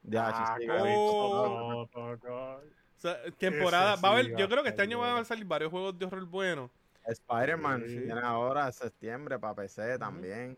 Ya, 0.03 0.29
Ah, 0.29 0.55
sí, 0.57 0.65
Calypso, 0.65 0.95
Oh. 0.95 1.89
O 1.93 2.61
sea, 2.97 3.17
temporada, 3.37 3.97
va 3.97 4.09
a 4.09 4.11
haber, 4.13 4.35
yo 4.37 4.47
creo 4.47 4.63
que 4.63 4.69
este 4.69 4.81
año 4.81 4.99
van 4.99 5.17
a 5.17 5.25
salir 5.25 5.43
varios 5.45 5.69
juegos 5.71 5.99
de 5.99 6.05
horror 6.05 6.25
buenos. 6.25 6.71
Spider-Man 7.05 7.83
Sí. 7.85 7.99
viene 7.99 8.21
ahora 8.21 8.67
en 8.67 8.73
septiembre 8.73 9.37
para 9.37 9.53
PC 9.55 9.99
también. 9.99 10.57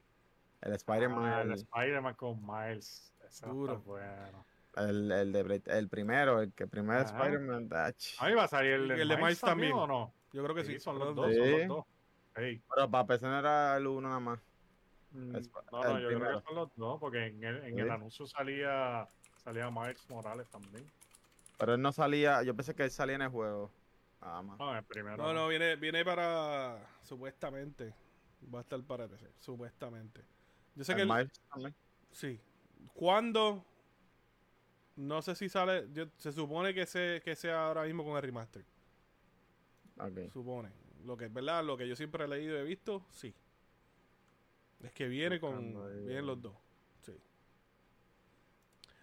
El 0.62 0.74
Spider-Man, 0.74 1.26
Ah, 1.26 1.42
el 1.42 1.48
el, 1.52 1.54
Spider-Man 1.58 2.14
con 2.14 2.40
Miles. 2.46 3.14
A 3.44 3.48
Duro. 3.48 3.82
bueno. 3.82 4.46
el, 4.78 5.12
el 5.12 5.32
de 5.34 5.62
el 5.66 5.90
primero, 5.90 6.40
el 6.42 6.54
que 6.54 6.68
primer. 6.68 7.02
Spider-Man. 7.02 7.68
ach. 7.72 8.16
Ahí 8.20 8.36
va 8.36 8.44
a 8.44 8.48
salir 8.48 8.74
el, 8.74 8.92
El 8.92 9.08
de 9.08 9.18
Miles 9.18 9.42
también. 9.42 9.74
o 9.74 9.88
no? 9.88 10.14
Yo 10.32 10.44
creo 10.44 10.56
que 10.56 10.64
sí. 10.64 10.74
Sí, 10.74 10.80
son 10.80 11.00
los 11.00 11.16
dos. 11.16 11.34
son 11.36 11.52
los 11.52 11.68
dos. 11.68 11.86
Pero 12.38 12.90
para 12.92 13.06
PC 13.08 13.26
no 13.26 13.40
era 13.40 13.76
el 13.78 13.88
uno 13.88 14.08
nada 14.08 14.20
más. 14.20 14.40
mm, 15.12 15.36
Es- 15.36 15.50
no, 15.72 15.84
no, 15.84 16.00
yo 16.00 16.08
creo 16.20 16.40
que 16.40 16.46
son 16.46 16.56
los 16.56 16.76
dos, 16.76 17.00
porque 17.00 17.26
en 17.28 17.44
el, 17.44 17.64
en 17.64 17.76
Sí. 17.76 17.80
el 17.82 17.90
anuncio 17.92 18.28
salía, 18.28 19.08
salía 19.44 19.70
Miles 19.72 20.08
Morales 20.10 20.48
también. 20.50 20.86
Pero 21.58 21.74
él 21.74 21.82
no 21.82 21.92
salía, 21.92 22.44
yo 22.44 22.54
pensé 22.56 22.76
que 22.76 22.84
él 22.84 22.92
salía 22.92 23.16
en 23.16 23.24
el 23.24 23.30
juego. 23.30 23.72
Nada 24.22 24.42
más. 24.42 24.60
No, 24.60 24.76
el 24.78 24.84
primero. 24.84 25.18
No, 25.18 25.34
no, 25.34 25.48
viene, 25.48 25.76
viene 25.76 26.04
para. 26.06 26.78
Supuestamente. 27.04 27.94
Va 28.54 28.60
a 28.60 28.62
estar 28.62 28.80
para 28.84 29.08
PC. 29.08 29.28
Supuestamente. 29.40 30.22
Yo 30.76 30.84
sé 30.84 30.96
que. 30.96 31.02
El- 31.02 31.08
Miles 31.08 31.42
también. 31.52 31.76
sí. 32.12 32.40
¿Cuándo? 32.94 33.64
No 34.96 35.22
sé 35.22 35.36
si 35.36 35.50
sale. 35.50 35.88
yo- 35.94 36.08
se 36.18 36.32
supone 36.32 36.74
que, 36.74 36.86
se, 36.86 37.22
que 37.24 37.36
sea 37.36 37.68
ahora 37.68 37.84
mismo 37.84 38.04
con 38.04 38.16
el 38.16 38.22
remaster. 38.22 38.64
Ok. 40.00 40.32
Supone. 40.32 40.70
Lo 41.08 41.18
que 41.18 41.26
es 41.26 41.34
verdad, 41.34 41.64
lo 41.64 41.78
que 41.78 41.88
yo 41.88 41.96
siempre 41.96 42.26
he 42.26 42.28
leído 42.28 42.56
y 42.58 42.60
he 42.60 42.64
visto, 42.64 43.04
sí. 43.12 43.34
Es 44.84 44.92
que 44.92 45.08
viene 45.08 45.40
con. 45.40 45.56
Ahí, 45.58 46.06
Vienen 46.06 46.26
los 46.28 46.42
dos. 46.42 46.54
Sí. 47.02 47.14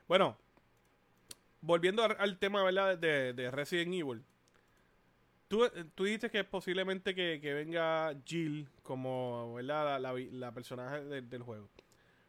Bueno. 0.07 0.37
Volviendo 1.61 2.05
al, 2.05 2.15
al 2.19 2.39
tema, 2.39 2.63
¿verdad? 2.63 2.99
De, 2.99 3.33
de 3.33 3.51
Resident 3.51 3.95
Evil. 3.95 4.23
Tú, 5.49 5.63
tú 5.95 6.05
dijiste 6.05 6.31
que 6.31 6.45
posiblemente 6.45 7.15
que, 7.15 7.41
que 7.41 7.55
venga 7.55 8.15
Jill 8.27 8.69
como, 8.83 9.55
¿verdad? 9.55 9.99
La, 9.99 10.13
la, 10.13 10.21
la 10.33 10.53
personaje 10.53 11.03
de- 11.05 11.23
del 11.23 11.43
juego. 11.43 11.71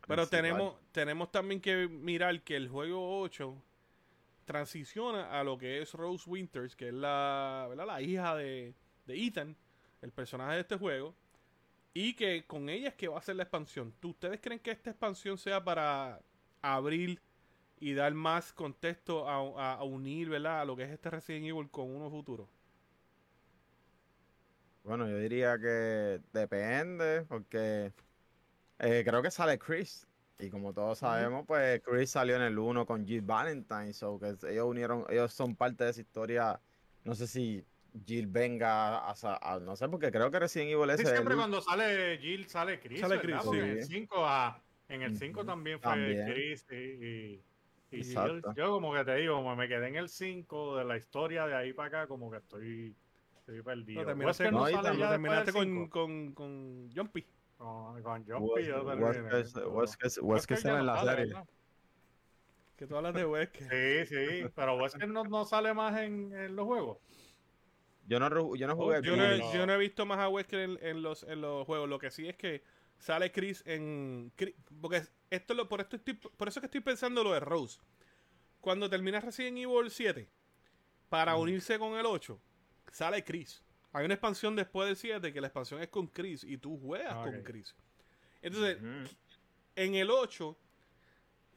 Pero 0.08 0.22
Principal. 0.22 0.30
tenemos, 0.30 0.76
tenemos 0.94 1.32
también 1.32 1.60
que 1.60 1.88
mirar 1.90 2.42
que 2.44 2.56
el 2.56 2.70
juego 2.70 3.20
8 3.22 3.62
transiciona 4.46 5.38
a 5.38 5.44
lo 5.44 5.58
que 5.58 5.82
es 5.82 5.94
Rose 5.94 6.30
Winters, 6.30 6.76
que 6.76 6.90
es 6.90 6.94
la, 6.94 7.66
¿verdad? 7.68 7.88
la 7.88 8.02
hija 8.02 8.36
de, 8.36 8.74
de 9.08 9.26
Ethan, 9.26 9.58
el 10.06 10.14
personaje 10.14 10.56
de 10.56 10.62
este 10.62 10.78
juego, 10.78 11.16
y 11.94 12.16
que 12.16 12.46
con 12.48 12.70
ella 12.70 12.90
es 12.90 12.96
que 12.96 13.08
va 13.10 13.20
a 13.20 13.22
ser 13.24 13.36
la 13.38 13.44
expansión. 13.44 13.94
¿Tú, 14.00 14.10
¿Ustedes 14.12 14.40
creen 14.42 14.60
que 14.62 14.72
esta 14.72 14.92
expansión 14.92 15.38
sea 15.38 15.64
para 15.64 16.22
abrir 16.62 17.22
y 17.80 17.94
dar 17.96 18.14
más 18.16 18.54
contexto 18.54 19.30
a, 19.30 19.38
a- 19.38 19.76
a 19.76 19.84
unir 19.86 20.30
¿verdad? 20.30 20.62
a 20.62 20.66
lo 20.66 20.76
que 20.78 20.84
es 20.84 20.92
este 20.92 21.10
Resident 21.12 21.48
Evil 21.48 21.70
con 21.72 21.96
uno 21.96 22.10
futuro? 22.12 22.50
Bueno, 24.84 25.08
yo 25.10 25.18
diría 25.18 25.58
que 25.58 26.22
depende, 26.32 27.24
porque 27.26 27.92
eh, 28.80 29.04
creo 29.06 29.22
que 29.24 29.32
sale 29.32 29.60
Chris. 29.60 30.08
Y 30.40 30.50
como 30.52 30.74
todos 30.74 31.00
sabemos, 31.00 31.46
pues 31.48 31.82
Chris 31.84 32.12
salió 32.12 32.36
en 32.38 32.44
el 32.44 32.60
1 32.60 32.86
con 32.86 33.06
Jill 33.08 33.22
Valentine, 33.24 33.94
so 33.94 34.20
que 34.20 34.30
ellos 34.52 34.66
unieron, 34.68 35.06
ellos 35.10 35.34
son 35.34 35.56
parte 35.56 35.86
de 35.86 35.92
esa 35.92 36.02
historia. 36.02 36.62
No 37.04 37.16
sé 37.16 37.28
si 37.28 37.66
Jill 38.06 38.28
venga 38.28 39.08
a, 39.10 39.16
sa- 39.16 39.40
a- 39.42 39.60
no 39.60 39.76
sé, 39.76 39.88
porque 39.90 40.12
creo 40.12 40.30
que 40.32 40.40
Resident 40.40 40.72
Evil 40.72 40.88
Sí, 40.90 40.94
ese 40.94 41.04
es 41.04 41.10
siempre 41.12 41.34
el- 41.34 41.40
cuando 41.40 41.62
sale 41.62 42.18
Jill 42.20 42.48
sale 42.48 42.80
Chris. 42.80 43.00
Sale. 43.00 43.20
Chris, 43.20 43.42
sí. 43.44 43.58
En 43.58 43.64
el 43.66 43.84
5, 43.84 44.16
ah, 44.26 44.62
en 44.90 45.02
el 45.02 45.16
5 45.18 45.40
Ujú, 45.42 45.48
también 45.48 45.80
fue 45.80 45.92
también. 45.92 46.26
Chris 46.32 46.66
y, 46.72 46.76
y, 46.76 47.44
y 47.92 48.04
Jill. 48.04 48.42
Yo 48.56 48.72
como 48.72 48.94
que 48.94 49.04
te 49.06 49.16
digo, 49.16 49.36
como 49.36 49.56
me 49.56 49.68
quedé 49.68 49.88
en 49.88 49.96
el 49.96 50.10
5 50.10 50.78
de 50.78 50.86
la 50.86 50.98
historia 50.98 51.48
de 51.48 51.56
ahí 51.56 51.74
para 51.74 51.88
acá, 51.88 52.08
como 52.08 52.30
que 52.32 52.38
estoy 52.38 52.96
Estoy 53.48 53.62
perdido. 53.62 54.02
Lo 54.02 54.08
terminaste, 54.08 54.52
no 54.52 54.60
no, 54.60 54.68
sale 54.68 54.98
ya 54.98 55.10
terminaste 55.12 55.54
con, 55.54 55.88
con, 55.88 56.34
con 56.34 56.90
Jumpy. 56.96 57.28
Con, 57.58 58.02
con 58.02 58.26
Jumpy, 58.26 58.66
yo 58.66 58.84
terminé. 58.84 59.14
Ya 59.14 60.40
sale 60.58 60.70
en 60.72 60.78
no 60.78 60.84
la 60.84 60.96
sale, 60.96 61.16
serie. 61.28 61.36
Que 62.76 62.88
tú 62.88 62.98
hablas 62.98 63.14
de 63.14 63.24
Wesker. 63.26 64.06
Sí, 64.08 64.16
sí, 64.16 64.46
pero 64.56 64.78
Wesker 64.78 65.08
no, 65.08 65.24
no 65.26 65.46
sale 65.46 65.76
más 65.76 65.96
en, 66.02 66.34
en 66.34 66.56
los 66.56 66.66
juegos. 66.66 66.98
Yo 68.08 68.20
no, 68.20 68.56
yo 68.56 68.68
no 68.68 68.76
jugué. 68.76 69.02
Yo 69.02 69.14
el 69.14 69.40
no, 69.40 69.54
yo 69.54 69.66
no 69.66 69.74
he 69.74 69.78
visto 69.78 70.06
más 70.06 70.20
a 70.20 70.30
Wesker 70.30 70.60
en, 70.60 70.80
en 70.82 71.02
los, 71.02 71.24
en 71.24 71.42
los 71.42 71.66
juegos. 71.66 71.90
Lo 71.90 71.98
que 72.00 72.12
sí 72.12 72.28
es 72.28 72.36
que 72.36 72.64
sale 73.00 73.32
Chris 73.32 73.64
en. 73.66 74.32
Chris- 74.36 74.56
Porque 74.82 75.04
esto 75.30 75.54
lo, 75.54 75.68
por, 75.68 75.82
esto 75.82 75.96
estoy, 75.96 76.14
por 76.14 76.48
eso 76.48 76.60
es 76.60 76.62
que 76.62 76.68
estoy 76.68 76.82
pensando 76.82 77.24
lo 77.24 77.34
de 77.34 77.40
Rose. 77.40 77.80
Cuando 78.62 78.90
termina 78.90 79.20
Resident 79.20 79.58
Evil 79.58 79.90
7, 79.92 80.28
para 81.10 81.36
unirse 81.36 81.78
con 81.80 81.98
el 81.98 82.06
8, 82.06 82.40
sale 82.92 83.24
Chris. 83.24 83.64
Hay 83.94 84.06
una 84.06 84.14
expansión 84.16 84.56
después 84.56 84.88
del 84.88 84.98
7 84.98 85.32
que 85.34 85.40
la 85.42 85.48
expansión 85.48 85.82
es 85.82 85.88
con 85.90 86.08
Chris 86.08 86.44
y 86.44 86.58
tú 86.58 86.78
juegas 86.80 87.14
con. 87.32 87.44
Chris. 87.44 87.76
Entonces, 88.42 88.78
en 89.76 89.96
el 89.96 90.10
8 90.12 90.58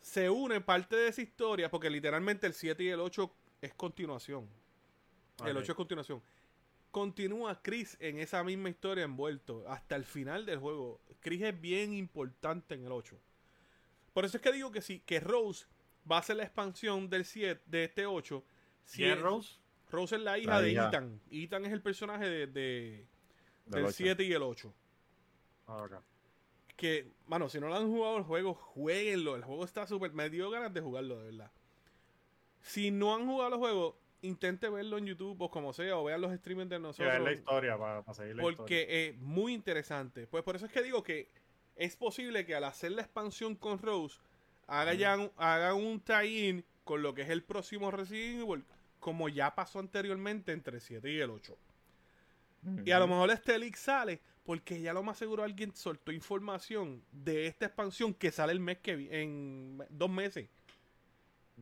se 0.01 0.31
une 0.31 0.61
parte 0.61 0.97
de 0.97 1.09
esa 1.09 1.21
historia 1.21 1.71
porque 1.71 1.91
literalmente 1.91 2.47
el 2.47 2.55
7 2.55 2.83
y 2.85 2.89
el 2.89 3.01
8 3.01 3.35
es 3.61 3.75
continuación. 3.75 4.49
El 5.45 5.57
Ok. 5.57 5.63
8 5.63 5.73
es 5.73 5.77
continuación. 5.77 6.23
Continúa 6.91 7.61
Chris 7.63 7.97
en 8.01 8.19
esa 8.19 8.43
misma 8.43 8.71
historia 8.71 9.05
envuelto 9.05 9.65
hasta 9.69 9.95
el 9.97 10.05
final 10.05 10.47
del 10.47 10.59
juego. 10.59 11.01
Chris 11.21 11.43
es 11.43 11.61
bien 11.61 11.93
importante 11.93 12.75
en 12.75 12.85
el 12.87 12.93
8. 12.93 13.17
Por 14.15 14.25
eso 14.25 14.39
es 14.39 14.43
que 14.43 14.53
digo 14.53 14.73
que 14.73 14.81
sí, 14.81 15.01
que 15.05 15.21
Rose 15.21 15.67
va 16.11 16.19
a 16.19 16.23
ser 16.23 16.37
la 16.37 16.45
expansión 16.45 17.11
del 17.11 17.25
7, 17.25 17.63
de 17.67 17.85
este 17.85 18.07
8. 18.07 18.43
Si 18.85 18.99
¿Quién 18.99 19.13
es- 19.13 19.21
Rose? 19.21 19.57
Rose 19.91 20.17
es 20.17 20.23
la 20.23 20.39
hija 20.39 20.51
La 20.51 20.61
de 20.61 20.73
hija. 20.73 20.89
Ethan. 20.89 21.21
Ethan 21.31 21.65
es 21.67 21.73
el 21.73 21.83
personaje 21.83 22.25
de, 22.27 22.47
de- 22.47 23.07
Del 23.67 23.75
del 23.75 23.85
ocho. 23.85 23.95
7 23.97 24.25
y 24.25 24.33
el 24.33 24.43
8. 24.43 24.75
Ah, 25.67 25.83
ok. 25.83 25.93
que, 26.77 27.11
mano, 27.27 27.49
si 27.49 27.59
no 27.59 27.67
lo 27.69 27.75
han 27.75 27.89
jugado 27.89 28.19
el 28.19 28.23
juego, 28.23 28.55
jueguenlo. 28.55 29.35
El 29.35 29.43
juego 29.45 29.65
está 29.65 29.87
súper. 29.87 30.13
Me 30.13 30.31
dio 30.31 30.49
ganas 30.49 30.73
de 30.73 30.81
jugarlo, 30.81 31.19
de 31.19 31.25
verdad. 31.25 31.51
Si 32.63 32.91
no 32.93 33.15
han 33.17 33.27
jugado 33.27 33.55
el 33.55 33.59
juego, 33.59 33.99
intente 34.23 34.69
verlo 34.69 34.99
en 34.99 35.07
YouTube 35.07 35.41
o 35.41 35.51
como 35.51 35.73
sea, 35.73 35.97
o 35.97 36.05
vean 36.05 36.21
los 36.21 36.35
streamings 36.35 36.69
de 36.71 36.77
Sí, 36.77 36.83
nosotros. 36.83 37.15
es 37.15 37.21
la 37.21 37.33
historia 37.33 37.79
para, 37.79 38.03
para 38.03 38.15
seguir 38.15 38.37
la 38.37 38.43
porque 38.43 38.81
historia. 38.83 39.01
es 39.07 39.19
muy 39.19 39.53
interesante. 39.55 40.27
Pues 40.27 40.43
por 40.45 40.57
eso 40.57 40.67
es 40.67 40.73
que 40.73 40.83
digo 40.83 41.03
que 41.03 41.29
es 41.77 41.97
posible 41.97 42.45
que 42.45 42.55
al 42.55 42.65
hacer 42.65 42.93
la 42.93 43.03
expansión 43.03 43.55
con 43.55 43.79
Rose, 43.79 44.19
haga 44.67 44.95
ya 44.95 45.17
un- 45.75 46.01
tie-in 46.01 46.65
con 46.85 47.03
lo 47.03 47.15
que 47.15 47.23
es 47.23 47.29
el 47.31 47.43
próximo 47.45 47.91
Resident 47.91 48.43
Evil, 48.43 48.65
como 48.99 49.29
ya 49.29 49.55
pasó 49.55 49.79
anteriormente 49.79 50.53
entre 50.53 50.77
el 50.77 50.81
7 50.81 51.11
y 51.13 51.21
el 51.21 51.31
8. 51.31 51.57
Y 52.85 52.91
a 52.91 52.99
lo 52.99 53.07
mejor 53.07 53.31
este 53.31 53.57
leak 53.59 53.77
sale 53.77 54.21
porque 54.45 54.81
ya 54.81 54.93
lo 54.93 55.03
más 55.05 55.17
seguro 55.19 55.45
alguien 55.45 55.75
soltó 55.77 56.11
información 56.11 57.03
de 57.13 57.47
esta 57.47 57.67
expansión 57.67 58.13
que 58.13 58.33
sale 58.33 58.53
el 58.53 58.59
mes 58.61 58.79
que 58.79 58.93
en 59.23 59.81
dos 59.91 60.11
meses. 60.11 60.49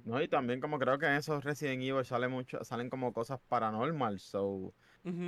No, 0.05 0.21
y 0.21 0.29
también 0.29 0.61
como 0.61 0.79
creo 0.79 0.99
que 0.99 1.07
en 1.07 1.15
esos 1.15 1.43
Resident 1.45 1.83
Evil 1.83 2.05
sale 2.05 2.29
mucho, 2.29 2.63
salen 2.65 2.91
como 2.91 3.13
cosas 3.13 3.41
paranormal, 3.49 4.21
so 4.21 4.75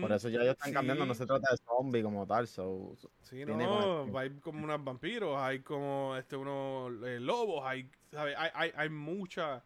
por 0.01 0.11
eso 0.11 0.29
ya 0.29 0.41
ellos 0.41 0.57
están 0.57 0.73
cambiando, 0.73 1.07
no 1.07 1.15
se 1.15 1.25
trata 1.25 1.53
de 1.53 1.57
zombie 1.59 2.03
como 2.03 2.27
tal, 2.27 2.49
so 2.49 2.97
Sí, 3.23 3.45
tiene 3.45 3.65
no, 3.65 4.19
hay 4.19 4.31
como 4.41 4.65
unos 4.65 4.83
vampiros, 4.83 5.37
hay 5.39 5.61
como 5.61 6.17
este 6.17 6.37
unos 6.37 6.93
eh, 7.07 7.21
lobos, 7.21 7.65
hay, 7.65 7.89
¿sabe? 8.11 8.35
hay, 8.37 8.51
hay, 8.55 8.73
hay 8.75 8.89
mucha. 8.89 9.63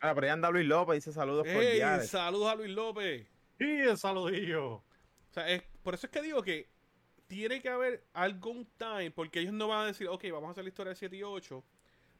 Ah, 0.00 0.14
pero 0.14 0.28
ya 0.28 0.32
anda 0.34 0.50
Luis 0.50 0.66
López 0.66 0.96
dice 0.96 1.12
saludos 1.12 1.46
¡Ey! 1.46 1.54
cordiales. 1.54 2.08
Saludos 2.08 2.52
a 2.52 2.54
Luis 2.54 2.70
López. 2.70 3.26
Sí, 3.58 3.64
el 3.64 3.96
saludillo. 3.96 4.74
O 4.74 4.84
sea, 5.30 5.48
es, 5.48 5.62
por 5.82 5.94
eso 5.94 6.06
es 6.06 6.12
que 6.12 6.22
digo 6.22 6.42
que 6.42 6.68
tiene 7.26 7.60
que 7.60 7.68
haber 7.68 8.04
algún 8.12 8.68
time, 8.76 9.10
porque 9.10 9.40
ellos 9.40 9.54
no 9.54 9.68
van 9.68 9.84
a 9.84 9.86
decir, 9.86 10.06
ok, 10.06 10.24
vamos 10.30 10.48
a 10.48 10.50
hacer 10.52 10.64
la 10.64 10.68
historia 10.68 10.90
del 10.90 10.96
7 10.96 11.16
y 11.16 11.22
8, 11.22 11.64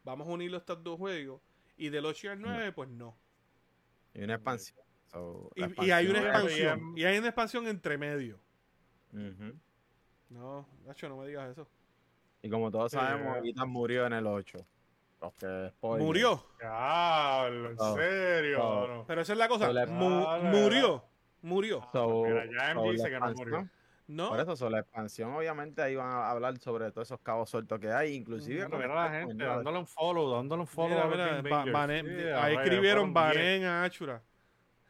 vamos 0.04 0.26
a 0.26 0.30
unirlo 0.30 0.56
estos 0.56 0.82
dos 0.82 0.98
juegos, 0.98 1.40
y 1.76 1.88
del 1.88 2.04
8 2.06 2.26
y 2.26 2.30
al 2.30 2.40
9, 2.40 2.72
pues 2.72 2.88
no. 2.88 3.16
Y 4.14 4.22
una 4.24 4.34
expansión. 4.34 4.78
so, 5.10 5.50
Y, 5.54 5.60
la 5.60 5.66
y 5.84 5.90
hay 5.90 6.06
una 6.06 6.18
expansión- 6.20 6.58
expansión, 6.60 6.98
y 6.98 7.04
hay 7.04 7.18
una 7.18 7.26
expansión 7.28 7.66
entre 7.66 7.98
medio. 7.98 8.40
Ujú. 9.12 9.58
No, 10.30 10.66
Nacho, 10.86 11.08
no 11.08 11.16
me 11.18 11.26
digas 11.26 11.50
eso. 11.50 11.68
Y 12.42 12.48
como 12.50 12.70
todos 12.70 12.90
Sí, 12.90 12.98
sabemos, 12.98 13.36
eh. 13.38 13.50
Ethan 13.50 13.68
murió 13.68 14.06
en 14.06 14.14
el 14.14 14.26
8. 14.26 14.58
Porque, 15.18 15.68
spoiler. 15.70 16.04
Murió. 16.04 16.46
Diablo, 16.58 17.70
en 17.70 17.76
Oh, 17.78 17.94
serio. 17.94 18.58
oh. 18.64 19.04
Pero 19.06 19.20
esa 19.20 19.32
es 19.34 19.38
la 19.38 19.48
cosa. 19.48 19.72
La- 19.72 19.86
mu- 19.86 20.24
Ah, 20.26 20.38
murió. 20.42 21.04
Murió. 21.42 21.88
So- 21.92 22.24
Mira, 22.24 22.44
ya 22.46 22.70
M 22.72 22.80
so 22.82 22.90
dice 22.92 23.04
que 23.10 23.18
no 23.20 23.28
expansión- 23.30 23.48
murió. 23.50 23.70
No. 24.08 24.28
Por 24.30 24.40
eso, 24.40 24.56
sobre 24.56 24.72
la 24.72 24.78
expansión, 24.80 25.32
obviamente, 25.34 25.80
ahí 25.80 25.94
van 25.96 26.10
a 26.10 26.30
hablar 26.30 26.58
sobre 26.58 26.90
todos 26.90 27.08
esos 27.08 27.20
cabos 27.20 27.48
sueltos 27.48 27.78
que 27.78 27.90
hay, 27.90 28.14
inclusive. 28.14 28.62
Ujú. 28.62 28.70
con 28.72 28.80
Mira 28.80 28.94
la 28.94 29.10
gente 29.10 29.44
dándole 29.44 29.78
un 29.78 29.86
follow, 29.86 30.34
dándole 30.34 30.60
un 30.62 30.66
follow 30.66 30.90
Mira, 30.90 31.02
a 31.02 31.06
los 31.06 31.16
mira, 31.16 31.26
Game 31.36 31.50
ba- 31.50 31.56
Bangers. 31.56 31.72
banen- 31.74 32.06
Sí, 32.20 32.28
ahí 32.28 32.54
escribieron 32.56 33.12
fueron 33.12 33.32
10. 33.32 33.44
Banen 33.44 33.64
a 33.64 33.84
Achura. 33.84 34.22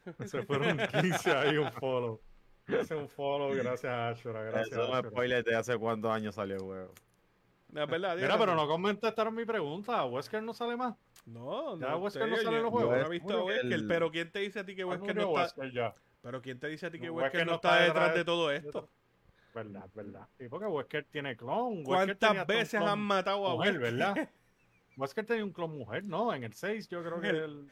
Se 0.25 0.43
fueron 0.43 0.77
15 0.77 1.31
ahí 1.31 1.57
un 1.57 1.71
follow. 1.73 2.19
Hace 2.67 2.95
un 2.95 3.07
follow, 3.09 3.51
gracias 3.53 3.85
a 3.91 4.09
Ashura, 4.09 4.41
gracias 4.43 4.67
Eso 4.71 4.83
es 4.83 4.89
Ashura. 4.89 5.09
spoiler 5.09 5.43
de 5.43 5.55
hace 5.55 5.77
cuántos 5.77 6.11
años 6.11 6.35
salió 6.35 6.55
el 6.55 6.61
juego. 6.61 6.93
No, 7.69 7.83
es 7.83 7.89
verdad. 7.89 8.15
Mira, 8.15 8.37
pero 8.37 8.55
no 8.55 8.67
contestaron 8.67 9.33
mi 9.35 9.45
pregunta. 9.45 10.05
¿Wesker 10.05 10.43
no 10.43 10.53
sale 10.53 10.75
más? 10.77 10.95
No, 11.25 11.77
Ya 11.79 11.89
no. 11.89 11.97
Wesker 11.97 12.23
sé, 12.23 12.29
no 12.29 12.37
sale 12.37 12.57
en 12.57 12.63
los 12.63 12.71
juegos. 12.71 12.97
No 12.97 13.05
he 13.05 13.09
visto 13.09 13.37
a 13.37 13.43
Wesker, 13.45 13.73
el- 13.73 13.87
pero 13.87 14.11
¿quién 14.11 14.31
te 14.31 14.39
dice 14.39 14.59
a 14.59 14.65
ti 14.65 14.75
que 14.75 14.83
Ah, 14.83 14.87
Wesker 14.87 15.15
no 15.15 15.21
está? 15.21 15.31
Wesker 15.41 15.71
ya. 15.71 15.95
Pero 16.21 16.41
¿quién 16.41 16.59
te 16.59 16.67
dice 16.67 16.85
a 16.85 16.91
ti 16.91 16.99
que 16.99 17.07
No, 17.07 17.13
Wesker 17.13 17.31
Wesker 17.41 17.47
no 17.47 17.55
está 17.55 17.75
detrás 17.81 17.87
detrás 17.93 18.11
de 18.13 18.17
de- 18.19 18.25
todo 18.25 18.51
esto? 18.51 18.89
Verdad, 19.53 19.89
verdad. 19.93 20.27
Sí, 20.37 20.47
porque 20.49 20.65
Wesker 20.65 21.05
tiene 21.11 21.35
clon. 21.37 21.83
¿Cuántas 21.83 22.47
veces 22.47 22.79
clon 22.79 22.89
han 22.89 22.99
matado 22.99 23.47
a 23.47 23.55
mujer, 23.55 23.73
Wesker? 23.79 23.93
verdad? 23.97 24.29
Wesker 24.97 25.25
tenía 25.25 25.43
un 25.43 25.51
clon 25.51 25.77
mujer, 25.77 26.03
¿no? 26.05 26.33
En 26.33 26.43
el 26.43 26.53
6 26.53 26.87
yo 26.87 27.03
creo 27.03 27.19
que 27.21 27.29
El- 27.29 27.71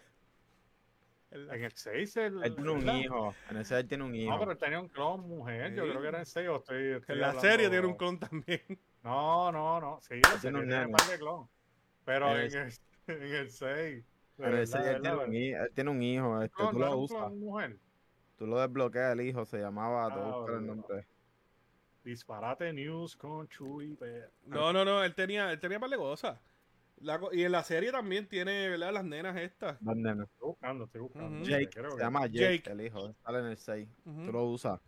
el, 1.32 1.50
en 1.50 1.64
el 1.64 1.72
6 1.72 2.18
el, 2.18 2.44
Él 2.44 2.56
tiene 2.56 2.72
un 2.72 2.80
¿verdad? 2.80 2.96
hijo. 3.00 3.36
En 3.50 3.58
ese 3.58 3.80
él 3.80 3.88
tiene 3.88 4.04
un 4.04 4.14
hijo. 4.16 4.32
No, 4.32 4.40
pero 4.40 4.52
él 4.52 4.58
tenía 4.58 4.80
un 4.82 4.90
clon 4.90 5.22
mujer. 5.28 5.74
Yo 5.74 5.84
creo 5.88 6.02
que 6.02 6.08
era 6.10 6.20
en 6.20 6.26
6 6.26 6.50
o 6.50 6.56
estoy, 6.58 6.88
estoy 6.94 7.14
En 7.16 7.22
la 7.22 7.28
hablando- 7.30 7.42
serie 7.50 7.70
tiene 7.70 7.88
un 7.88 7.96
clon 7.96 8.20
también. 8.20 8.62
No, 9.04 9.52
no, 9.52 9.82
no. 9.82 10.00
Sí, 10.02 10.14
Él 10.14 10.22
tiene 10.42 10.60
un 10.60 10.68
tiene 10.68 10.88
par 10.90 11.08
de 11.10 11.18
clon. 11.18 11.48
Pero 12.06 12.30
En 12.38 12.42
el, 12.56 12.74
en 13.08 13.24
el 13.36 13.50
6. 13.50 14.06
En 14.38 14.58
ese 14.58 14.78
él 14.78 15.02
tiene, 15.02 15.18
un, 15.18 15.34
hi- 15.34 15.54
él 15.54 15.72
tiene 15.74 15.90
un 15.90 16.02
hijo. 16.04 16.42
Este, 16.44 16.64
tú 16.70 16.78
lo 16.80 16.98
usas. 16.98 17.32
Tú 18.38 18.46
lo 18.46 18.60
desbloqueas 18.60 19.14
el 19.14 19.22
hijo. 19.22 19.44
Se 19.46 19.58
llamaba. 19.60 20.14
te 20.14 20.20
Ah, 20.20 20.24
buscar 20.38 20.56
el 20.56 20.68
nombre. 20.68 21.08
Disparate 22.04 22.74
News 22.74 23.16
con 23.16 23.48
Chuy. 23.48 23.96
Pérez. 23.96 24.30
No, 24.46 24.74
no, 24.74 24.84
no. 24.86 25.04
Él 25.04 25.14
tenía, 25.16 25.52
él 25.52 25.60
tenía 25.60 25.80
par 25.80 25.90
de 25.90 25.98
cosas. 25.98 26.40
La 26.98 27.20
y 27.32 27.44
en 27.44 27.52
la 27.52 27.64
serie 27.64 27.92
también 27.92 28.28
tiene, 28.28 28.70
¿verdad? 28.70 28.94
Las 28.94 29.04
nenas 29.06 29.36
estas. 29.38 29.78
Dos 29.84 29.96
nenes. 29.96 30.28
Estoy 30.28 30.48
buscando, 30.50 30.84
estoy 30.86 31.02
buscando. 31.02 31.44
Jake. 31.48 31.70
Creo 31.70 31.92
Se 31.92 31.98
que- 31.98 32.04
llama 32.04 32.28
Jake, 32.28 32.58
Jake. 32.58 32.72
el 32.72 32.82
hijo. 32.86 33.16
Sale 33.24 33.40
en 33.40 33.46
el 33.46 33.58
6. 33.58 33.90
Ujú. 34.06 34.26
Tú 34.26 34.32
lo 34.32 34.44
usas. 34.46 34.80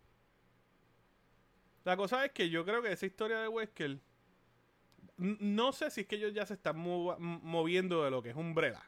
La 1.84 1.96
cosa 1.96 2.24
es 2.24 2.32
que 2.32 2.48
yo 2.50 2.64
creo 2.64 2.82
que 2.82 2.92
esa 2.92 3.06
historia 3.06 3.38
de 3.40 3.48
Wesker. 3.48 3.98
No 5.16 5.72
sé 5.72 5.90
si 5.90 6.00
es 6.02 6.06
que 6.06 6.16
ellos 6.16 6.32
ya 6.34 6.44
se 6.46 6.54
están 6.54 6.76
moviendo 6.78 8.02
de 8.04 8.10
lo 8.10 8.22
que 8.22 8.30
es 8.30 8.36
Umbrella. 8.36 8.82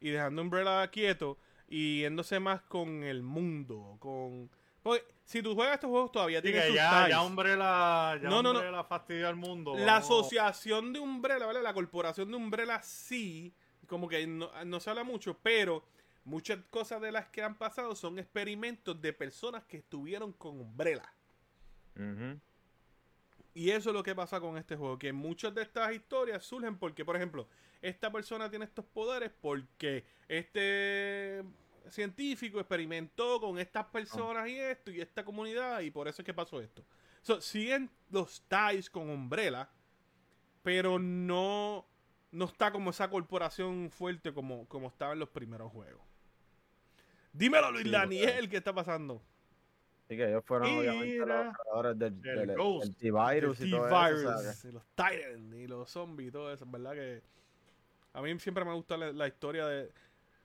Y 0.00 0.10
dejando 0.10 0.40
Umbrella 0.42 0.88
quieto. 0.90 1.38
Y 1.68 2.00
yéndose 2.00 2.40
más 2.40 2.62
con 2.62 3.02
el 3.02 3.22
mundo. 3.22 3.96
Con. 3.98 4.50
Porque 4.82 5.04
si 5.24 5.42
tú 5.42 5.54
juegas 5.54 5.74
estos 5.74 5.90
juegos 5.90 6.10
todavía 6.12 6.38
Sí, 6.38 6.44
tienes 6.44 6.62
que 6.62 6.66
sus 6.68 6.76
ya, 6.76 7.08
ya 7.08 7.22
Umbrella, 7.22 8.16
ya 8.16 8.28
No, 8.28 8.42
no, 8.42 8.52
no. 8.52 8.60
Umbrella 8.60 8.84
fastidia 8.84 9.28
al 9.28 9.36
mundo. 9.36 9.74
La 9.76 9.94
vamos. 9.94 10.04
asociación 10.04 10.92
de 10.92 11.00
Umbrella, 11.00 11.46
¿vale? 11.46 11.62
La 11.62 11.74
corporación 11.74 12.30
de 12.30 12.36
Umbrella 12.36 12.82
sí, 12.82 13.54
como 13.86 14.08
que 14.08 14.26
no, 14.26 14.50
no 14.64 14.80
se 14.80 14.90
habla 14.90 15.04
mucho, 15.04 15.36
pero 15.42 15.84
muchas 16.24 16.58
cosas 16.70 17.00
de 17.00 17.12
las 17.12 17.28
que 17.28 17.42
han 17.42 17.56
pasado 17.56 17.94
son 17.94 18.18
experimentos 18.18 19.00
de 19.00 19.12
personas 19.12 19.64
que 19.64 19.78
estuvieron 19.78 20.32
con 20.32 20.60
Umbrella. 20.60 21.12
Ujú. 21.96 22.38
Y 23.52 23.70
eso 23.70 23.90
es 23.90 23.94
lo 23.94 24.02
que 24.02 24.14
pasa 24.14 24.40
con 24.40 24.56
este 24.56 24.76
juego, 24.76 24.98
que 24.98 25.12
muchas 25.12 25.54
de 25.54 25.62
estas 25.62 25.92
historias 25.92 26.44
surgen 26.44 26.78
porque, 26.78 27.04
por 27.04 27.16
ejemplo, 27.16 27.48
esta 27.82 28.10
persona 28.10 28.48
tiene 28.48 28.64
estos 28.64 28.84
poderes 28.84 29.32
porque 29.40 30.04
este 30.28 31.42
científico 31.88 32.60
experimentó 32.60 33.40
con 33.40 33.58
estas 33.58 33.86
personas 33.86 34.48
y 34.48 34.58
esto 34.58 34.90
y 34.90 35.00
esta 35.00 35.24
comunidad 35.24 35.80
y 35.80 35.90
por 35.90 36.08
eso 36.08 36.22
es 36.22 36.26
que 36.26 36.34
pasó 36.34 36.60
esto. 36.60 36.84
So, 37.22 37.40
siguen 37.40 37.90
los 38.10 38.42
ties 38.48 38.88
con 38.90 39.10
Umbrella, 39.10 39.68
pero 40.62 40.98
no, 40.98 41.86
no 42.32 42.44
está 42.44 42.70
como 42.72 42.90
esa 42.90 43.08
corporación 43.10 43.90
fuerte 43.90 44.32
como, 44.32 44.66
como 44.68 44.88
estaba 44.88 45.12
en 45.12 45.18
los 45.18 45.28
primeros 45.28 45.70
juegos. 45.72 46.02
Dímelo, 47.32 47.70
Luis 47.70 47.84
Sí, 47.84 47.90
Daniel, 47.90 48.48
¿qué 48.48 48.56
está 48.56 48.72
pasando? 48.74 49.22
Así 50.04 50.16
que 50.16 50.28
ellos 50.28 50.44
fueron 50.44 50.68
obviamente 50.78 51.24
los 51.24 51.56
creadores 51.56 51.98
del, 51.98 52.12
El 52.14 52.20
del, 52.22 52.46
del 52.48 52.56
Ghost. 52.56 52.98
T-Virus 52.98 53.60
El 53.60 53.68
y 53.68 53.70
todo 53.70 53.86
eso. 53.86 54.28
o 54.28 54.38
sea, 54.38 54.52
T-Virus, 54.52 54.64
y 54.64 54.72
los 54.72 54.86
Titans 54.88 55.54
y 55.54 55.66
los 55.68 55.90
zombies 55.90 56.28
y 56.28 56.32
todo 56.32 56.52
eso, 56.52 56.64
en 56.64 56.72
verdad 56.72 56.92
que 56.94 57.22
a 58.12 58.20
mí 58.22 58.38
siempre 58.40 58.64
me 58.64 58.72
gusta 58.72 58.96
la, 58.96 59.12
la 59.12 59.28
historia 59.28 59.66
de 59.66 59.92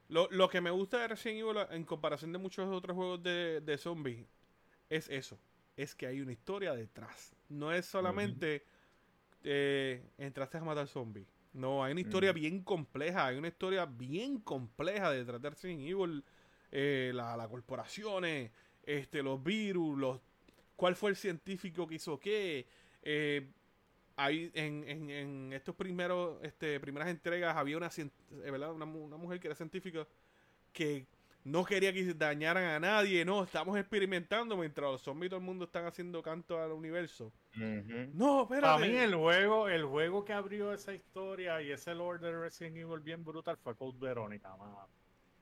lo, 0.10 0.28
lo 0.32 0.50
que 0.50 0.62
me 0.62 0.70
gusta 0.72 1.00
de 1.00 1.08
Resident 1.10 1.40
Evil 1.42 1.58
en 1.72 1.84
comparación 1.84 2.32
de 2.32 2.38
muchos 2.40 2.68
otros 2.72 2.96
juegos 2.96 3.24
de, 3.24 3.62
de 3.62 3.78
zombies 3.78 4.26
es 4.90 5.10
eso. 5.10 5.40
Es 5.78 5.96
que 5.96 6.08
hay 6.08 6.22
una 6.22 6.32
historia 6.32 6.74
detrás. 6.74 7.36
No 7.50 7.72
es 7.72 7.86
solamente 7.86 8.64
eh, 9.44 10.04
entraste 10.18 10.58
a 10.58 10.64
matar 10.64 10.88
zombies. 10.88 11.28
No, 11.54 11.84
hay 11.84 11.92
una 11.94 12.02
historia 12.02 12.34
bien 12.34 12.62
compleja. 12.64 13.28
Hay 13.28 13.38
una 13.38 13.48
historia 13.48 13.86
bien 13.86 14.40
compleja 14.40 15.12
detrás 15.12 15.42
de 15.42 15.50
Resident 15.50 15.82
Evil. 15.82 16.24
eh, 16.72 17.12
la- 17.14 17.38
las 17.38 17.48
corporaciones, 17.48 18.52
este, 18.84 19.24
los 19.24 19.42
virus, 19.42 19.98
los, 19.98 20.20
cuál 20.76 20.96
fue 20.96 21.12
el 21.12 21.16
científico 21.16 21.88
que 21.88 21.96
hizo 21.96 22.20
qué. 22.20 22.68
Eh, 23.02 23.48
hay, 24.16 24.52
en, 24.54 24.84
en, 24.88 25.10
en 25.10 25.54
estos 25.54 25.76
primeros 25.76 26.38
este, 26.44 26.80
primeras 26.80 27.10
entregas 27.10 27.56
había 27.56 27.78
una, 27.78 27.90
cien- 27.90 28.12
eh, 28.32 28.52
¿verdad? 28.52 28.72
Una, 28.74 28.86
mu- 28.86 29.04
una 29.06 29.18
mujer 29.18 29.40
que 29.40 29.48
era 29.48 29.56
científica 29.56 30.08
que 30.72 31.06
no 31.44 31.64
quería 31.64 31.94
que 31.94 32.14
dañaran 32.14 32.64
a 32.64 32.80
nadie. 32.80 33.24
No, 33.24 33.44
estamos 33.44 33.78
experimentando 33.78 34.58
mientras 34.58 34.90
los 34.92 35.02
zombies 35.02 35.28
y 35.28 35.30
todo 35.30 35.40
el 35.40 35.46
mundo 35.46 35.66
están 35.66 35.86
haciendo 35.86 36.22
canto 36.24 36.60
al 36.62 36.72
universo. 36.72 37.32
No, 38.14 38.44
espérate. 38.44 38.62
Para 38.68 38.78
mí 38.80 38.96
el 38.96 39.16
juego, 39.16 39.70
el 39.70 39.86
juego 39.86 40.26
que 40.26 40.34
abrió 40.34 40.74
esa 40.74 40.94
historia 40.94 41.62
y 41.62 41.72
ese 41.72 41.94
lore 41.94 42.20
de 42.20 42.38
Resident 42.38 42.78
Evil 42.78 43.00
bien 43.00 43.24
brutal 43.24 43.58
fue 43.58 43.76
Code 43.76 43.98
Verónica, 44.00 44.56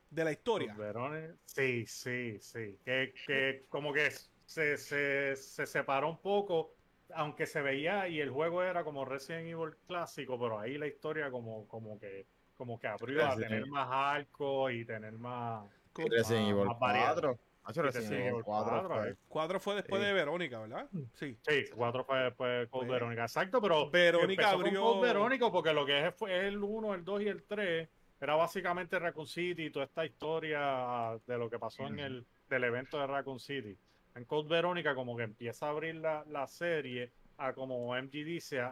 de 0.10 0.24
la 0.24 0.32
historia. 0.32 0.74
Code 0.76 0.86
Verónica- 0.88 1.36
Sí, 1.46 1.86
sí, 1.88 2.38
sí. 2.40 2.78
Que, 2.84 3.14
que 3.26 3.66
como 3.70 3.94
que 3.94 4.12
se, 4.46 4.78
se, 4.78 5.36
se 5.36 5.66
separó 5.66 6.10
un 6.10 6.20
poco, 6.22 6.76
aunque 7.16 7.46
se 7.46 7.62
veía 7.62 8.08
y 8.08 8.20
el 8.20 8.30
juego 8.32 8.64
era 8.64 8.84
como 8.84 9.06
Resident 9.06 9.48
Evil 9.48 9.76
clásico, 9.88 10.40
pero 10.40 10.60
ahí 10.60 10.78
la 10.78 10.88
historia 10.88 11.30
como, 11.32 11.68
como 11.68 12.00
que 12.00 12.26
como 12.56 12.80
que 12.80 12.88
abrió 12.88 13.26
a 13.26 13.36
tener 13.36 13.66
más 13.68 13.88
arco 13.92 14.70
y 14.70 14.86
tener 14.86 15.14
más... 15.14 15.66
Resident 15.96 16.42
más- 16.44 16.50
Evil 16.52 16.66
más 16.66 16.80
variedad. 16.80 17.14
4. 17.14 17.40
Hacho, 17.66 17.80
Y 17.80 17.84
Resident 17.84 18.04
Resident 18.10 18.22
Evil 18.22 18.34
Evil 18.34 18.44
4 18.44 18.72
4, 18.72 18.90
fue- 18.96 19.10
eh. 19.10 19.16
Cuatro 19.28 19.60
fue 19.60 19.76
después 19.76 20.02
Sí. 20.02 20.08
de 20.08 20.14
Verónica, 20.14 20.60
¿verdad? 20.60 20.88
Sí. 21.14 21.38
Sí, 21.48 21.64
cuatro 21.76 22.04
fue 22.04 22.18
después 22.20 22.68
Code 22.70 22.86
Pues, 22.86 22.90
Verónica, 22.92 23.22
exacto, 23.24 23.62
pero 23.62 23.90
Verónica 23.90 24.52
con 24.54 24.62
abrió- 24.66 24.82
Code 24.82 25.08
Verónica 25.08 25.52
porque 25.52 25.74
lo 25.74 25.86
que 25.86 26.08
es, 26.08 26.16
fue 26.16 26.48
el 26.48 26.58
1, 26.62 26.94
el 26.94 27.04
2 27.04 27.22
y 27.24 27.28
el 27.28 27.44
3 27.44 27.90
era 28.22 28.36
básicamente 28.36 29.00
Raccoon 29.00 29.28
City 29.28 29.66
y 29.66 29.70
toda 29.72 29.86
esta 29.86 30.06
historia 30.06 31.18
de 31.26 31.38
lo 31.38 31.50
que 31.50 31.58
pasó 31.60 31.84
en 31.88 31.94
Ujú. 31.96 32.04
el 32.04 32.26
del 32.50 32.64
evento 32.66 33.00
de 33.00 33.08
Raccoon 33.08 33.40
City. 33.40 33.78
En 34.16 34.26
Code 34.26 34.48
Verónica 34.50 34.94
como 34.96 35.16
que 35.18 35.24
empieza 35.24 35.66
a 35.68 35.70
abrir 35.70 35.96
la, 35.96 36.24
la 36.30 36.46
serie 36.48 37.12
a 37.38 37.54
como 37.54 37.96
MG 37.96 38.12
dice 38.12 38.60
a, 38.62 38.70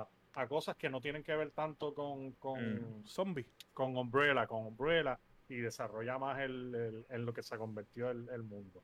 a, 0.00 0.08
a 0.34 0.46
cosas 0.48 0.76
que 0.76 0.90
no 0.90 1.00
tienen 1.00 1.22
que 1.22 1.34
ver 1.36 1.50
tanto 1.52 1.94
con, 1.94 2.32
con, 2.32 3.04
Zombie. 3.06 3.46
con 3.72 3.96
Umbrella, 3.96 4.46
con 4.46 4.66
Umbrella 4.66 5.18
y 5.48 5.56
desarrolla 5.56 6.18
más 6.18 6.40
el, 6.40 6.74
el- 6.74 7.06
en 7.08 7.24
lo 7.24 7.32
que 7.32 7.42
se 7.42 7.56
convirtió 7.56 8.10
el, 8.10 8.28
el 8.30 8.42
mundo. 8.42 8.82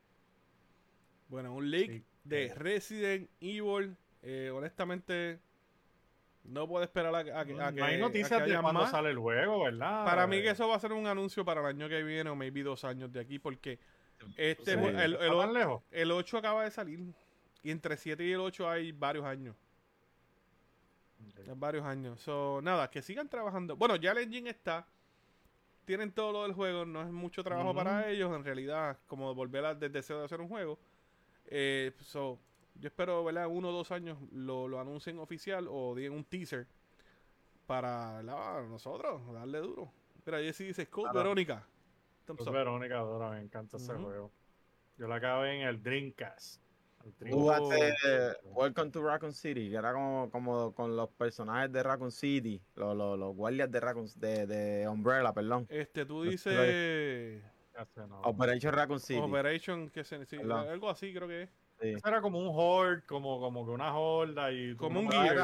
Bueno, 1.28 1.54
un 1.54 1.70
leak 1.70 1.90
Sí. 1.90 2.04
de 2.24 2.54
Resident 2.54 3.30
Evil. 3.40 3.96
eh, 4.22 4.50
honestamente, 4.54 5.40
no 6.44 6.68
puedo 6.68 6.84
esperar 6.84 7.14
a, 7.14 7.18
a 7.18 7.24
que, 7.24 7.38
a 7.40 7.44
que, 7.72 7.80
no 7.80 7.84
hay 7.84 7.98
noticias 7.98 8.44
de 8.46 8.60
más. 8.62 8.90
sale 8.90 9.10
el 9.10 9.18
juego, 9.18 9.64
¿verdad? 9.64 10.04
Para 10.04 10.26
mí 10.26 10.42
que 10.42 10.50
eso 10.50 10.68
va 10.68 10.76
a 10.76 10.80
ser 10.80 10.92
un 10.92 11.06
anuncio 11.06 11.44
para 11.44 11.60
el 11.60 11.66
año 11.66 11.88
que 11.88 12.02
viene 12.02 12.28
o 12.30 12.36
maybe 12.36 12.62
dos 12.62 12.84
años 12.84 13.10
de 13.12 13.20
aquí 13.20 13.38
porque 13.38 13.78
este 14.36 14.74
Sí. 14.74 14.78
el, 14.80 14.96
el, 14.96 15.14
¿Está 15.14 15.38
tan 15.38 15.52
lejos? 15.54 15.82
el 15.90 16.10
8 16.12 16.38
acaba 16.38 16.64
de 16.64 16.70
salir 16.70 17.00
y 17.62 17.70
entre 17.70 17.96
7 17.96 18.24
y 18.24 18.32
el 18.32 18.40
8 18.40 18.68
hay 18.68 18.92
varios 18.92 19.24
años. 19.24 19.56
Hay 21.46 21.54
varios 21.56 21.84
años. 21.84 22.20
So, 22.20 22.60
nada, 22.62 22.90
que 22.90 23.02
sigan 23.02 23.28
trabajando. 23.28 23.76
Bueno, 23.76 23.96
ya 23.96 24.12
el 24.12 24.18
engine 24.18 24.50
está. 24.50 24.86
Tienen 25.84 26.12
todo 26.12 26.32
lo 26.32 26.42
del 26.44 26.52
juego. 26.52 26.84
No 26.84 27.02
es 27.02 27.10
mucho 27.10 27.42
trabajo 27.42 27.74
para 27.74 28.08
ellos. 28.08 28.34
En 28.34 28.44
realidad, 28.44 28.98
como 29.06 29.34
volver 29.34 29.64
al 29.64 29.78
deseo 29.78 30.18
de 30.20 30.24
hacer 30.26 30.40
un 30.40 30.48
juego. 30.48 30.78
Eh, 31.46 31.92
so, 32.02 32.38
yo 32.76 32.86
espero, 32.88 33.24
¿verdad? 33.24 33.48
Uno 33.48 33.68
o 33.70 33.72
dos 33.72 33.90
años 33.90 34.18
lo, 34.32 34.68
lo 34.68 34.80
anuncien 34.80 35.18
oficial 35.18 35.66
o 35.68 35.94
digan 35.94 36.12
un 36.12 36.24
teaser 36.24 36.66
para 37.66 38.16
¿verdad? 38.22 38.62
nosotros 38.68 39.20
darle 39.32 39.58
duro. 39.58 39.92
Mira, 40.24 40.38
Jesse 40.38 40.58
dice, 40.60 40.86
Code 40.88 41.10
Claro. 41.10 41.18
Verónica. 41.18 41.66
Thumbs 42.24 42.38
Pues 42.38 42.48
up. 42.48 42.54
Verónica 42.54 42.98
Dora, 42.98 43.30
me 43.30 43.40
encanta 43.40 43.76
ese 43.76 43.94
juego. 43.94 44.30
Yo 44.96 45.08
la 45.08 45.16
acabé 45.16 45.60
en 45.60 45.66
el 45.66 45.82
Dreamcast. 45.82 46.60
Jugaste 47.30 47.94
eh, 48.06 48.32
Welcome 48.44 48.90
to 48.90 49.02
Raccoon 49.02 49.32
City, 49.32 49.70
que 49.70 49.76
era 49.76 49.94
como, 49.94 50.30
como 50.30 50.74
con 50.74 50.94
los 50.96 51.08
personajes 51.08 51.72
de 51.72 51.82
Raccoon 51.82 52.12
City, 52.12 52.60
los, 52.74 52.94
los, 52.94 53.18
los 53.18 53.34
guardias 53.34 53.70
de 53.70 53.80
Raccoon 53.80 54.06
de, 54.16 54.46
de 54.46 54.86
Umbrella, 54.88 55.32
perdón. 55.32 55.66
Este, 55.70 56.04
tú 56.04 56.22
dices 56.24 57.42
no. 57.96 58.20
Operation 58.22 58.72
Raccoon 58.72 59.00
City. 59.00 59.20
Operation, 59.20 59.88
que 59.88 60.04
se, 60.04 60.24
sí, 60.26 60.36
algo 60.36 60.90
así 60.90 61.14
creo 61.14 61.28
que 61.28 61.42
es. 61.44 61.50
sí. 61.80 61.88
Ese 61.92 62.08
Era 62.08 62.20
como 62.20 62.38
un 62.38 62.50
horde, 62.52 63.02
como, 63.06 63.40
como 63.40 63.64
que 63.64 63.70
una 63.72 63.96
horda 63.96 64.52
y 64.52 64.74
Como 64.76 65.00
un 65.00 65.10
Gears. 65.10 65.40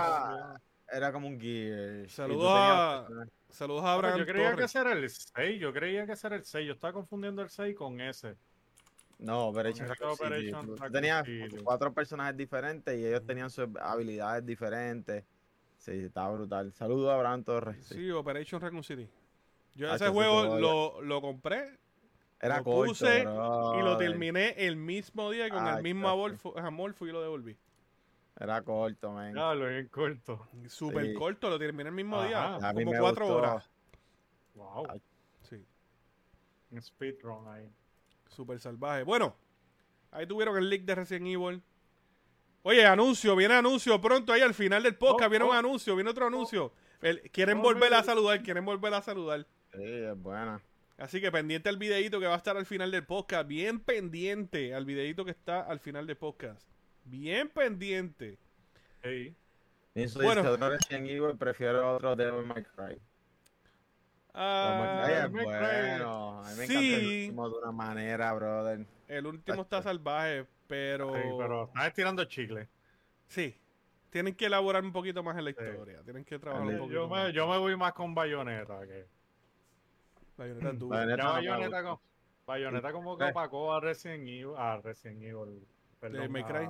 Era, 0.91 1.13
como 1.13 1.27
un 1.29 1.41
Gear. 1.41 2.09
Saludos 2.09 2.51
a-. 2.55 3.07
Saludos 3.51 3.83
a 3.85 3.89
Ah, 3.91 3.95
Abraham 3.95 4.19
yo 4.19 4.27
creía 4.27 4.49
que 4.51 4.55
Torres. 4.57 4.71
ese 4.71 4.79
era 4.81 4.93
el 4.93 5.09
6, 5.11 5.61
yo 5.61 5.73
creía 5.73 6.07
que 6.07 6.13
ese 6.13 6.27
era 6.27 6.37
el 6.37 6.45
6, 6.45 6.67
yo 6.67 6.73
estaba 6.75 6.93
confundiendo 6.93 7.43
el 7.43 7.49
6 7.49 7.75
con 7.77 8.01
ese. 8.01 8.37
No, 9.19 9.47
Operation 9.49 9.87
Con 9.87 9.97
Raccoon 9.97 10.11
City. 10.17 10.25
Operation 10.53 10.77
Tú 10.77 10.93
tenías 10.93 11.27
cuatro 11.65 11.93
personajes 11.95 12.37
diferentes 12.37 12.99
y 12.99 13.07
ellos 13.07 13.25
tenían 13.25 13.49
sus 13.49 13.67
habilidades 13.81 14.45
diferentes. 14.45 15.25
Sí, 15.79 15.93
estaba 15.93 16.33
brutal. 16.33 16.73
Saludos 16.75 17.11
a 17.11 17.15
Abraham 17.15 17.43
Torres. 17.45 17.87
sí. 17.87 17.95
Sí, 17.95 18.11
Operation 18.11 18.61
Raccoon 18.61 18.85
City. 18.85 19.09
Yo 19.75 19.91
Ah, 19.91 19.97
ese 19.97 20.05
que 20.05 20.11
sí, 20.11 20.15
juego 20.17 20.59
lo, 20.59 21.01
lo 21.03 21.21
compré 21.21 21.79
Era 22.41 22.59
lo 22.59 22.65
corto, 22.65 22.91
puse 22.91 23.23
bro. 23.25 23.79
y 23.79 23.83
lo 23.83 23.97
terminé 23.97 24.55
el 24.67 24.77
mismo 24.77 25.31
día 25.31 25.49
con 25.49 25.67
el 25.67 25.83
mismo 25.83 26.09
amor, 26.11 26.37
fu- 26.37 26.57
amor 26.59 26.93
fui 26.95 27.09
y 27.09 27.13
lo 27.13 27.23
devolví. 27.23 27.57
Era 28.39 28.61
corto, 28.63 29.13
man. 29.13 29.35
Ya, 29.35 29.55
lo 29.55 29.69
bien 29.69 29.89
corto. 29.89 30.49
Súper 30.69 31.07
Sí. 31.07 31.15
corto, 31.15 31.49
lo 31.49 31.59
terminé 31.59 31.89
el 31.89 31.95
mismo 31.95 32.17
Ajá. 32.19 32.27
día. 32.29 32.55
A 32.69 32.75
Como 32.75 32.93
cuatro 32.99 33.25
gustó. 33.27 33.37
horas. 33.39 33.71
Wow, 34.55 34.87
Ay. 34.91 35.03
Sí, 35.43 35.65
un 36.71 36.83
speedrun 36.83 37.47
ahí. 37.49 37.71
súper 38.29 38.59
salvaje. 38.61 39.03
Bueno, 39.05 39.37
ahí 40.11 40.27
tuvieron 40.27 40.57
el 40.59 40.69
leak 40.69 40.83
de 40.83 40.95
Resident 40.95 41.27
Evil. 41.29 41.63
Oye, 42.63 42.85
anuncio, 42.85 43.37
viene 43.37 43.55
anuncio 43.55 43.99
pronto 44.01 44.33
ahí 44.33 44.43
al 44.43 44.53
final 44.55 44.83
del 44.83 44.97
podcast. 44.97 45.29
Oh, 45.29 45.31
viene 45.31 45.45
oh. 45.45 45.51
un 45.51 45.57
anuncio, 45.57 45.95
viene 45.95 46.11
otro 46.11 46.27
anuncio. 46.27 46.73
El- 47.01 47.23
quieren 47.31 47.59
Oh, 47.59 47.63
volver 47.63 47.95
a 47.95 48.03
saludar, 48.03 48.43
quieren 48.43 48.65
volver 48.65 48.93
a 48.95 49.01
saludar. 49.03 49.47
Sí, 49.73 49.83
es 49.83 50.19
buena. 50.21 50.61
Así 50.99 51.21
que 51.21 51.31
pendiente 51.31 51.69
al 51.69 51.77
videito 51.79 52.19
que 52.19 52.27
va 52.27 52.35
a 52.35 52.39
estar 52.39 52.57
al 52.57 52.67
final 52.67 52.91
del 52.91 53.05
podcast. 53.07 53.47
Bien 53.47 53.79
pendiente 53.81 54.75
al 54.75 54.85
videito 54.85 55.25
que 55.25 55.31
está 55.31 55.61
al 55.61 55.79
final 55.79 56.07
del 56.07 56.17
podcast. 56.17 56.69
Bien 57.07 57.49
pendiente. 57.49 58.39
Sí. 59.03 59.35
Bueno. 60.15 60.43
Resident 60.57 61.09
Evil 61.09 61.37
prefiero 61.39 61.95
otro 61.97 62.15
Devil 62.17 62.45
May 62.45 62.63
Cry. 62.65 62.99
Ah, 64.35 65.23
bueno. 65.33 66.41
A 66.41 66.51
mí 66.51 66.57
me 66.57 66.67
Sí. 66.67 66.77
encanta 66.77 66.97
el 66.99 67.07
último 67.07 67.49
de 67.51 67.59
una 67.59 67.73
manera, 67.73 68.33
brother. 68.35 68.87
el 69.09 69.27
último 69.27 69.63
está 69.63 69.81
salvaje, 69.83 70.47
pero... 70.67 71.15
Sí, 71.15 71.21
pero 71.39 71.65
estás 71.65 71.87
estirando 71.87 72.25
chicle. 72.25 72.69
Sí. 73.29 73.57
Tienen 74.11 74.35
que 74.35 74.47
elaborar 74.47 74.83
un 74.85 74.93
poquito 74.93 75.23
más 75.23 75.39
en 75.39 75.45
la 75.47 75.53
Sí. 75.53 75.57
historia. 75.63 76.03
Tienen 76.03 76.25
que 76.25 76.39
trabajar 76.39 76.67
un 76.67 76.79
poquito 76.79 76.95
Yo 76.95 77.09
más. 77.09 77.27
me, 77.29 77.33
yo 77.33 77.49
me 77.49 77.59
voy 77.59 77.77
más 77.77 77.93
con 77.95 78.15
Bayonetta. 78.15 78.87
Que... 78.87 79.07
Bayonetta 80.37 80.69
es 80.71 80.79
duro. 80.79 80.97
Bayonetta 80.97 81.83
no 81.83 81.89
con... 81.97 81.99
Bayonetta 82.47 82.93
como 82.93 83.17
que 83.17 83.25
Eh. 83.25 83.31
opacó 83.31 83.73
a 83.73 83.81
Resident 83.81 84.29
Evil. 84.29 84.55
A 84.57 84.77
Resident 84.83 85.23
Evil. 85.23 85.67
Perdón, 86.01 86.31
May 86.33 86.45
Cry. 86.45 86.69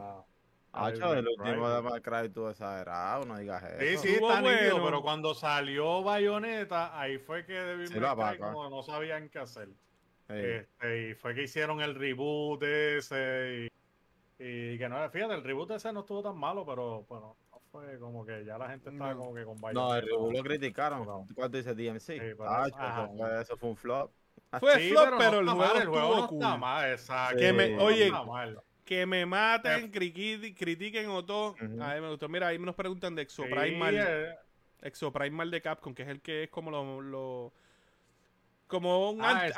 Ah, 0.78 0.86
Devil 0.88 1.00
chaval, 1.00 1.18
el 1.18 1.28
último 1.28 1.68
de 1.70 1.82
May 1.82 2.00
Cry 2.02 2.28
tú 2.28 2.48
exagerado, 2.48 3.24
no 3.24 3.38
digas 3.38 3.62
eso. 3.64 3.80
Sí, 4.02 4.08
sí, 4.08 4.14
está 4.14 4.40
nítido, 4.42 4.72
bueno. 4.72 4.84
pero 4.84 5.02
cuando 5.02 5.34
salió 5.34 6.02
Bayonetta, 6.02 6.98
ahí 7.00 7.18
fue 7.18 7.44
que 7.46 7.54
Devil 7.54 7.88
Sí, 7.88 7.94
May 7.94 8.02
lo 8.02 8.14
Cry 8.14 8.22
apaca. 8.22 8.52
como 8.52 8.68
no 8.70 8.82
sabían 8.82 9.28
qué 9.30 9.38
hacer. 9.38 9.68
Sí. 10.28 10.34
Este, 10.34 11.08
y 11.10 11.14
fue 11.14 11.34
que 11.34 11.44
hicieron 11.44 11.80
el 11.80 11.94
reboot 11.94 12.62
ese 12.62 13.68
y, 14.38 14.44
y 14.44 14.76
que 14.78 14.88
no, 14.88 15.08
fíjate, 15.08 15.34
el 15.34 15.44
reboot 15.44 15.70
ese 15.70 15.92
no 15.92 16.00
estuvo 16.00 16.22
tan 16.22 16.36
malo, 16.36 16.66
pero 16.66 17.04
bueno, 17.08 17.36
no 17.50 17.60
fue 17.72 17.98
como 17.98 18.26
que 18.26 18.44
ya 18.44 18.58
la 18.58 18.68
gente 18.68 18.90
estaba 18.90 19.14
No. 19.14 19.18
como 19.20 19.34
que 19.34 19.44
con 19.44 19.54
No, 19.56 19.60
Bayonetta. 19.62 19.98
el 19.98 20.06
reboot 20.06 20.36
lo 20.36 20.42
criticaron. 20.42 21.06
No. 21.06 21.26
¿Cuánto 21.34 21.56
dice 21.56 21.74
DMC? 21.74 22.18
pero- 22.36 22.50
Ah, 22.50 22.64
eso, 22.66 22.76
ajá. 22.78 23.08
fue, 23.16 23.40
eso 23.40 23.56
fue 23.56 23.68
un 23.70 23.76
flop. 23.76 24.10
Fue 24.60 24.74
Sí, 24.78 24.90
flop, 24.90 25.10
no 25.10 25.18
pero, 25.18 25.38
el 25.40 25.46
está 25.48 25.54
juego 25.56 25.72
mal, 25.74 25.82
el 25.82 25.88
juego 25.88 26.16
no 26.16 26.28
cool. 26.28 26.42
está 26.42 26.56
mal, 26.56 26.90
exacto. 26.92 27.38
Que 27.38 27.52
me- 27.52 27.64
el 27.64 27.68
juego 27.76 27.82
no 27.82 27.86
oye, 27.94 28.04
está 28.06 28.22
mal. 28.24 28.60
Que 28.86 29.04
me 29.04 29.26
maten, 29.26 29.92
criqui- 29.92 30.54
critiquen 30.56 31.10
o 31.10 31.22
todo. 31.24 31.50
Ujú. 31.60 31.82
A 31.82 31.94
mí 31.94 32.00
me 32.00 32.08
gustó. 32.08 32.28
Mira, 32.28 32.46
ahí 32.46 32.58
nos 32.58 32.74
preguntan 32.74 33.14
de 33.14 33.22
Exoprimal. 33.22 33.94
eh, 33.98 34.34
Exoprimal 34.80 35.50
de 35.50 35.60
Capcom, 35.60 35.92
que 35.94 36.02
es 36.04 36.08
el 36.08 36.20
que 36.22 36.44
es 36.44 36.50
como 36.50 36.70
lo... 36.70 37.02
lo- 37.02 37.52
como 38.68 39.10
un 39.10 39.22
ah, 39.22 39.46
ant-. 39.48 39.52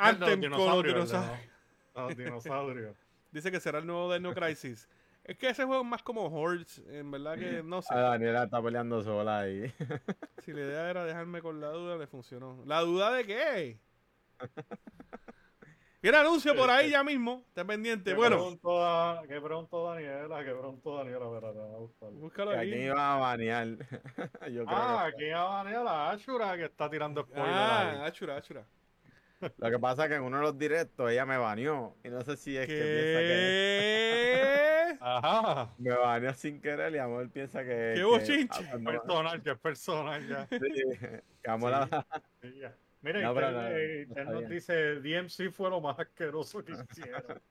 Dice 3.31 3.51
que 3.51 3.59
será 3.59 3.79
el 3.79 3.85
nuevo 3.87 4.13
Dino 4.13 4.33
Crisis. 4.33 4.89
Es 5.23 5.37
que 5.37 5.49
ese 5.49 5.63
juego 5.65 5.83
es 5.83 5.87
más 5.87 6.01
como 6.01 6.23
Hordes, 6.25 6.81
en 6.89 7.11
verdad 7.11 7.37
que 7.37 7.61
no 7.63 7.81
sé. 7.83 7.89
Ah, 7.93 7.99
Daniela 8.01 8.45
está 8.45 8.61
peleando 8.63 9.03
sola 9.03 9.39
ahí. 9.41 9.71
Si 10.43 10.51
la 10.53 10.61
idea 10.61 10.89
era 10.89 11.05
dejarme 11.05 11.41
con 11.41 11.59
la 11.61 11.69
duda, 11.69 11.97
le 11.97 12.07
funcionó. 12.07 12.63
¿La 12.65 12.79
duda 12.81 13.13
de 13.13 13.25
qué? 13.25 13.77
Viene 16.01 16.17
anuncio 16.17 16.55
por 16.55 16.69
ahí 16.69 16.91
ya 16.91 17.03
mismo. 17.03 17.43
Está 17.49 17.65
pendiente. 17.65 18.11
¿Qué 18.11 18.15
Bueno, 18.15 18.37
preguntó, 18.37 18.79
Da- 18.79 19.21
¿Qué 19.27 19.41
preguntó 19.41 19.89
Daniela? 19.89 20.39
¿Qué 20.45 20.51
preguntó 20.51 20.97
Daniela? 20.97 21.25
Espérate, 21.25 21.59
voy 21.59 21.73
a 21.73 21.77
buscarlo. 21.77 22.15
búscalo 22.19 22.51
¿A 22.51 22.61
quién 22.61 22.73
ahí. 22.73 22.85
iba 22.85 23.15
a 23.15 23.17
banear? 23.19 23.67
Yo 24.53 24.65
creo 24.65 24.67
Ah, 24.69 25.09
que 25.17 25.25
aquí 25.25 25.31
a 25.31 25.39
Daniela 25.43 26.09
Ashura 26.11 26.55
que 26.55 26.65
está 26.65 26.89
tirando 26.89 27.23
spoiler 27.23 27.45
Ah, 27.49 27.91
ahí. 27.91 28.07
achura, 28.07 28.37
achura. 28.37 28.65
lo 29.57 29.69
que 29.71 29.79
pasa 29.79 30.03
es 30.03 30.09
que 30.09 30.15
en 30.15 30.23
uno 30.23 30.37
de 30.37 30.43
los 30.43 30.57
directos 30.57 31.11
ella 31.11 31.25
me 31.25 31.37
baneó. 31.37 31.95
Y 32.03 32.07
no 32.09 32.21
sé 32.21 32.37
si 32.37 32.55
es 32.55 32.65
que 32.65 32.73
piensa 32.73 33.19
que 33.19 34.37
¿Qué? 34.39 34.97
Ajá. 35.01 35.69
me 35.79 35.91
baneó 35.91 36.33
sin 36.33 36.61
querer 36.61 36.93
y 36.95 36.97
Amor 36.97 37.29
piensa 37.29 37.59
que. 37.63 37.91
¡Qué 37.95 37.99
que- 37.99 38.03
bochinche! 38.03 38.63
ah, 38.65 38.69
pues 38.71 38.81
no, 38.81 38.91
Personal, 38.91 39.43
que 39.43 39.51
es 39.51 39.59
personal 39.59 40.27
ya. 40.29 40.47
sí, 40.47 40.59
que 41.43 41.49
Amor 41.51 41.71
la- 41.71 42.05
Sí, 42.41 42.53
ya. 42.61 42.73
Mira, 43.01 43.21
No, 43.21 43.33
Ted- 43.33 43.51
no, 43.51 43.67
eh, 43.67 44.07
no 44.09 44.23
nos 44.31 44.39
bien. 44.39 44.49
dice 44.51 44.95
DMC 44.99 45.51
fue 45.51 45.69
lo 45.69 45.79
más 45.81 45.97
asqueroso 45.99 46.63
que 46.63 46.73
hicieron. 46.89 47.41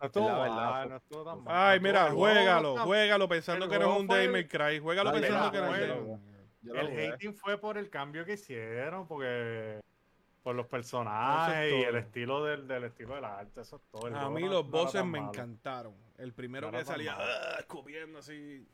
No 0.00 0.06
estuvo 0.06 0.28
la 0.28 0.38
verdad, 0.40 0.56
mal, 0.70 0.88
no 0.88 0.96
estuvo 0.96 1.24
tan 1.24 1.44
mal. 1.44 1.54
Ay, 1.56 1.78
No 1.78 1.82
mira, 1.84 2.10
juégalo, 2.10 2.76
no, 2.76 2.84
juégalo 2.84 3.28
pensando 3.28 3.68
que 3.68 3.74
no 3.78 3.80
es 3.82 3.86
juego 3.86 4.00
un 4.26 4.32
May 4.32 4.48
Cry. 4.48 4.78
Juégalo 4.80 5.10
Dale, 5.10 5.20
pensando 5.26 5.50
dale, 5.50 5.58
que 5.58 5.64
no 5.64 5.74
es. 5.74 5.88
dale. 5.88 6.18
Yo 6.62 6.74
lo 6.74 6.80
El 6.80 6.86
jugué. 6.88 7.08
hating 7.12 7.34
fue 7.34 7.58
por 7.58 7.76
el 7.78 7.90
cambio 7.90 8.24
que 8.24 8.32
hicieron, 8.34 9.06
porque 9.06 9.80
por 10.42 10.54
los 10.56 10.66
personajes 10.66 11.72
es 11.72 11.80
y 11.80 11.84
el 11.84 11.96
estilo 11.96 12.44
del, 12.44 12.66
del 12.66 12.84
estilo 12.84 13.14
del 13.14 13.24
arte, 13.24 13.60
eso 13.60 13.76
es 13.76 13.82
todo. 13.92 14.08
El 14.08 14.14
A 14.16 14.28
mí 14.30 14.42
no- 14.42 14.48
los 14.52 14.64
no 14.64 14.70
bosses 14.70 15.04
me 15.04 15.20
malo. 15.20 15.28
encantaron. 15.32 15.94
El 16.18 16.32
primero 16.32 16.70
No 16.72 16.78
que 16.78 16.84
salía 16.84 17.16
ah, 17.18 17.56
escupiendo 17.60 18.18
así. 18.20 18.66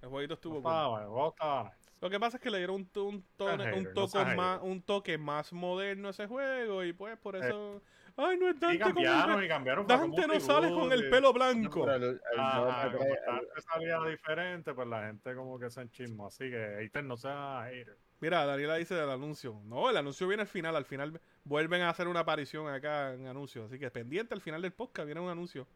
El 0.00 0.08
jueguito 0.08 0.32
No 0.32 0.34
estuvo 0.34 0.56
estaba 0.58 0.82
cool. 0.84 0.90
bueno, 0.92 1.06
el 1.06 1.12
juego 1.12 1.28
estaba 1.30 1.64
nice. 1.64 1.81
Lo 2.02 2.10
que 2.10 2.20
pasa 2.20 2.36
es 2.36 2.42
que 2.42 2.50
le 2.50 2.58
dieron 2.58 2.76
un, 2.76 2.90
un, 2.96 3.04
un 3.04 3.24
no 3.38 3.92
toque 3.94 4.24
más, 4.36 4.56
hater. 4.58 4.70
un 4.70 4.82
toque 4.82 5.16
más 5.18 5.52
moderno 5.54 6.08
a 6.08 6.10
ese 6.10 6.26
juego 6.26 6.84
y 6.84 6.92
pues 6.92 7.16
por 7.16 7.36
eso... 7.36 7.80
Ay, 8.14 8.36
no 8.36 8.50
es 8.50 8.56
Y 8.56 8.58
Dante 8.60 8.78
con 8.80 8.88
el 8.88 8.94
cambiaron, 8.94 9.38
pe- 9.38 9.44
y 9.44 9.48
cambiaron. 9.48 9.86
Dante 9.86 10.26
no 10.26 10.38
sale 10.40 10.68
con 10.70 10.92
el 10.92 11.08
pelo 11.08 11.28
No, 11.28 11.32
blanco. 11.32 11.80
pero 11.86 11.94
el- 11.96 12.02
el 12.04 12.20
Ah, 12.38 12.88
juego 12.90 12.98
como 12.98 13.14
Dante 13.26 13.62
salía 13.62 13.98
diferente, 14.10 14.74
pues 14.74 14.86
la 14.88 15.06
gente 15.06 15.34
como 15.34 15.58
que 15.58 15.70
se 15.70 15.80
enchismó. 15.80 16.26
Así 16.26 16.50
que 16.50 16.76
hater 16.80 17.04
no 17.04 17.16
sea 17.16 17.62
hater. 17.70 17.96
Mira, 18.20 18.44
Daniela 18.44 18.76
dice 18.76 18.94
del 18.94 19.08
anuncio. 19.08 19.62
No, 19.64 19.88
el 19.88 19.96
anuncio 19.96 20.28
viene 20.28 20.42
al 20.42 20.48
final. 20.48 20.76
Al 20.76 20.84
final 20.84 21.18
vuelven 21.44 21.80
a 21.82 21.88
hacer 21.88 22.06
una 22.06 22.20
aparición 22.20 22.68
acá 22.68 23.14
en 23.14 23.26
anuncio. 23.28 23.64
Así 23.64 23.78
que 23.78 23.90
pendiente 23.90 24.34
al 24.34 24.40
final 24.42 24.60
del 24.60 24.72
podcast 24.72 25.06
viene 25.06 25.20
un 25.20 25.30
anuncio. 25.30 25.66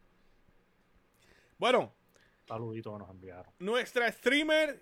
Bueno, 1.57 1.93
Saludito 2.47 2.93
que 2.93 2.99
nos 2.99 3.09
enviaron. 3.09 3.51
nuestra 3.59 4.11
streamer, 4.11 4.81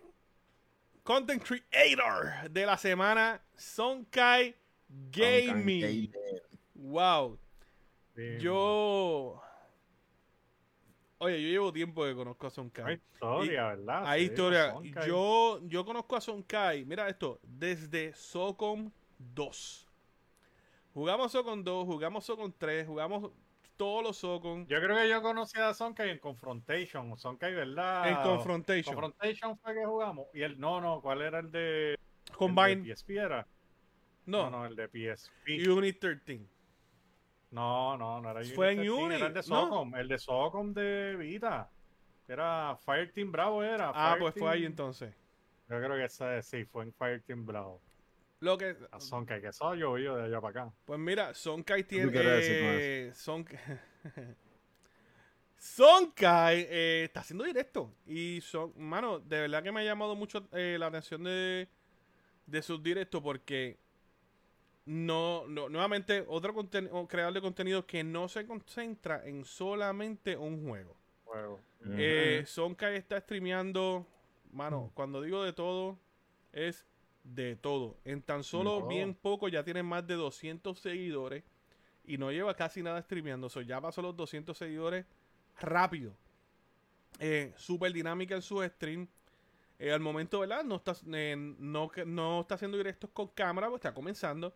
content 1.05 1.41
creator 1.41 2.49
de 2.49 2.65
la 2.65 2.77
semana, 2.77 3.41
Sonkai 3.55 4.55
Gaming. 5.11 5.81
Gaming. 5.81 6.13
Wow. 6.73 7.39
Sí, 8.15 8.37
Yo. 8.39 9.41
Oye, 11.17 11.41
yo 11.41 11.47
llevo 11.47 11.71
tiempo 11.73 12.03
que 12.03 12.13
conozco 12.13 12.45
a 12.45 12.49
Hay 12.49 12.53
Sonkai. 12.55 13.01
historia, 13.13 13.67
¿verdad? 13.67 14.03
Hay 14.05 14.19
Sí, 14.21 14.25
historia. 14.27 14.75
hay- 14.77 15.07
Yo, 15.07 15.59
yo 15.63 15.85
conozco 15.85 16.15
a 16.17 16.21
Sonkai. 16.21 16.83
Mira 16.85 17.07
esto. 17.07 17.39
Desde 17.43 18.13
Socom 18.13 18.91
2. 19.17 19.87
Jugamos 20.93 21.31
Socom 21.31 21.63
2, 21.63 21.85
jugamos 21.85 22.25
Socom 22.25 22.51
3, 22.57 22.85
jugamos 22.85 23.31
todos 23.77 24.03
los 24.03 24.17
Socom. 24.17 24.65
Yo 24.67 24.79
creo 24.81 24.95
que 24.97 25.09
yo 25.09 25.21
conocí 25.21 25.59
a 25.59 25.73
Sonkai 25.73 26.09
en 26.09 26.19
Confrontation. 26.19 27.17
Sonkai, 27.17 27.53
¿verdad? 27.53 28.09
En 28.09 28.15
Confrontation. 28.17 28.95
Confrontation 28.95 29.57
fue 29.57 29.73
que 29.73 29.85
jugamos. 29.85 30.27
Y 30.33 30.41
el, 30.41 30.59
no, 30.59 30.81
no, 30.81 31.01
¿cuál 31.01 31.21
era 31.21 31.39
el 31.39 31.51
de, 31.51 31.91
el 31.93 31.99
de 32.29 32.35
Combine. 32.35 32.95
PSP? 32.95 33.11
Era? 33.11 33.47
No, 34.25 34.49
no, 34.49 34.65
el 34.65 34.75
de 34.75 34.87
PSP. 34.87 35.69
Unit 35.69 35.99
13. 35.99 36.47
No, 37.51 37.95
no, 37.97 38.19
no 38.19 38.31
era 38.31 38.43
Fue 38.53 38.71
en 38.71 38.79
Unity 38.79 38.91
13, 38.91 39.03
Uni, 39.03 39.15
Era 39.15 39.27
el 39.27 39.33
de 39.33 39.39
¿no? 39.39 39.43
Socom, 39.43 39.95
el 39.95 40.07
de 40.07 40.17
Socom 40.17 40.73
de 40.73 41.15
Vita. 41.15 41.69
Era 42.27 42.77
Fireteam 42.83 43.31
Bravo, 43.31 43.63
era. 43.63 43.91
Ah, 43.93 44.15
pues 44.19 44.33
fue 44.35 44.49
ahí 44.49 44.65
entonces. 44.65 45.13
Yo 45.69 45.77
creo 45.77 45.95
que 45.95 46.05
ese, 46.05 46.41
sí, 46.41 46.65
fue 46.65 46.83
en 46.83 46.93
Fireteam 46.93 47.45
Bravo. 47.45 47.81
Lo 48.39 48.57
que. 48.57 48.75
A 48.91 48.99
Sonkai, 48.99 49.41
que 49.41 49.47
eso 49.47 49.75
yo 49.75 49.95
de 49.95 50.23
allá 50.23 50.41
para 50.41 50.61
acá. 50.63 50.73
Pues 50.85 50.99
mira, 50.99 51.33
Sonkai 51.33 51.83
tiene. 51.83 52.11
eh, 52.13 53.11
Sonkai. 53.13 53.59
Sonkai 55.57 56.67
eh, 56.69 57.03
está 57.05 57.21
haciendo 57.21 57.43
directo. 57.43 57.91
Y 58.05 58.41
son, 58.41 58.73
mano, 58.77 59.19
de 59.19 59.41
verdad 59.41 59.63
que 59.63 59.71
me 59.71 59.81
ha 59.81 59.83
llamado 59.83 60.15
mucho 60.15 60.47
eh, 60.51 60.77
la 60.79 60.87
atención 60.87 61.23
de, 61.23 61.67
de 62.45 62.61
sus 62.61 62.83
directos 62.83 63.21
porque 63.21 63.79
no, 64.85 65.47
no 65.47 65.67
nuevamente 65.69 66.23
otro 66.27 66.53
creador 67.07 67.33
de 67.33 67.41
contenido 67.41 67.85
que 67.87 68.03
no 68.03 68.27
se 68.27 68.45
concentra 68.45 69.25
en 69.25 69.43
solamente 69.43 70.37
un 70.37 70.67
juego. 70.67 70.95
Juego. 71.23 71.59
Eh, 71.87 72.43
Sonkai 72.45 72.95
está 72.95 73.19
streameando, 73.19 74.05
mano, 74.51 74.91
cuando 74.93 75.21
digo 75.21 75.43
de 75.43 75.53
todo, 75.53 75.97
es 76.51 76.85
de 77.25 77.55
todo. 77.55 77.97
En 78.05 78.21
tan 78.21 78.43
solo 78.43 78.87
bien 78.87 79.13
poco 79.15 79.47
ya 79.49 79.63
tiene 79.63 79.83
más 79.83 80.05
de 80.07 80.13
200 80.13 80.79
seguidores 80.79 81.43
y 82.05 82.17
no 82.17 82.31
lleva 82.31 82.55
casi 82.55 82.81
nada 82.83 83.01
streameando. 83.01 83.49
So, 83.49 83.61
ya 83.61 83.81
pasó 83.81 84.01
los 84.01 84.15
200 84.15 84.55
seguidores 84.57 85.05
rápido. 85.59 86.13
Eh, 87.19 87.53
Súper 87.57 87.91
dinámica 87.93 88.35
en 88.35 88.41
su 88.41 88.61
stream. 88.63 89.07
Eh, 89.79 89.91
al 89.91 89.99
momento, 89.99 90.39
¿verdad? 90.39 90.63
No 90.63 90.75
está, 90.77 90.95
eh, 91.13 91.35
no, 91.37 91.91
no 92.05 92.41
está 92.41 92.55
haciendo 92.55 92.77
directos 92.77 93.09
con 93.11 93.27
cámara, 93.29 93.67
pues 93.67 93.79
está 93.79 93.93
comenzando. 93.93 94.53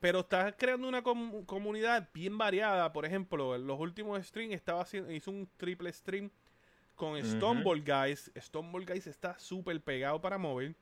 Pero 0.00 0.20
está 0.20 0.50
creando 0.52 0.88
una 0.88 1.02
com- 1.02 1.44
comunidad 1.44 2.08
bien 2.14 2.38
variada. 2.38 2.90
Por 2.92 3.04
ejemplo, 3.04 3.54
en 3.54 3.66
los 3.66 3.78
últimos 3.78 4.24
streams 4.26 4.54
estaba 4.54 4.80
haciendo, 4.80 5.12
hizo 5.12 5.30
un 5.30 5.46
triple 5.58 5.92
stream 5.92 6.30
con. 6.96 7.22
Stoneball 7.22 7.82
Guys. 7.84 8.32
Stoneball 8.36 8.86
Guys 8.86 9.06
está 9.06 9.38
súper 9.38 9.78
pegado 9.82 10.20
para 10.20 10.38
móvil. 10.38 10.74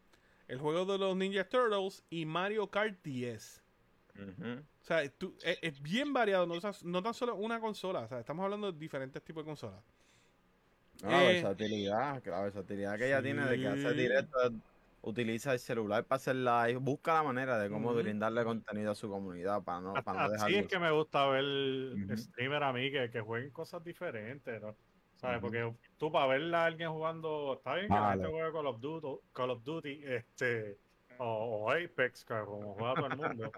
El 0.48 0.58
juego 0.58 0.84
de 0.84 0.98
los 0.98 1.16
Ninja 1.16 1.48
Turtles 1.48 2.04
y 2.10 2.26
Mario 2.26 2.70
Kart 2.70 3.00
10. 3.04 3.64
Ujú. 4.14 4.66
O 4.80 4.84
sea, 4.84 5.08
tú- 5.16 5.36
es, 5.42 5.58
es 5.62 5.80
bien 5.82 6.12
variado, 6.12 6.46
no, 6.46 6.54
no 6.84 7.02
tan 7.02 7.14
solo 7.14 7.36
una 7.36 7.60
consola. 7.60 8.00
O 8.00 8.08
sea, 8.08 8.20
estamos 8.20 8.44
hablando 8.44 8.72
de 8.72 8.78
diferentes 8.78 9.22
tipos 9.22 9.44
de 9.44 9.48
consolas. 9.50 9.84
No, 11.02 11.10
la 11.10 11.22
Eh, 11.22 11.42
versatilidad, 11.42 12.22
que 12.22 12.30
la 12.30 12.42
versatilidad 12.42 12.98
que 12.98 13.06
ella 13.06 13.22
tiene 13.22 13.46
de 13.46 13.60
que 13.60 13.68
hace 13.68 13.90
sí. 13.90 13.94
directo, 13.94 14.36
utiliza 15.00 15.52
el 15.52 15.60
celular 15.60 16.06
para 16.06 16.16
hacer 16.16 16.34
live, 16.36 16.76
busca 16.78 17.14
la 17.14 17.22
manera 17.22 17.58
de 17.58 17.70
cómo 17.70 17.94
brindarle 17.94 18.42
contenido 18.44 18.90
a 18.90 18.94
su 18.96 19.08
comunidad 19.08 19.62
para 19.62 19.80
no, 19.80 20.02
para 20.02 20.18
no 20.18 20.24
Así 20.24 20.32
dejarlo. 20.32 20.58
es 20.60 20.66
que 20.66 20.78
me 20.78 20.90
gusta 20.90 21.26
ver 21.28 21.44
Ujú. 22.04 22.16
streamer 22.16 22.62
a 22.64 22.72
mí 22.72 22.90
que, 22.90 23.10
que 23.10 23.20
jueguen 23.20 23.50
cosas 23.52 23.82
diferentes, 23.84 24.60
¿no? 24.60 24.76
¿Sabes? 25.18 25.40
Porque 25.40 25.74
tú 25.98 26.10
para 26.12 26.26
ver 26.28 26.54
a 26.54 26.64
alguien 26.64 26.90
jugando, 26.90 27.54
está 27.58 27.74
bien 27.74 27.88
que 27.88 27.94
la 27.94 28.12
gente 28.12 28.28
juegue 28.28 28.52
Call 28.52 28.66
of 28.68 28.80
Duty, 28.80 29.08
Call 29.32 29.50
of 29.50 29.64
Duty 29.64 30.00
este, 30.04 30.78
o, 31.18 31.24
o 31.66 31.70
Apex, 31.70 32.24
que 32.24 32.34
como 32.44 32.74
juega 32.74 32.94
todo 32.94 33.06
el 33.08 33.16
mundo. 33.16 33.52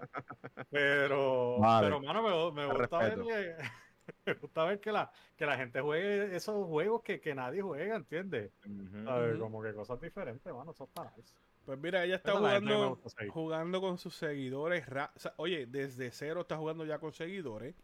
Pero, 0.69 1.59
Vale. 1.59 1.87
pero 1.87 2.01
mano, 2.01 2.51
me, 2.51 2.65
gusta 2.65 2.97
ver 2.97 3.19
respeto. 3.19 3.27
que, 3.27 3.55
me 4.25 4.33
gusta 4.33 4.65
ver 4.65 4.79
que 4.79 4.91
la, 4.91 5.11
que 5.37 5.45
la 5.45 5.57
gente 5.57 5.81
juegue 5.81 6.35
esos 6.35 6.65
juegos 6.65 7.03
que, 7.03 7.19
que 7.21 7.35
nadie 7.35 7.61
juega, 7.61 7.95
¿entiendes? 7.95 8.51
Ujú. 8.65 9.39
Como 9.39 9.61
que 9.61 9.73
cosas 9.73 10.01
diferentes, 10.01 10.51
mano, 10.53 10.71
eso 10.71 10.85
está 10.85 11.13
nice. 11.15 11.35
Pues 11.65 11.77
mira, 11.77 12.03
ella 12.03 12.15
está 12.15 12.31
jugando, 12.37 12.99
jugando 13.29 13.81
con 13.81 13.99
sus 13.99 14.15
seguidores. 14.15 14.87
ra- 14.87 15.11
o 15.15 15.19
sea, 15.19 15.33
oye, 15.37 15.67
desde 15.67 16.09
cero 16.11 16.41
está 16.41 16.57
jugando 16.57 16.85
ya 16.85 16.97
con 16.97 17.11
seguidores. 17.13 17.75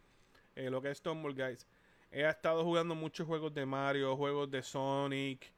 eh, 0.56 0.72
lo 0.72 0.82
que 0.82 0.90
es 0.90 0.98
Stoneball 0.98 1.36
Guys. 1.36 1.68
Ha 2.12 2.30
estado 2.30 2.64
jugando 2.64 2.96
muchos 2.96 3.28
juegos 3.28 3.54
de 3.54 3.66
Mario, 3.66 4.16
juegos 4.16 4.50
de 4.50 4.64
Sonic, 4.64 5.52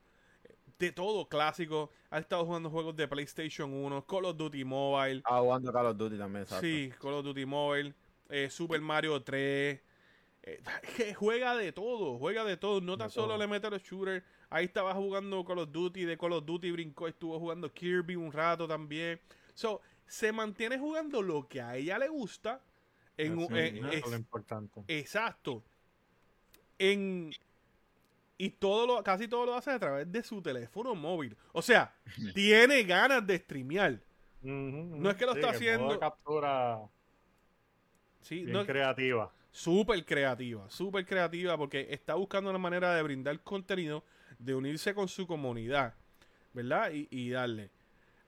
de 0.79 0.91
todo 0.91 1.27
clásico. 1.27 1.91
Ha 2.09 2.19
estado 2.19 2.45
jugando 2.45 2.69
juegos 2.69 2.95
de 2.95 3.07
PlayStation 3.07 3.71
1, 3.73 4.05
Call 4.05 4.25
of 4.25 4.37
Duty 4.37 4.63
Mobile. 4.65 5.17
Estaba 5.17 5.41
jugando 5.41 5.71
Call 5.71 5.85
of 5.87 5.97
Duty 5.97 6.17
también, 6.17 6.43
exacto. 6.43 6.65
Sí, 6.65 6.91
Call 6.99 7.13
of 7.13 7.23
Duty 7.25 7.45
Mobile, 7.45 7.93
eh, 8.29 8.49
Super 8.49 8.81
Mario 8.81 9.21
3. 9.21 9.79
eh, 10.41 10.61
que 10.95 11.13
juega 11.13 11.55
de 11.55 11.71
todo, 11.71 12.17
juega 12.17 12.43
de 12.45 12.57
todo. 12.57 12.81
No 12.81 12.97
tan 12.97 13.09
solo 13.11 13.37
le 13.37 13.45
mete 13.47 13.69
los 13.69 13.83
shooters. 13.83 14.23
Ahí 14.49 14.65
estaba 14.65 14.93
jugando 14.95 15.43
Call 15.45 15.59
of 15.59 15.71
Duty, 15.71 16.05
de 16.05 16.17
Call 16.17 16.33
of 16.33 16.45
Duty 16.45 16.71
brincó, 16.71 17.07
estuvo 17.07 17.37
jugando 17.39 17.71
Kirby 17.71 18.15
un 18.15 18.31
rato 18.31 18.67
también. 18.67 19.19
So, 19.53 19.81
se 20.07 20.31
mantiene 20.31 20.79
jugando 20.79 21.21
lo 21.21 21.47
que 21.47 21.61
a 21.61 21.75
ella 21.75 21.99
le 21.99 22.07
gusta. 22.07 22.61
En, 23.17 23.37
un- 23.37 23.43
Eso 23.43 23.55
en- 23.57 23.85
es 23.85 23.95
es- 24.05 24.09
lo 24.11 24.15
importante. 24.17 24.81
exacto. 24.87 25.61
En, 26.79 27.31
y 28.37 28.49
todo 28.51 28.87
lo, 28.87 29.03
casi 29.03 29.27
todo 29.27 29.45
lo 29.45 29.53
hace 29.55 29.71
a 29.71 29.79
través 29.79 30.11
de 30.11 30.23
su 30.23 30.41
teléfono 30.41 30.95
móvil. 30.95 31.35
O 31.51 31.61
sea, 31.61 31.93
tiene 32.33 32.83
ganas 32.83 33.25
de 33.27 33.37
streamear. 33.37 33.99
No 34.41 35.09
es 35.09 35.17
que 35.17 35.25
lo 35.25 35.33
está 35.33 35.49
haciendo- 35.49 35.99
captura 35.99 36.79
Sí, 38.21 38.43
bien 38.45 38.53
no- 38.53 38.65
creativa. 38.65 39.31
Súper 39.51 40.05
creativa, 40.05 40.69
súper 40.69 41.05
creativa 41.05 41.57
porque 41.57 41.87
está 41.89 42.13
buscando 42.13 42.49
una 42.51 42.59
manera 42.59 42.93
de 42.93 43.01
brindar 43.01 43.39
contenido, 43.41 44.03
de 44.37 44.53
unirse 44.53 44.93
con 44.93 45.07
su 45.07 45.25
comunidad, 45.25 45.95
¿verdad? 46.53 46.91
Y, 46.93 47.07
y 47.09 47.31
darle. 47.31 47.71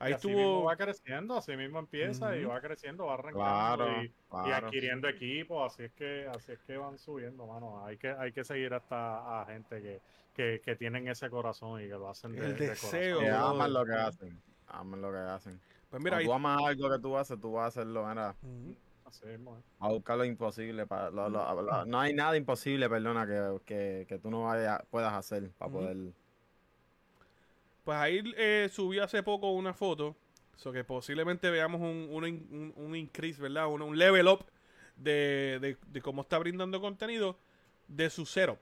Ahí 0.02 0.14
así 0.14 0.28
mismo 0.28 0.42
estuvo. 0.42 0.64
va 0.66 0.76
creciendo, 0.76 1.38
así 1.38 1.56
mismo 1.56 1.80
empieza 1.80 2.36
y 2.36 2.44
va 2.44 2.60
creciendo, 2.60 3.06
va 3.06 3.14
arrancando 3.16 3.86
Claro, 3.86 4.04
y, 4.04 4.52
adquiriendo 4.52 5.08
equipos, 5.08 5.72
así 5.74 5.84
es 5.84 5.92
que 5.94 6.28
así 6.28 6.52
es 6.54 6.60
que 6.60 6.78
van 6.78 6.98
subiendo, 6.98 7.46
mano. 7.46 7.86
Hay 7.86 7.98
que 7.98 8.10
hay 8.10 8.32
que 8.32 8.44
seguir 8.44 8.74
hasta 8.74 9.42
a 9.42 9.46
gente 9.46 9.82
que, 9.82 10.02
que, 10.34 10.62
que 10.64 10.76
tienen 10.76 11.08
ese 11.08 11.30
corazón 11.30 11.80
y 11.82 11.84
que 11.84 11.90
lo 11.94 12.10
hacen 12.10 12.32
de, 12.34 12.46
El 12.46 12.58
de 12.58 12.70
deseo, 12.70 13.20
Que 13.20 13.26
corazón. 13.26 13.52
aman 13.56 13.74
lo 13.74 13.86
que 13.86 13.94
hacen. 13.94 14.42
Aman 14.68 15.02
lo 15.02 15.12
que 15.12 15.18
hacen. 15.20 15.60
Pues 15.90 16.02
mira, 16.04 16.18
ahí. 16.18 16.26
tú 16.26 16.34
amas 16.34 16.60
algo 16.66 16.90
que 16.90 17.00
tú 17.00 17.18
haces, 17.18 17.40
tú 17.40 17.52
vas 17.52 17.64
a 17.66 17.68
hacerlo, 17.68 18.08
mira, 18.08 18.36
Ujú. 18.42 18.76
Así 19.06 19.26
mismo, 19.26 19.58
¿eh? 19.58 19.62
a 19.80 19.90
buscar 19.90 20.18
lo 20.18 20.24
imposible. 20.24 20.88
Para, 20.88 21.10
lo- 21.12 21.28
lo- 21.30 21.62
lo- 21.62 21.86
no 21.86 22.00
hay 22.00 22.14
nada 22.14 22.38
imposible, 22.38 22.90
perdona, 22.90 23.28
que, 23.28 23.60
que, 23.66 24.06
que 24.08 24.18
tú 24.20 24.32
no 24.32 24.44
vaya- 24.46 24.82
puedas 24.90 25.12
hacer 25.14 25.52
para 25.58 25.70
poder. 25.72 25.98
Pues 27.84 27.98
ahí 27.98 28.22
eh, 28.38 28.70
subí 28.72 29.00
hace 29.00 29.24
poco 29.24 29.52
una 29.52 29.74
foto. 29.74 30.16
So 30.56 30.72
que 30.72 30.84
posiblemente 30.84 31.50
veamos 31.50 31.82
un, 31.82 32.08
un, 32.12 32.24
un- 32.24 32.74
un 32.76 32.96
increase, 32.96 33.42
¿verdad? 33.42 33.68
Un, 33.68 33.82
un 33.82 33.98
level 33.98 34.28
up 34.28 34.46
de, 34.96 35.58
de- 35.60 35.78
de 35.88 36.02
cómo 36.02 36.22
está 36.22 36.38
brindando 36.38 36.80
contenido 36.80 37.38
de 37.88 38.10
su 38.10 38.26
cero. 38.26 38.60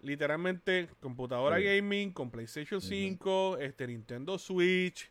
Literalmente, 0.00 0.88
computadora 1.00 1.58
Sí. 1.58 1.64
gaming, 1.64 2.12
con 2.12 2.30
PlayStation 2.30 2.78
Ujú. 2.78 2.86
5, 2.88 3.58
este 3.58 3.86
Nintendo 3.86 4.38
Switch. 4.38 5.10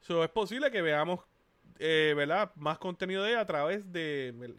So, 0.00 0.22
es 0.22 0.30
posible 0.30 0.70
que 0.70 0.82
veamos, 0.82 1.20
eh, 1.78 2.14
¿verdad? 2.16 2.52
Más 2.54 2.78
contenido 2.78 3.22
de 3.24 3.30
ella 3.32 3.40
a 3.40 3.46
través 3.46 3.90
de, 3.92 4.54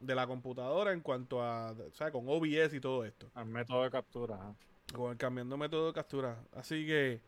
de 0.00 0.14
la 0.14 0.26
computadora 0.26 0.92
en 0.92 1.00
cuanto 1.00 1.42
a, 1.42 1.72
o 1.72 1.92
sea, 1.92 2.10
con 2.12 2.24
OBS 2.28 2.74
y 2.76 2.80
todo 2.80 3.04
esto. 3.04 3.30
El 3.36 3.46
método 3.46 3.82
de 3.82 3.90
captura. 3.90 4.54
Con 4.94 5.10
el 5.12 5.18
cambiando 5.18 5.56
método 5.56 5.88
de 5.88 5.92
captura. 5.94 6.38
Así 6.52 6.86
que, 6.86 7.20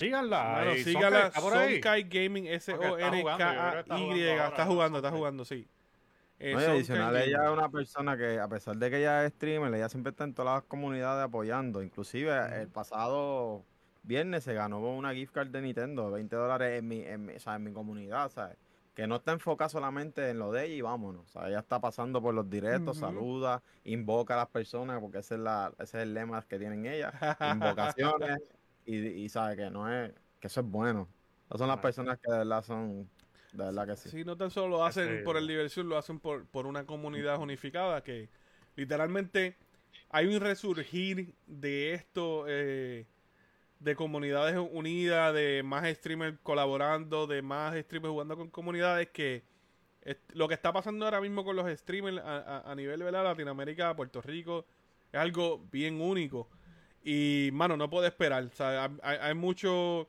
Síganla. 0.00 0.42
Mano, 0.44 0.70
ahí, 0.70 0.82
sígala, 0.82 1.30
Sonkai, 1.30 2.04
Gaming, 2.04 2.46
S-O-N-K-A-Y. 2.46 3.20
jugando 3.20 4.48
Está 4.48 4.66
jugando, 4.66 4.98
está 4.98 5.10
jugando, 5.10 5.44
sí. 5.44 5.68
Eh, 6.38 6.54
No, 6.54 6.58
y 6.58 6.62
Sonkai 6.62 6.76
adicional, 6.76 7.16
ella 7.16 7.44
es 7.44 7.50
una 7.50 7.68
persona 7.68 8.16
que, 8.16 8.40
a 8.40 8.48
pesar 8.48 8.78
de 8.78 8.90
que 8.90 8.98
ella 8.98 9.26
es 9.26 9.34
streamer, 9.34 9.74
ella 9.74 9.90
siempre 9.90 10.10
está 10.10 10.24
en 10.24 10.32
todas 10.32 10.54
las 10.54 10.64
comunidades 10.64 11.22
apoyando. 11.22 11.82
Inclusive, 11.82 12.32
el 12.62 12.68
pasado 12.68 13.62
viernes 14.02 14.44
se 14.44 14.54
ganó 14.54 14.80
una 14.80 15.12
gift 15.12 15.34
card 15.34 15.48
de 15.48 15.60
Nintendo 15.60 16.06
de 16.06 16.12
20 16.12 16.34
dólares 16.34 16.78
en 16.78 16.88
mi, 16.88 17.02
en 17.02 17.26
mi, 17.26 17.34
o 17.34 17.40
sea, 17.40 17.56
en 17.56 17.64
mi 17.64 17.72
comunidad, 17.72 18.30
¿sabes? 18.30 18.56
Que 18.94 19.06
no 19.06 19.16
está 19.16 19.32
enfocada 19.32 19.68
solamente 19.68 20.30
en 20.30 20.38
lo 20.38 20.50
de 20.50 20.64
ella 20.64 20.74
y 20.76 20.80
vámonos. 20.80 21.26
O 21.26 21.28
sea, 21.28 21.48
ella 21.48 21.58
está 21.58 21.78
pasando 21.78 22.22
por 22.22 22.34
los 22.34 22.48
directos, 22.48 22.96
saluda, 22.96 23.62
invoca 23.84 24.32
a 24.32 24.38
las 24.38 24.48
personas, 24.48 24.98
porque 24.98 25.18
ese 25.18 25.34
es, 25.34 25.40
la, 25.40 25.72
ese 25.78 25.98
es 25.98 26.02
el 26.04 26.14
lema 26.14 26.42
que 26.42 26.58
tienen 26.58 26.86
ellas. 26.86 27.12
Invocaciones. 27.54 28.38
Y, 28.94 29.06
y 29.24 29.28
sabe 29.28 29.56
que 29.56 29.70
no 29.70 29.92
es, 29.92 30.12
que 30.40 30.46
eso 30.48 30.60
es 30.60 30.66
bueno. 30.66 31.08
Esas 31.46 31.58
son 31.58 31.68
las 31.68 31.78
Ah. 31.78 31.82
personas 31.82 32.18
que 32.18 32.30
de 32.30 32.38
verdad 32.38 32.62
son, 32.64 33.08
de 33.52 33.64
verdad 33.64 33.86
que 33.86 33.96
sí. 33.96 34.08
Sí, 34.10 34.24
no 34.24 34.36
tan 34.36 34.50
solo 34.50 34.68
lo 34.68 34.84
hacen 34.84 35.24
por 35.24 35.36
el 35.36 35.46
diversión, 35.46 35.88
lo 35.88 35.96
hacen 35.98 36.20
por, 36.20 36.46
por 36.46 36.66
una 36.66 36.84
comunidad 36.86 37.40
unificada 37.40 38.02
que 38.02 38.28
literalmente 38.76 39.56
hay 40.10 40.26
un 40.26 40.40
resurgir 40.40 41.34
de 41.46 41.94
esto, 41.94 42.44
eh, 42.48 43.06
de 43.80 43.96
comunidades 43.96 44.56
unidas, 44.72 45.32
de 45.34 45.62
más 45.64 45.86
streamers 45.94 46.38
colaborando, 46.42 47.26
de 47.26 47.42
más 47.42 47.74
streamers 47.76 48.10
jugando 48.12 48.36
con 48.36 48.50
comunidades 48.50 49.08
que 49.10 49.42
lo 50.32 50.48
que 50.48 50.54
está 50.54 50.72
pasando 50.72 51.04
ahora 51.04 51.20
mismo 51.20 51.44
con 51.44 51.56
los 51.56 51.70
streamers 51.78 52.18
a, 52.18 52.38
a- 52.38 52.70
a 52.72 52.74
nivel 52.74 53.00
de 53.00 53.12
Latinoamérica, 53.12 53.94
Puerto 53.94 54.20
Rico, 54.22 54.64
es 55.12 55.18
algo 55.20 55.66
bien 55.70 56.00
único. 56.00 56.48
Y, 57.02 57.50
mano, 57.52 57.76
no 57.76 57.88
puedo 57.88 58.06
esperar. 58.06 58.44
O 58.44 58.50
sea, 58.50 58.90
hay, 59.02 59.18
hay- 59.20 59.34
mucho... 59.34 60.08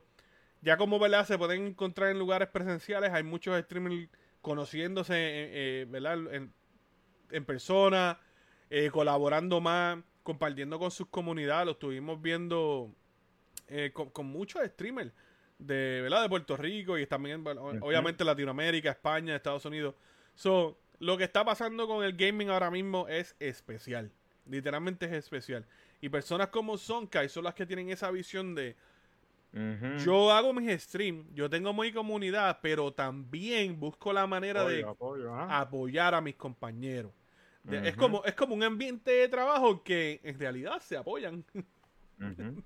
Ya 0.62 0.78
como, 0.78 1.00
¿verdad? 1.00 1.26
Se 1.26 1.38
pueden 1.38 1.68
encontrar 1.68 2.10
en 2.12 2.20
lugares 2.20 2.48
presenciales. 2.50 3.12
Hay 3.12 3.24
muchos 3.24 3.60
streamers 3.64 4.10
conociéndose, 4.42 5.14
eh, 5.16 5.50
eh, 5.54 5.86
¿verdad? 5.90 6.34
En, 6.34 6.54
en 7.32 7.46
persona, 7.46 8.20
eh, 8.70 8.90
colaborando 8.92 9.60
más, 9.60 9.98
compartiendo 10.22 10.78
con 10.78 10.92
sus 10.92 11.08
comunidades. 11.08 11.66
Lo 11.66 11.72
estuvimos 11.72 12.22
viendo 12.22 12.94
con, 13.94 14.10
con 14.12 14.28
muchos 14.28 14.64
streamers 14.68 15.12
de, 15.58 16.02
¿verdad? 16.02 16.24
de 16.24 16.30
Puerto 16.30 16.58
Rico 16.58 16.98
y 16.98 17.08
también, 17.08 17.44
bueno, 17.44 17.64
obviamente, 17.82 18.24
Latinoamérica, 18.24 18.92
España, 18.92 19.36
Estados 19.36 19.66
Unidos. 19.66 19.96
So, 20.36 20.78
lo 21.00 21.18
que 21.18 21.24
está 21.24 21.44
pasando 21.46 21.88
con 21.88 22.04
el 22.04 22.14
gaming 22.16 22.50
ahora 22.50 22.70
mismo 22.70 23.08
es 23.08 23.36
especial. 23.40 24.12
Literalmente 24.46 25.06
es 25.06 25.14
especial. 25.14 25.66
Y 26.02 26.10
personas 26.10 26.48
como 26.48 26.78
Sonkai 26.78 27.30
son 27.30 27.44
las 27.44 27.54
que 27.54 27.66
tienen 27.66 27.90
esa 27.90 28.10
visión 28.12 28.56
de 28.56 28.76
yo 29.98 30.32
hago 30.32 30.54
mis 30.54 30.82
streams, 30.82 31.26
yo 31.34 31.50
tengo 31.50 31.74
mi 31.74 31.92
comunidad, 31.92 32.60
pero 32.62 32.94
también 32.94 33.78
busco 33.80 34.14
la 34.14 34.26
manera 34.26 34.64
de 34.64 34.82
Apoyo, 34.84 35.36
apoyar 35.36 36.16
a 36.16 36.22
mis 36.22 36.36
compañeros. 36.36 37.12
De- 37.64 37.90
Es 37.90 37.96
como 37.98 38.24
es 38.24 38.34
como 38.34 38.56
un 38.56 38.64
ambiente 38.64 39.12
de 39.12 39.28
trabajo 39.28 39.84
que 39.84 40.22
en 40.24 40.40
realidad 40.40 40.80
se 40.80 40.96
apoyan. 40.98 41.44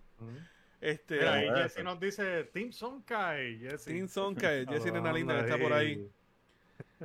Este 0.82 1.16
Mira, 1.18 1.34
ahí 1.34 1.46
Bueno, 1.48 1.64
Jesse 1.64 1.84
nos 1.84 2.00
dice 2.00 2.44
Team 2.46 2.72
Sonkai. 2.72 3.58
Jesse. 3.60 3.86
Team 3.86 4.08
Sonkai, 4.08 4.66
Jesse 4.70 4.92
Nena 4.92 5.12
Linda 5.12 5.34
que 5.36 5.50
está 5.50 5.58
por 5.58 5.74
ahí. 5.74 6.08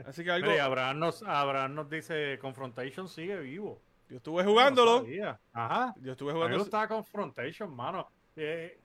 Así 0.05 0.23
que 0.23 0.31
algo 0.31 0.51
Mira, 0.51 0.65
Abraham 0.67 0.99
nos, 0.99 1.23
Abraham 1.23 1.75
nos 1.75 1.89
dice 1.89 2.39
Confrontation 2.41 3.09
sigue 3.09 3.39
vivo. 3.41 3.81
Yo 4.11 4.17
estuve 4.17 4.45
jugándolo. 4.45 5.07
Ajá. 5.53 5.95
yo 6.01 6.13
estuve 6.13 6.31
A 6.31 6.35
mí 6.35 6.39
me 6.41 6.45
jugando 6.45 6.59
gustaba 6.59 6.89
Confrontation, 6.89 7.75
mano. 7.75 8.09
Eh, 8.37 8.79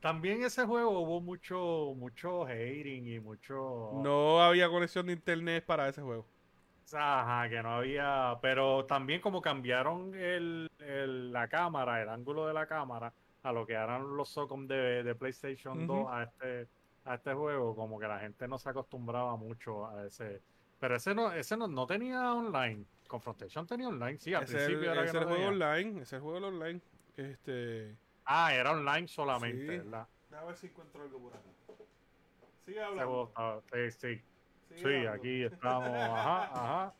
también 0.00 0.42
ese 0.44 0.64
juego 0.66 1.00
hubo 1.00 1.20
mucho, 1.20 1.94
mucho 1.96 2.44
hating 2.44 3.06
y 3.08 3.20
mucho. 3.20 3.90
no 4.02 4.42
había 4.42 4.68
conexión 4.68 5.06
de 5.06 5.12
internet 5.14 5.64
para 5.64 5.88
ese 5.88 6.02
juego. 6.02 6.26
Ajá, 6.94 7.48
que 7.48 7.62
no 7.62 7.70
había. 7.76 8.38
Pero 8.42 8.84
también 8.84 9.20
como 9.20 9.40
cambiaron 9.40 10.14
el, 10.14 10.70
el- 10.78 11.32
la 11.32 11.48
cámara, 11.48 12.02
el 12.02 12.08
ángulo 12.08 12.46
de 12.46 12.52
la 12.54 12.66
cámara, 12.66 13.12
a 13.42 13.52
lo 13.52 13.66
que 13.66 13.72
eran 13.72 14.16
los 14.16 14.28
SOCOM 14.28 14.66
de, 14.66 15.02
de 15.02 15.14
PlayStation 15.14 15.84
Ujú. 15.84 15.86
2 15.86 16.06
a 16.10 16.22
este, 16.24 16.68
a 17.04 17.14
este 17.14 17.32
juego, 17.32 17.74
como 17.74 17.98
que 17.98 18.06
la 18.06 18.18
gente 18.18 18.46
no 18.46 18.58
se 18.58 18.68
acostumbraba 18.68 19.36
mucho 19.36 19.86
a 19.86 20.06
ese. 20.06 20.42
Pero 20.78 20.96
ese 20.96 21.14
no, 21.14 21.32
ese 21.32 21.56
no, 21.56 21.66
no 21.68 21.86
tenía 21.86 22.34
online. 22.34 22.84
Confrontation 23.16 23.66
tenía 23.66 23.88
online, 23.88 24.18
sí, 24.18 24.32
al 24.32 24.44
Ese 24.44 24.56
es 24.56 24.62
el, 24.62 24.66
principio 24.68 24.92
era 24.92 25.02
ese 25.04 25.12
que 25.12 25.18
el 25.18 25.24
no 25.24 25.28
juego 25.28 25.50
tenía. 25.50 25.66
online, 25.68 25.90
ese 25.90 26.02
es 26.02 26.12
el 26.14 26.20
juego 26.20 26.46
online. 26.46 26.80
Este, 27.18 27.96
Ah, 28.24 28.54
era 28.54 28.70
online 28.72 29.06
solamente, 29.06 29.60
Sí. 29.60 29.66
¿verdad? 29.84 30.08
a 30.34 30.44
ver 30.46 30.56
si 30.56 30.66
encuentro 30.68 31.02
algo 31.02 31.18
por 31.18 31.34
aquí. 31.36 31.50
Sigue 32.64 32.80
estaba- 32.80 33.60
sí, 33.70 33.90
sí. 33.90 34.22
Sí, 34.76 34.84
hablando. 34.86 35.10
aquí 35.12 35.42
estamos, 35.42 35.88
ajá, 35.90 36.44
ajá. 36.44 36.94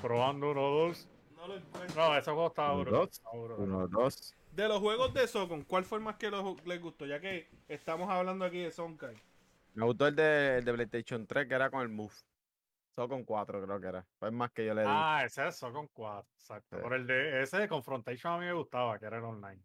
Probando 0.00 0.52
uno, 0.52 0.60
dos. 0.60 1.08
No 1.34 1.48
lo 1.48 1.56
encuentro. 1.56 1.96
No, 2.08 2.16
ese 2.16 2.30
juego 2.30 2.46
estaba 2.46 2.72
Uno, 2.74 2.82
brutal, 2.84 3.00
dos. 3.00 3.22
Uno, 3.58 3.88
dos. 3.88 4.34
De 4.52 4.68
los 4.68 4.78
juegos 4.78 5.12
de 5.12 5.26
Socon, 5.26 5.62
¿cuál 5.64 5.84
fue 5.84 5.98
el 5.98 6.04
más 6.04 6.16
que 6.16 6.30
los- 6.30 6.64
les 6.66 6.80
gustó? 6.80 7.04
Ya 7.04 7.18
que 7.20 7.48
estamos 7.66 8.08
hablando 8.08 8.44
aquí 8.44 8.58
de 8.62 8.70
Sonkai. 8.70 9.16
Me 9.74 9.84
gustó 9.84 10.06
el 10.06 10.14
de, 10.14 10.58
el 10.58 10.64
de 10.64 10.72
PlayStation 10.74 11.26
3, 11.26 11.48
que 11.48 11.54
era 11.54 11.68
con 11.70 11.80
el 11.82 11.88
Move. 11.88 12.14
Solo 12.98 13.10
con 13.10 13.22
4, 13.22 13.62
creo 13.64 13.80
que 13.80 13.86
era. 13.86 14.04
Fue 14.18 14.32
más 14.32 14.50
que 14.50 14.66
yo 14.66 14.74
le 14.74 14.82
di. 14.82 14.88
Ah, 14.90 15.22
ese 15.24 15.46
es 15.46 15.60
con 15.60 15.86
4, 15.86 16.28
exacto. 16.34 16.76
Sí. 16.76 16.82
Pero 16.82 16.96
el 16.96 17.06
de 17.06 17.42
ese 17.42 17.58
de 17.58 17.68
Confrontation 17.68 18.32
a 18.32 18.38
mí 18.38 18.46
me 18.46 18.52
gustaba, 18.54 18.98
que 18.98 19.06
era 19.06 19.18
el 19.18 19.22
online. 19.24 19.62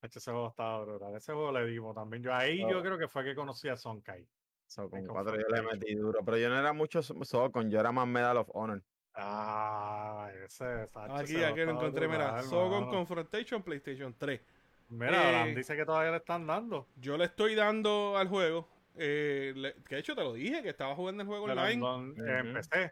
Ese 0.00 0.18
juego 0.30 0.48
estaba 0.48 0.82
brutal. 0.82 1.14
Ese 1.14 1.34
juego 1.34 1.52
le 1.52 1.66
dimos 1.66 1.94
también. 1.94 2.22
Yo 2.22 2.32
ahí 2.32 2.60
yo 2.60 2.80
creo 2.80 2.96
que 2.96 3.06
fue 3.06 3.22
que 3.22 3.34
conocí 3.34 3.68
a 3.68 3.76
Sonkai. 3.76 4.26
So, 4.66 4.88
con 4.88 5.04
con 5.04 5.16
4 5.16 5.36
yo 5.36 5.46
le 5.46 5.60
metí 5.60 5.94
duro. 5.94 6.20
Pero 6.24 6.38
yo 6.38 6.48
no 6.48 6.58
era 6.58 6.72
mucho 6.72 7.02
Socon, 7.02 7.70
yo 7.70 7.80
era 7.80 7.92
más 7.92 8.06
Medal 8.06 8.38
of 8.38 8.48
Honor. 8.54 8.82
Ah, 9.12 10.30
ese, 10.42 10.84
exacto, 10.84 11.16
Aquí, 11.16 11.44
aquí 11.44 11.60
lo 11.60 11.72
encontré, 11.72 12.08
mira. 12.08 12.42
Confrontation 12.48 13.62
PlayStation 13.62 14.14
3. 14.16 14.40
Mira, 14.88 15.48
Eh, 15.48 15.54
dice 15.54 15.76
que 15.76 15.84
todavía 15.84 16.12
le 16.12 16.16
están 16.16 16.46
dando. 16.46 16.86
Yo 16.96 17.18
le 17.18 17.26
estoy 17.26 17.54
dando 17.54 18.16
al 18.16 18.28
juego. 18.28 18.77
Eh, 18.98 19.52
le- 19.56 19.74
que 19.84 19.94
de 19.96 20.00
hecho 20.00 20.14
te 20.14 20.22
lo 20.22 20.32
dije, 20.34 20.62
que 20.62 20.68
estaba 20.70 20.94
jugando 20.94 21.22
el 21.22 21.28
juego 21.28 21.46
Pero 21.46 21.60
online. 21.60 21.80
don-. 21.80 22.14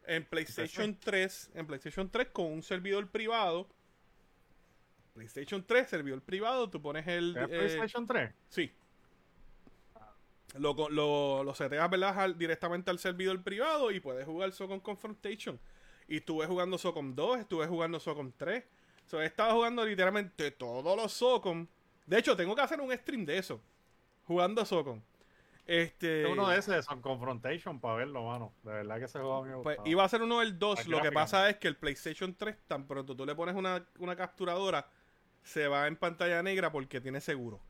En 0.06 0.24
PlayStation 0.24 0.98
3, 0.98 1.50
en 1.54 1.66
PlayStation 1.66 2.10
3 2.10 2.28
con 2.28 2.46
un 2.46 2.62
servidor 2.62 3.08
privado. 3.10 3.68
PlayStation 5.14 5.64
3, 5.66 5.88
servidor 5.88 6.20
privado, 6.22 6.68
tú 6.68 6.80
pones 6.82 7.06
el... 7.06 7.36
¿Es 7.36 7.42
eh, 7.44 7.46
PlayStation 7.48 8.06
3? 8.06 8.32
sí. 8.48 8.72
Lo, 10.58 10.74
lo, 10.88 11.44
lo 11.44 11.54
seteas, 11.54 11.90
¿verdad? 11.90 12.18
al- 12.18 12.38
directamente 12.38 12.90
al 12.90 12.98
servidor 12.98 13.42
privado 13.42 13.90
y 13.90 14.00
puedes 14.00 14.24
jugar 14.24 14.52
Socom 14.52 14.80
Confrontation. 14.80 15.58
Y 16.08 16.18
estuve 16.18 16.46
jugando 16.46 16.78
Socom 16.78 17.14
2, 17.14 17.40
estuve 17.40 17.66
jugando 17.66 18.00
Socom 18.00 18.32
3. 18.34 18.64
So, 19.06 19.20
he 19.20 19.26
estado 19.26 19.52
jugando 19.54 19.84
literalmente 19.84 20.50
todos 20.52 20.96
los 20.96 21.12
Socom. 21.12 21.66
De 22.06 22.18
hecho, 22.18 22.36
tengo 22.36 22.54
que 22.54 22.62
hacer 22.62 22.80
un 22.80 22.90
stream 22.96 23.26
de 23.26 23.36
eso. 23.38 23.60
Jugando 24.26 24.64
Socom. 24.64 25.02
Este... 25.66 26.26
Uno 26.26 26.48
de 26.48 26.58
esos 26.58 26.74
de 26.74 26.82
Son 26.82 27.02
Confrontation 27.02 27.80
para 27.80 27.96
verlo, 27.96 28.24
mano. 28.24 28.52
De 28.62 28.72
verdad 28.72 28.98
que 28.98 29.04
ese 29.06 29.18
juego 29.18 29.44
me 29.44 29.62
Pues 29.62 29.78
iba 29.84 30.04
a 30.04 30.08
ser 30.08 30.22
uno 30.22 30.40
del 30.40 30.58
2. 30.58 30.78
Las 30.78 30.88
Lo 30.88 31.02
que 31.02 31.10
pasa 31.10 31.50
es 31.50 31.56
que 31.56 31.66
el 31.66 31.76
PlayStation 31.76 32.34
3, 32.34 32.56
tan 32.68 32.86
pronto 32.86 33.16
tú 33.16 33.26
le 33.26 33.34
pones 33.34 33.56
una, 33.56 33.84
una 33.98 34.14
capturadora, 34.14 34.88
se 35.42 35.66
va 35.66 35.88
en 35.88 35.96
pantalla 35.96 36.42
negra 36.42 36.70
porque 36.70 37.00
tiene 37.00 37.20
seguro. 37.20 37.60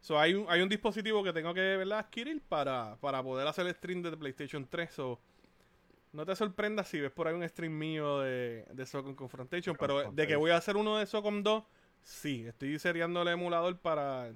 So, 0.00 0.18
hay, 0.18 0.34
un, 0.34 0.46
hay 0.48 0.62
un 0.62 0.68
dispositivo 0.68 1.22
que 1.22 1.32
tengo 1.32 1.52
que 1.54 1.76
¿verdad? 1.76 2.00
adquirir 2.00 2.42
para, 2.48 2.96
para 3.00 3.22
poder 3.22 3.46
hacer 3.46 3.66
el 3.66 3.74
stream 3.74 4.02
de 4.02 4.16
PlayStation 4.16 4.66
3. 4.68 4.92
So, 4.92 5.20
no 6.12 6.26
te 6.26 6.36
sorprendas 6.36 6.88
si 6.88 7.00
ves 7.00 7.10
por 7.10 7.26
ahí 7.26 7.34
un 7.34 7.48
stream 7.48 7.76
mío 7.76 8.20
de, 8.20 8.66
de 8.72 8.86
Socom 8.86 9.14
Confrontation. 9.14 9.76
Pero 9.78 10.12
de 10.12 10.26
que 10.26 10.36
voy 10.36 10.50
a 10.50 10.56
hacer 10.56 10.76
uno 10.76 10.98
de 10.98 11.06
Socom 11.06 11.42
2, 11.42 11.64
sí. 12.02 12.44
Estoy 12.46 12.78
seriando 12.78 13.22
el 13.22 13.28
emulador 13.28 13.78
para 13.78 14.32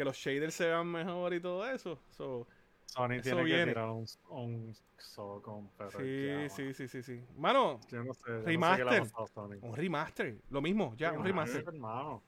que 0.00 0.04
los 0.06 0.16
shaders 0.16 0.54
se 0.54 0.66
vean 0.66 0.86
mejor 0.90 1.34
y 1.34 1.40
todo 1.42 1.70
eso. 1.70 1.98
So, 2.12 2.46
Sony 2.86 3.12
Eso 3.16 3.22
tiene 3.22 3.44
viene. 3.44 3.64
que 3.66 3.70
tirar 3.72 3.90
un, 3.90 4.06
un 4.30 4.74
Socom, 4.96 5.68
pero 5.76 5.90
sí, 5.90 6.26
ya, 6.26 6.48
sí, 6.48 6.72
sí, 6.72 6.88
sí, 6.88 7.02
sí. 7.02 7.22
Mano. 7.36 7.78
Yo 7.90 8.02
no 8.02 8.14
sé, 8.14 8.22
yo 8.26 8.36
no 8.36 8.42
sé 8.42 8.46
qué 8.46 8.54
le 8.54 8.62
ha 8.62 8.94
Remaster. 8.94 9.06
Sony. 9.28 9.58
un 9.60 9.76
remaster. 9.76 10.38
Lo 10.48 10.62
mismo, 10.62 10.94
ya, 10.96 11.12
un 11.12 11.22
remaster. 11.22 11.64
hermano. 11.68 12.22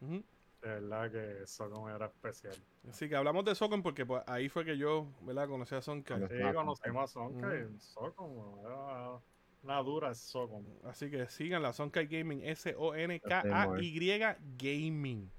De 0.00 0.22
verdad 0.62 1.10
que 1.12 1.46
Socom 1.46 1.86
era 1.90 2.06
especial. 2.06 2.56
Así 2.88 3.10
que 3.10 3.14
hablamos 3.14 3.44
de 3.44 3.54
Socom 3.54 3.82
porque 3.82 4.06
pues, 4.06 4.22
ahí 4.26 4.48
fue 4.48 4.64
que 4.64 4.78
yo, 4.78 5.06
¿verdad? 5.20 5.48
Conocí 5.48 5.74
a. 5.74 5.82
Conocí. 5.82 6.34
Sí, 6.34 6.52
conocimos 6.54 7.04
a 7.04 7.06
Sonka 7.12 7.46
Ujú. 7.46 7.56
y 7.76 7.78
Socom 7.78 8.58
era 8.64 9.20
una 9.62 9.82
dura 9.82 10.14
Socom. 10.14 10.64
Así 10.84 11.10
que 11.10 11.28
sigan 11.28 11.62
la 11.62 11.74
Sonkai 11.74 12.06
Gaming, 12.06 12.40
S-O-N-K-A-Y 12.42 14.22
Gaming. 14.56 15.30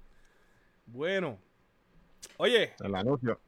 Bueno. 0.86 1.49
Oye, 2.36 2.72
El 2.82 2.94
anuncio. 2.94 3.40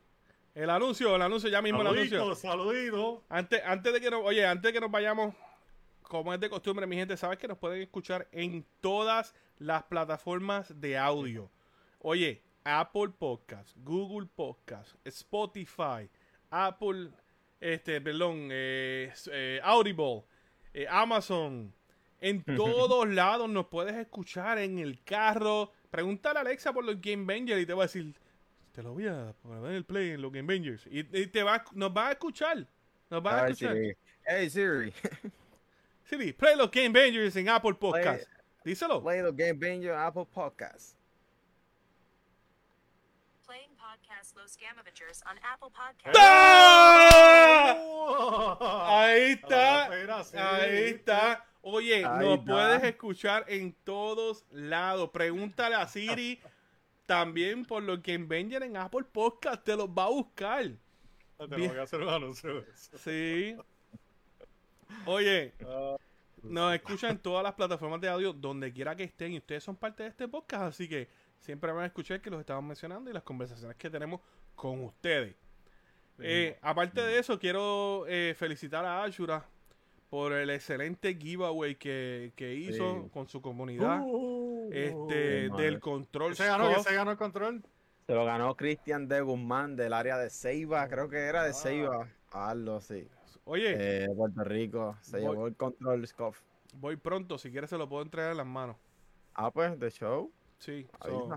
el 0.55 0.70
anuncio, 0.70 1.16
el 1.16 1.23
anuncio, 1.23 1.49
ya 1.49 1.62
mismo 1.62 1.81
el 1.81 1.87
anuncio. 1.89 2.35
Saludito, 2.35 2.35
saludito. 2.37 3.25
Antes, 3.29 3.62
antes 3.64 3.93
de 3.93 4.01
que 4.01 4.11
nos, 4.11 4.23
oye, 4.25 4.47
antes 4.47 4.62
de 4.62 4.73
que 4.73 4.81
nos 4.81 4.91
vayamos, 4.91 5.35
como 6.03 6.33
es 6.35 6.41
de 6.41 6.51
costumbre, 6.51 6.87
mi 6.87 6.97
gente, 6.97 7.16
sabes 7.16 7.39
que 7.39 7.49
nos 7.49 7.59
pueden 7.59 7.81
escuchar 7.83 8.29
en 8.33 8.64
todas 8.81 9.35
las 9.59 9.85
plataformas 9.85 10.79
de 10.81 10.99
audio. 10.99 11.51
Oye, 12.01 12.43
Apple 12.64 13.11
Podcast, 13.18 13.77
Google 13.79 14.29
Podcast, 14.35 14.95
Spotify, 15.05 16.09
Apple, 16.51 17.11
este, 17.61 18.01
perdón, 18.01 18.49
eh, 18.51 19.12
eh, 19.31 19.61
Audible, 19.62 20.25
eh, 20.75 20.87
Amazon. 20.89 21.73
En 22.20 22.45
todos 22.57 23.09
lados 23.09 23.49
nos 23.49 23.66
puedes 23.66 23.97
escuchar 23.97 24.59
en 24.59 24.79
el 24.79 25.03
carro. 25.03 25.73
Pregúntale 25.91 26.39
a 26.39 26.43
Alexa 26.43 26.73
por 26.73 26.85
los 26.85 27.01
Game 27.01 27.25
Bangers 27.25 27.62
y 27.62 27.66
te 27.66 27.75
va 27.75 27.85
a 27.85 27.87
decir, 27.87 28.14
te 28.73 28.83
lo 28.83 28.93
voy 28.93 29.07
a 29.07 29.35
poner 29.43 29.70
en 29.70 29.77
el 29.77 29.85
play 29.85 30.11
en 30.11 30.23
los 30.23 30.33
Game 30.33 30.53
Bangers. 30.53 30.87
Y, 30.87 31.01
y 31.01 31.27
te 31.27 31.43
va, 31.43 31.62
nos 31.73 31.91
va 31.91 32.09
a 32.09 32.12
escuchar. 32.12 32.66
Nos 33.11 33.25
va 33.25 33.45
a 33.45 33.49
escuchar. 33.49 33.75
Siri. 33.75 33.97
Hey 34.25 34.49
Siri, 34.51 34.93
Siri, 36.05 36.33
play 36.33 36.57
los 36.57 36.70
Game 36.70 36.91
Bangers 36.91 37.37
en 37.37 37.49
Apple 37.49 37.75
Podcast. 37.75 38.25
Díselo. 38.64 39.03
play 39.03 39.20
the 39.23 39.33
Game 39.33 39.59
Banger 39.59 39.93
Apple 39.93 40.27
Podcast. 40.33 40.97
Playing 43.45 43.77
podcast 43.77 44.37
Los 44.37 44.57
Gamavengers 44.57 45.23
on 45.27 45.37
Apple 45.43 45.70
Podcasts. 45.70 46.18
¡Ah! 46.18 47.77
¡Ah! 48.61 49.03
Ahí 49.05 49.33
está. 49.33 49.87
Ahí 49.91 50.85
está. 50.85 51.45
Oye, 51.61 52.05
Ahí 52.05 52.25
nos 52.25 52.45
puedes 52.47 52.83
escuchar 52.85 53.45
en 53.49 53.75
todos 53.85 54.45
lados. 54.51 55.11
Pregúntale 55.11 55.75
a 55.75 55.87
Siri 55.89 56.41
también 57.17 57.65
por 57.67 57.83
los 57.83 58.03
Game 58.03 58.25
Bangers 58.25 58.65
en 58.65 58.75
Apple 58.77 59.05
Podcast. 59.13 59.63
Te 59.65 59.77
los 59.77 59.87
va 59.89 60.05
a 60.05 60.09
buscar. 60.09 60.65
Te 61.39 61.47
Bien. 61.57 61.69
voy 61.71 61.79
a 61.79 61.83
hacer 61.83 62.01
un 62.01 62.09
anuncio 62.09 62.55
de 62.55 62.71
eso. 62.71 62.97
Sí. 62.99 63.57
Oye, 65.07 65.53
Ah, 65.67 65.97
nos 66.43 66.75
escuchan 66.75 67.11
en 67.13 67.19
todas 67.19 67.43
las 67.43 67.53
plataformas 67.55 68.01
de 68.01 68.09
audio, 68.09 68.33
donde 68.33 68.73
quiera 68.73 68.97
que 68.97 69.05
estén. 69.05 69.33
Y 69.33 69.39
ustedes 69.39 69.63
son 69.63 69.77
parte 69.77 70.03
de 70.05 70.09
este 70.09 70.27
podcast, 70.27 70.63
así 70.65 70.89
que 70.89 71.09
siempre 71.41 71.71
van 71.73 71.83
a 71.85 71.87
escuchar 71.87 72.21
que 72.23 72.31
los 72.31 72.41
estamos 72.41 72.65
mencionando 72.65 73.11
y 73.11 73.13
las 73.13 73.23
conversaciones 73.23 73.77
que 73.77 73.91
tenemos 73.91 74.21
con 74.55 74.83
ustedes. 74.85 75.35
Eh, 76.19 76.57
aparte 76.63 77.01
de 77.03 77.19
eso, 77.19 77.39
quiero 77.39 78.05
eh, 78.09 78.35
felicitar 78.39 78.85
a 78.85 79.03
Ashura 79.03 79.45
por 80.09 80.33
el 80.33 80.51
excelente 80.51 81.15
giveaway 81.15 81.75
que, 81.75 82.33
que 82.37 82.55
hizo 82.55 83.03
Sí. 83.05 83.11
con 83.13 83.29
su 83.29 83.41
comunidad 83.43 84.01
Uh, 84.03 84.52
este, 84.71 85.51
qué 85.57 85.63
del 85.63 85.81
control. 85.81 86.35
¿Quién 86.35 86.37
se 86.37 86.47
ganó? 86.47 86.65
¿Quién 86.65 86.75
Scoff. 86.77 86.89
se 86.89 86.95
ganó 86.95 87.11
el 87.11 87.17
control? 87.17 87.63
Se 88.07 88.15
lo 88.15 88.25
ganó 88.25 88.57
Cristian 88.57 89.09
de 89.09 89.21
Guzmán 89.21 89.77
del 89.77 89.93
área 89.93 90.19
de 90.19 90.29
Ceiba, 90.31 90.87
creo 90.89 91.09
que 91.09 91.19
era 91.19 91.45
de 91.45 91.53
Ceiba, 91.55 92.09
algo 92.33 92.77
así. 92.77 93.09
Oye, 93.45 94.05
Eh, 94.05 94.09
Puerto 94.17 94.45
Rico. 94.45 94.97
Se 95.01 95.19
Voy- 95.21 95.31
llevó 95.31 95.47
el 95.47 95.57
control 95.57 96.07
Scoff. 96.07 96.41
voy 96.75 96.97
pronto, 96.97 97.39
si 97.39 97.51
quieres 97.51 97.71
se 97.71 97.79
lo 97.79 97.89
puedo 97.89 98.03
entregar 98.03 98.31
en 98.33 98.37
las 98.39 98.47
manos. 98.47 98.77
Ah, 99.35 99.51
pues, 99.51 99.79
de 99.79 99.91
show. 99.91 100.31
Sí, 100.59 100.87
so, 101.05 101.29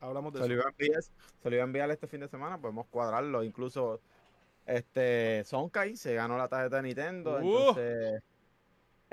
hablamos 0.00 0.32
de 0.32 0.40
Se 0.42 0.48
lo, 0.48 0.54
iba 0.54 0.64
a 0.64 0.70
enviar, 0.70 1.02
se 1.02 1.50
lo 1.50 1.54
iba 1.54 1.62
a 1.62 1.66
enviar 1.66 1.90
este 1.90 2.06
fin 2.06 2.20
de 2.20 2.28
semana, 2.28 2.58
podemos 2.58 2.86
cuadrarlo. 2.86 3.42
Incluso 3.44 4.00
este 4.66 5.42
Sonkai 5.44 5.96
se 5.96 6.14
ganó 6.14 6.36
la 6.38 6.48
tarjeta 6.48 6.76
de 6.76 6.82
Nintendo. 6.82 7.38
Uh. 7.42 7.68
Entonces, 7.70 8.22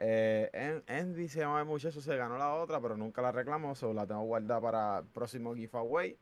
eh, 0.01 0.49
En- 0.53 0.83
Envy 0.87 1.27
se 1.27 1.39
llama 1.39 1.59
el 1.59 1.65
muchacho, 1.65 2.01
se 2.01 2.15
ganó 2.15 2.37
la 2.37 2.53
otra, 2.53 2.79
pero 2.81 2.95
nunca 2.97 3.21
la 3.21 3.31
reclamó. 3.31 3.75
So 3.75 3.93
la 3.93 4.07
tengo 4.07 4.21
guardada 4.23 4.61
para 4.61 4.99
el 4.99 5.05
próximo 5.07 5.53
giveaway 5.55 6.17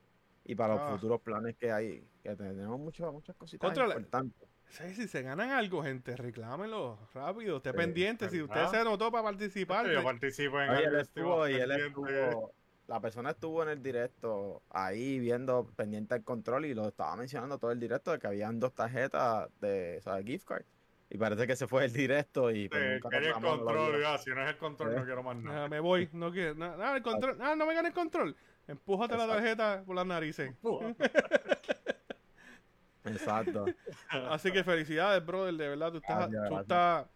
y 0.46 0.56
para 0.56 0.74
Ah. 0.74 0.78
los 0.78 0.92
futuros 0.92 1.22
planes 1.22 1.56
que 1.56 1.72
hay. 1.72 2.08
Que 2.24 2.36
tenemos 2.36 2.80
muchas, 2.80 3.12
muchas 3.12 3.36
cositas 3.36 3.66
Contra 3.68 3.86
la- 3.88 3.96
importantes. 3.96 4.48
Sí, 4.70 4.94
si 4.96 5.08
se 5.08 5.22
ganan 5.22 5.52
algo, 5.52 5.82
gente, 5.82 6.16
reclámenlo 6.18 7.00
rápido. 7.14 7.58
Esté 7.58 7.72
Sí, 7.72 7.78
pendiente. 7.78 8.30
Si 8.30 8.42
usted 8.42 8.66
se 8.68 8.78
anotó 8.78 9.10
para 9.12 9.24
participar, 9.24 9.88
Yo 9.90 10.04
participo 10.04 10.60
en 10.60 10.70
Oye, 10.70 10.78
algo, 10.86 10.90
él 10.98 11.02
estuvo 11.02 11.48
y 11.48 11.54
él 11.56 11.72
estuvo. 11.72 12.52
La 12.88 13.00
persona 13.02 13.32
estuvo 13.32 13.64
en 13.64 13.70
el 13.70 13.84
directo 13.84 14.62
ahí 14.70 15.20
viendo 15.20 15.66
pendiente 15.76 16.16
al 16.16 16.24
control 16.24 16.66
y 16.66 16.74
lo 16.74 16.88
estaba 16.88 17.16
mencionando 17.18 17.58
todo 17.58 17.72
el 17.72 17.80
directo 17.80 18.12
de 18.12 18.20
que 18.20 18.28
habían 18.28 18.60
dos 18.60 18.74
tarjetas 18.74 19.50
de, 19.60 19.98
o 20.00 20.02
sea, 20.02 20.22
gift 20.24 20.46
card. 20.48 20.64
Y 21.10 21.18
parece 21.18 21.48
que 21.48 21.56
se 21.56 21.68
fue 21.68 21.86
el 21.86 21.94
directo 21.94 22.52
y 22.52 22.68
pues, 22.68 22.82
Sí, 22.84 22.90
nunca 22.96 23.10
quería 23.10 23.30
el 23.30 23.36
control, 23.42 24.02
ya, 24.02 24.18
si 24.18 24.30
no 24.32 24.44
es 24.44 24.50
el 24.50 24.58
control 24.58 24.94
Eh. 24.94 25.00
no 25.00 25.06
quiero 25.06 25.24
más 25.24 25.38
nada. 25.38 25.66
ah, 25.66 25.70
me 25.70 25.80
voy. 25.80 26.10
No 26.12 26.32
quiero. 26.32 26.56
Nada, 26.56 26.76
nada, 26.78 26.98
el 26.98 27.04
control. 27.04 27.38
Ah, 27.42 27.56
no 27.56 27.66
me 27.66 27.74
gane 27.74 27.88
el 27.90 27.94
control. 27.94 28.36
Empújate 28.68 29.16
la 29.16 29.24
Exacto. 29.24 29.42
tarjeta 29.42 29.84
por 29.86 29.96
las 29.96 30.06
narices. 30.06 30.54
Exacto. 33.06 33.66
Así 34.10 34.52
que 34.52 34.64
felicidades, 34.64 35.26
brother. 35.26 35.54
De 35.56 35.70
verdad, 35.70 35.92
tú 35.92 35.98
estás. 35.98 36.30
Gracias, 36.30 36.50
tú 36.50 36.56
gracias. 36.56 36.62
estás 36.62 37.08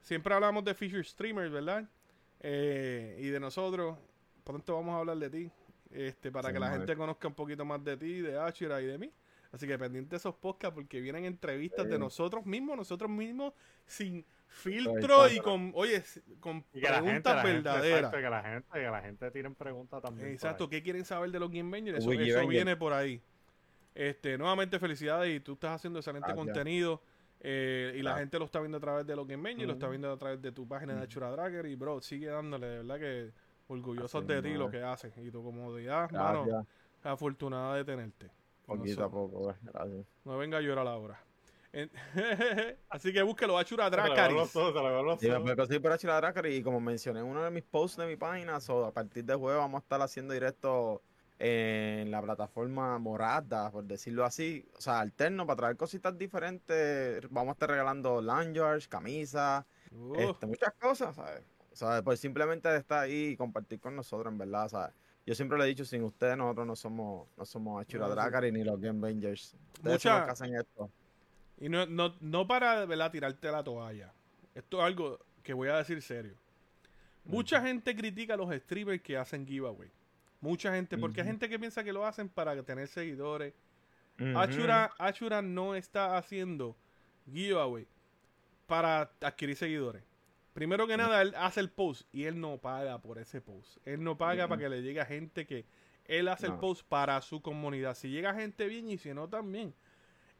siempre 0.00 0.34
hablamos 0.34 0.64
de 0.64 0.74
feature 0.74 1.04
streamers, 1.04 1.52
¿verdad? 1.52 1.84
Eh, 2.40 3.16
y 3.20 3.28
de 3.28 3.38
nosotros. 3.38 3.96
Pronto 4.42 4.74
vamos 4.74 4.94
a 4.94 4.98
hablar 4.98 5.18
de 5.18 5.30
ti. 5.30 5.52
Este, 5.92 6.32
para 6.32 6.48
Sí, 6.48 6.54
que 6.54 6.60
la 6.60 6.66
madre. 6.66 6.78
gente 6.80 6.96
conozca 6.96 7.28
un 7.28 7.34
poquito 7.34 7.64
más 7.64 7.82
de 7.84 7.96
ti, 7.96 8.20
de 8.20 8.38
Ashira 8.38 8.80
y 8.80 8.86
de 8.86 8.98
mí. 8.98 9.12
Así 9.52 9.66
que 9.66 9.76
pendiente 9.78 10.10
de 10.10 10.16
esos 10.18 10.34
podcasts 10.36 10.74
porque 10.74 11.00
vienen 11.00 11.24
entrevistas 11.24 11.88
de 11.88 11.98
nosotros 11.98 12.46
mismos, 12.46 12.76
nosotros 12.76 13.10
mismos, 13.10 13.52
sin 13.84 14.24
filtro 14.46 15.28
y 15.28 15.40
con, 15.40 15.72
oye, 15.74 16.02
con 16.38 16.64
Y 16.72 16.80
preguntas 16.80 17.42
verdaderas. 17.44 17.98
exacto, 18.12 18.16
que 18.18 18.30
la 18.30 18.42
gente, 18.42 18.68
que 18.72 18.80
la 18.90 19.00
gente 19.02 19.30
tiren 19.32 19.54
preguntas 19.56 20.02
también. 20.02 20.28
Exacto. 20.30 20.68
¿qué 20.68 20.82
quieren 20.82 21.04
saber 21.04 21.30
de 21.32 21.40
los 21.40 21.50
Game 21.50 21.70
Bangers? 21.70 21.98
Eso, 21.98 22.46
viene 22.46 22.76
por 22.76 22.92
ahí. 22.92 23.20
Este, 23.94 24.38
nuevamente 24.38 24.78
felicidades 24.78 25.34
y 25.36 25.40
tú 25.40 25.54
estás 25.54 25.72
haciendo 25.72 25.98
excelente 25.98 26.28
Gracias. 26.28 26.46
contenido. 26.46 27.02
eh, 27.42 27.92
y 27.94 28.02
la 28.02 28.10
Gracias. 28.10 28.18
gente 28.20 28.38
lo 28.38 28.44
está 28.44 28.60
viendo 28.60 28.76
a 28.78 28.80
través 28.80 29.06
de 29.06 29.16
los 29.16 29.26
Game 29.26 29.42
Bangers, 29.42 29.66
lo 29.66 29.72
está 29.72 29.88
viendo 29.88 30.12
a 30.12 30.16
través 30.18 30.40
de 30.42 30.52
tu 30.52 30.68
página 30.68 30.92
de 30.92 30.98
Ujú. 30.98 31.04
Achura 31.06 31.30
Dragger 31.30 31.66
y 31.66 31.74
bro, 31.74 32.00
sigue 32.02 32.26
dándole, 32.26 32.66
de 32.66 32.76
verdad 32.78 32.98
que 32.98 33.32
orgullosos 33.66 34.14
Así 34.24 34.26
de 34.32 34.42
ti 34.42 34.54
lo 34.54 34.70
que 34.70 34.82
haces 34.82 35.16
y 35.16 35.30
tu 35.30 35.42
comodidad, 35.42 36.10
mano, 36.10 36.44
Gracias. 36.44 36.66
afortunada 37.02 37.76
de 37.76 37.84
tenerte. 37.84 38.30
A 39.04 39.10
poco, 39.10 39.54
gracias. 39.62 40.06
No 40.24 40.38
venga 40.38 40.58
a 40.58 40.60
llorar 40.60 40.86
ahora. 40.86 41.20
En- 41.72 41.90
Así 42.88 43.12
que 43.12 43.22
búsquelo, 43.22 43.56
Achura 43.56 43.88
Dracaris. 43.90 44.36
Sí, 45.20 45.28
me 45.44 45.54
conseguir 45.56 45.82
por 45.82 45.92
Achila 45.92 46.16
Dracar 46.16 46.46
y 46.46 46.62
como 46.62 46.80
mencioné 46.80 47.20
en 47.20 47.26
uno 47.26 47.44
de 47.44 47.50
mis 47.50 47.62
posts 47.62 47.98
de 47.98 48.06
mi 48.06 48.16
página, 48.16 48.58
so, 48.60 48.86
a 48.86 48.92
partir 48.92 49.24
de 49.24 49.34
jueves 49.34 49.58
vamos 49.60 49.80
a 49.80 49.82
estar 49.82 50.00
haciendo 50.02 50.34
directo 50.34 51.00
en 51.38 52.10
la 52.10 52.20
plataforma 52.20 52.98
morada, 52.98 53.70
por 53.70 53.84
decirlo 53.84 54.24
así, 54.26 54.66
o 54.76 54.80
sea, 54.80 55.00
alterno 55.00 55.46
para 55.46 55.56
traer 55.56 55.76
cositas 55.76 56.16
diferentes. 56.18 57.22
Vamos 57.30 57.50
a 57.50 57.52
estar 57.52 57.70
regalando 57.70 58.20
lanyards, 58.20 58.86
camisas, 58.88 59.64
Uh, 59.92 60.14
este, 60.14 60.46
muchas 60.46 60.72
cosas, 60.74 61.16
¿sabes? 61.16 61.42
O 61.72 61.74
sea, 61.74 62.00
pues 62.02 62.20
simplemente 62.20 62.74
estar 62.76 63.00
ahí 63.04 63.30
y 63.30 63.36
compartir 63.36 63.80
con 63.80 63.96
nosotros, 63.96 64.30
en 64.30 64.38
verdad, 64.38 64.68
¿sabes? 64.68 64.94
Yo 65.30 65.36
siempre 65.36 65.56
le 65.58 65.62
he 65.62 65.68
dicho, 65.68 65.84
sin 65.84 66.02
ustedes 66.02 66.36
nosotros 66.36 66.66
no 66.66 66.74
somos, 66.74 67.28
no 67.36 67.44
somos 67.44 67.80
Achura 67.80 68.08
No, 68.08 68.40
sí. 68.40 68.50
Ni 68.50 68.64
los 68.64 68.80
Game 68.80 68.98
Bangers. 68.98 69.54
Ustedes 69.74 69.92
Mucha- 69.94 70.08
son 70.10 70.12
los 70.18 70.24
que 70.24 70.32
hacen 70.32 70.54
esto. 70.56 70.90
Y 71.60 71.68
no, 71.68 71.86
no, 71.86 72.16
no 72.20 72.48
para 72.48 72.84
¿verdad? 72.84 73.12
tirarte 73.12 73.48
la 73.52 73.62
toalla. 73.62 74.12
Esto 74.56 74.80
es 74.80 74.84
algo 74.86 75.20
que 75.44 75.52
voy 75.52 75.68
a 75.68 75.76
decir 75.76 76.02
serio. 76.02 76.34
Mucha 77.24 77.62
gente 77.62 77.94
critica 77.94 78.34
a 78.34 78.36
los 78.38 78.52
streamers 78.52 79.00
que 79.02 79.16
hacen 79.16 79.46
giveaway. 79.46 79.88
Mucha 80.40 80.74
gente, 80.74 80.98
porque 80.98 81.20
hay 81.20 81.28
gente 81.28 81.48
que 81.48 81.60
piensa 81.60 81.84
que 81.84 81.92
lo 81.92 82.04
hacen 82.04 82.28
para 82.28 82.60
tener 82.64 82.88
seguidores. 82.88 83.54
Ujú. 84.18 84.36
Achura, 84.36 84.90
Achura 84.98 85.42
no 85.42 85.76
está 85.76 86.16
haciendo 86.16 86.74
giveaway 87.32 87.86
para 88.66 89.08
adquirir 89.20 89.54
seguidores. 89.54 90.02
Primero 90.52 90.86
que 90.86 90.96
nada, 90.96 91.22
él 91.22 91.34
hace 91.36 91.60
el 91.60 91.70
post 91.70 92.02
y 92.12 92.24
él 92.24 92.40
no 92.40 92.58
paga 92.58 93.00
por 93.00 93.18
ese 93.18 93.40
post. 93.40 93.78
Él 93.84 94.02
no 94.02 94.18
paga 94.18 94.48
para 94.48 94.60
que 94.60 94.68
le 94.68 94.82
llegue 94.82 95.00
a 95.00 95.06
gente 95.06 95.46
que 95.46 95.64
él 96.06 96.28
hace 96.28 96.46
el 96.46 96.54
post 96.54 96.86
para 96.88 97.20
su 97.22 97.40
comunidad. 97.40 97.94
Si 97.94 98.08
llega 98.08 98.34
gente 98.34 98.66
bien 98.66 98.88
y 98.88 98.98
si 98.98 99.14
no 99.14 99.28
también. 99.28 99.72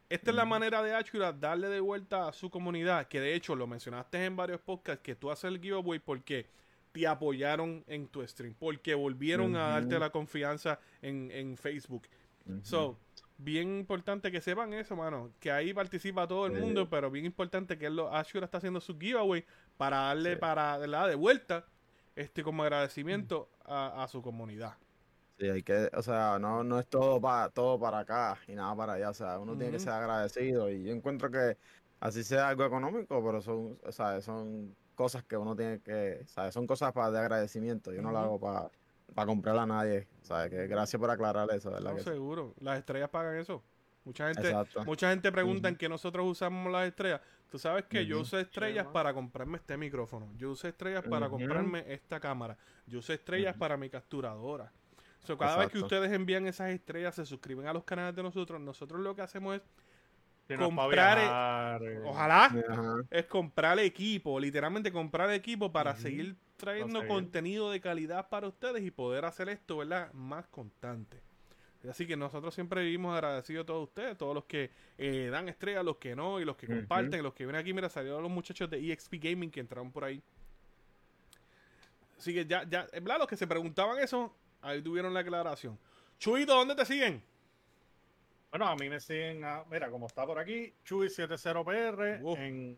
Esta 0.09 0.31
es 0.31 0.35
la 0.35 0.43
manera 0.43 0.83
de 0.83 0.93
Ashura 0.93 1.31
darle 1.31 1.69
de 1.69 1.79
vuelta 1.79 2.27
a 2.27 2.33
su 2.33 2.49
comunidad, 2.49 3.07
que 3.07 3.21
de 3.21 3.33
hecho 3.33 3.55
lo 3.55 3.65
mencionaste 3.65 4.25
en 4.25 4.35
varios 4.35 4.59
podcasts, 4.59 5.01
que 5.01 5.15
tú 5.15 5.31
haces 5.31 5.45
el 5.45 5.61
giveaway 5.61 5.99
porque 5.99 6.47
te 6.91 7.07
apoyaron 7.07 7.85
en 7.87 8.09
tu 8.09 8.27
stream, 8.27 8.53
porque 8.53 8.93
volvieron 8.93 9.55
a 9.55 9.69
darte 9.69 9.97
la 9.97 10.09
confianza 10.09 10.79
en, 11.01 11.31
en 11.31 11.55
Facebook. 11.55 12.09
So, 12.63 12.97
bien 13.43 13.79
importante 13.79 14.31
que 14.31 14.41
sepan 14.41 14.73
eso, 14.73 14.95
mano. 14.95 15.31
Que 15.39 15.51
ahí 15.51 15.73
participa 15.73 16.27
todo 16.27 16.47
el 16.47 16.53
Sí. 16.55 16.61
mundo, 16.61 16.89
pero 16.89 17.09
bien 17.09 17.25
importante 17.25 17.77
que 17.77 17.87
él 17.87 17.95
lo, 17.95 18.13
Ashura 18.13 18.45
está 18.45 18.57
haciendo 18.59 18.79
su 18.79 18.97
giveaway 18.97 19.45
para 19.77 19.97
darle 19.97 20.33
Sí. 20.33 20.39
para 20.39 20.77
¿verdad? 20.77 21.07
de 21.07 21.15
vuelta 21.15 21.65
este 22.15 22.43
como 22.43 22.63
agradecimiento 22.63 23.49
a, 23.65 24.03
a 24.03 24.07
su 24.07 24.21
comunidad. 24.21 24.73
Sí, 25.39 25.49
hay 25.49 25.63
que, 25.63 25.89
o 25.93 26.01
sea, 26.03 26.37
no, 26.39 26.63
no 26.63 26.79
es 26.79 26.87
todo 26.87 27.19
para 27.19 27.49
todo 27.49 27.79
para 27.79 27.99
acá 27.99 28.37
y 28.47 28.53
nada 28.53 28.75
para 28.75 28.93
allá, 28.93 29.09
o 29.09 29.13
sea, 29.13 29.39
uno 29.39 29.57
tiene 29.57 29.71
que 29.71 29.79
ser 29.79 29.93
agradecido 29.93 30.69
y 30.69 30.83
yo 30.83 30.91
encuentro 30.91 31.31
que 31.31 31.57
así 31.99 32.23
sea 32.23 32.49
algo 32.49 32.63
económico, 32.63 33.23
pero 33.25 33.41
son, 33.41 33.79
o 33.83 33.91
sea, 33.91 34.21
son 34.21 34.75
cosas 34.93 35.23
que 35.23 35.35
uno 35.37 35.55
tiene 35.55 35.79
que, 35.79 36.21
¿sabes? 36.27 36.53
Son 36.53 36.67
cosas 36.67 36.91
para 36.93 37.09
de 37.09 37.17
agradecimiento, 37.19 37.91
yo 37.91 38.03
no 38.03 38.11
lo 38.11 38.19
hago 38.19 38.39
para, 38.39 38.69
para 39.13 39.25
comprar 39.27 39.57
a 39.57 39.65
nadie, 39.65 40.07
¿sabes? 40.21 40.49
Que 40.49 40.67
gracias 40.67 40.99
por 40.99 41.09
aclarar 41.09 41.49
eso, 41.51 41.71
¿verdad? 41.71 41.91
No, 41.91 41.95
que 41.97 42.03
sí. 42.03 42.09
seguro. 42.09 42.53
Las 42.59 42.79
estrellas 42.79 43.09
pagan 43.09 43.37
eso. 43.37 43.63
Mucha 44.03 44.27
gente, 44.27 44.47
Exacto. 44.47 44.83
mucha 44.85 45.09
gente 45.11 45.31
pregunta 45.31 45.67
en 45.67 45.75
Ujú. 45.75 45.79
que 45.79 45.89
nosotros 45.89 46.25
usamos 46.27 46.71
las 46.71 46.87
estrellas. 46.87 47.21
Tú 47.51 47.59
sabes 47.59 47.85
que 47.85 48.05
yo 48.05 48.21
usé 48.21 48.41
estrellas 48.41 48.87
para 48.87 49.13
comprarme 49.13 49.57
este 49.57 49.77
micrófono. 49.77 50.31
Yo 50.37 50.51
usé 50.51 50.69
estrellas 50.69 51.03
para 51.07 51.29
comprarme 51.29 51.83
esta 51.87 52.19
cámara. 52.19 52.57
Yo 52.87 52.99
usé 52.99 53.15
estrellas 53.15 53.55
para 53.57 53.77
mi 53.77 53.89
capturadora. 53.89 54.71
So, 55.19 55.37
cada 55.37 55.57
vez 55.57 55.69
que 55.69 55.77
ustedes 55.77 56.11
envían 56.11 56.47
esas 56.47 56.71
estrellas, 56.71 57.13
se 57.13 57.25
suscriben 57.27 57.67
a 57.67 57.73
los 57.73 57.83
canales 57.83 58.15
de 58.15 58.23
nosotros, 58.23 58.59
nosotros 58.59 59.01
lo 59.01 59.15
que 59.15 59.21
hacemos 59.21 59.55
es 59.55 59.61
Si 60.55 60.57
no 60.57 60.67
es 60.67 60.75
pa' 60.75 60.81
comprar, 60.83 61.17
eh, 61.17 61.21
viajar, 61.21 61.83
eh, 61.83 62.01
Ojalá 62.05 62.45
Ajá. 62.45 62.95
es 63.09 63.25
comprar 63.25 63.79
equipo, 63.79 64.39
literalmente 64.39 64.91
comprar 64.91 65.31
equipo 65.31 65.71
para 65.71 65.95
seguir 65.95 66.35
trayendo 66.57 67.07
contenido 67.07 67.71
de 67.71 67.81
calidad 67.81 68.29
para 68.29 68.47
ustedes 68.47 68.83
y 68.83 68.91
poder 68.91 69.25
hacer 69.25 69.49
esto, 69.49 69.77
¿verdad? 69.77 70.11
Más 70.13 70.47
constante. 70.47 71.21
Así 71.89 72.05
que 72.05 72.15
nosotros 72.15 72.53
siempre 72.53 72.83
vivimos 72.83 73.15
agradecidos 73.15 73.63
a 73.63 73.65
todos 73.65 73.87
ustedes, 73.87 74.15
todos 74.15 74.35
los 74.35 74.45
que 74.45 74.69
eh, 74.99 75.29
dan 75.31 75.49
estrellas, 75.49 75.83
los 75.83 75.97
que 75.97 76.15
no, 76.15 76.39
y 76.39 76.45
los 76.45 76.55
que 76.55 76.67
comparten, 76.67 77.23
los 77.23 77.33
que 77.33 77.45
vienen 77.45 77.59
aquí. 77.59 77.73
Mira, 77.73 77.89
salieron 77.89 78.21
los 78.21 78.31
muchachos 78.31 78.69
de 78.69 78.77
EXP 78.91 79.15
Gaming 79.19 79.49
que 79.49 79.61
entraron 79.61 79.91
por 79.91 80.03
ahí. 80.03 80.21
Así 82.19 82.35
que 82.35 82.45
ya, 82.45 82.63
ya, 82.69 82.87
¿verdad? 82.93 83.17
Los 83.17 83.27
que 83.27 83.35
se 83.35 83.47
preguntaban 83.47 83.97
eso, 83.97 84.35
ahí 84.61 84.79
tuvieron 84.83 85.11
la 85.11 85.21
aclaración. 85.21 85.79
Chuito, 86.19 86.53
¿dónde 86.53 86.75
te 86.75 86.85
siguen? 86.85 87.23
Bueno, 88.51 88.67
a 88.67 88.75
mí 88.75 88.89
me 88.89 88.99
siguen, 88.99 89.43
a- 89.45 89.63
mira, 89.71 89.89
como 89.89 90.07
está 90.07 90.25
por 90.25 90.37
aquí, 90.37 90.73
Chuy70PR 90.85 92.19
Wow. 92.21 92.35
en 92.37 92.77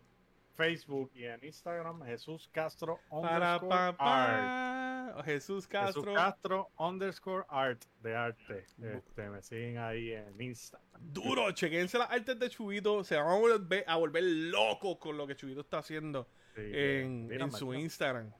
Facebook 0.54 1.10
y 1.14 1.24
en 1.24 1.44
Instagram, 1.44 2.04
Jesús 2.04 2.48
Castro 2.52 3.00
Para 3.10 3.60
pa, 3.60 3.88
art. 3.98 5.24
Jesús 5.24 5.66
Castro. 5.66 6.02
Jesús 6.02 6.16
Castro 6.16 6.70
underscore 6.78 7.44
art 7.48 7.82
de 8.02 8.14
arte. 8.14 8.64
Este, 8.80 9.28
me 9.30 9.42
siguen 9.42 9.78
ahí 9.78 10.12
en 10.12 10.40
Instagram. 10.40 10.88
Duro, 11.12 11.50
chequense 11.50 11.98
las 11.98 12.08
artes 12.10 12.38
de 12.38 12.48
Chubito. 12.50 13.02
Se 13.02 13.16
van 13.16 13.26
a 13.26 13.34
volver, 13.38 13.84
a 13.88 13.96
volver 13.96 14.22
locos 14.22 14.96
con 14.98 15.16
lo 15.16 15.26
que 15.26 15.34
Chubito 15.34 15.60
está 15.62 15.78
haciendo 15.78 16.28
Sí, 16.54 16.62
en, 16.72 17.50
su. 17.52 17.74
Instagram. 17.74 18.32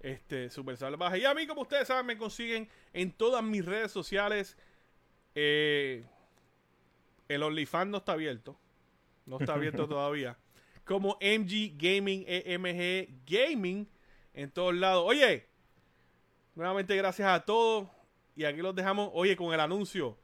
Este, 0.00 0.50
super 0.50 0.76
salvaje. 0.76 1.18
Y 1.20 1.24
a 1.24 1.34
mí, 1.34 1.46
como 1.46 1.62
ustedes 1.62 1.86
saben, 1.86 2.04
me 2.06 2.16
consiguen 2.18 2.68
en 2.92 3.12
todas 3.12 3.44
mis 3.44 3.64
redes 3.64 3.92
sociales. 3.92 4.56
Eh, 5.36 6.04
el 7.34 7.42
OnlyFans 7.42 7.90
no 7.90 7.98
está 7.98 8.12
abierto. 8.12 8.58
No 9.26 9.38
está 9.38 9.54
abierto 9.54 9.86
todavía. 9.88 10.36
Como 10.84 11.16
MG 11.20 11.74
Gaming, 11.76 12.24
EMG 12.26 13.08
Gaming, 13.26 13.86
en 14.34 14.50
todos 14.50 14.74
lados. 14.74 15.04
Oye, 15.06 15.46
nuevamente 16.54 16.96
gracias 16.96 17.28
a 17.28 17.44
todos. 17.44 17.88
Y 18.36 18.44
aquí 18.44 18.60
los 18.62 18.74
dejamos, 18.74 19.10
oye, 19.12 19.36
con 19.36 19.52
el 19.52 19.60
anuncio. 19.60 20.16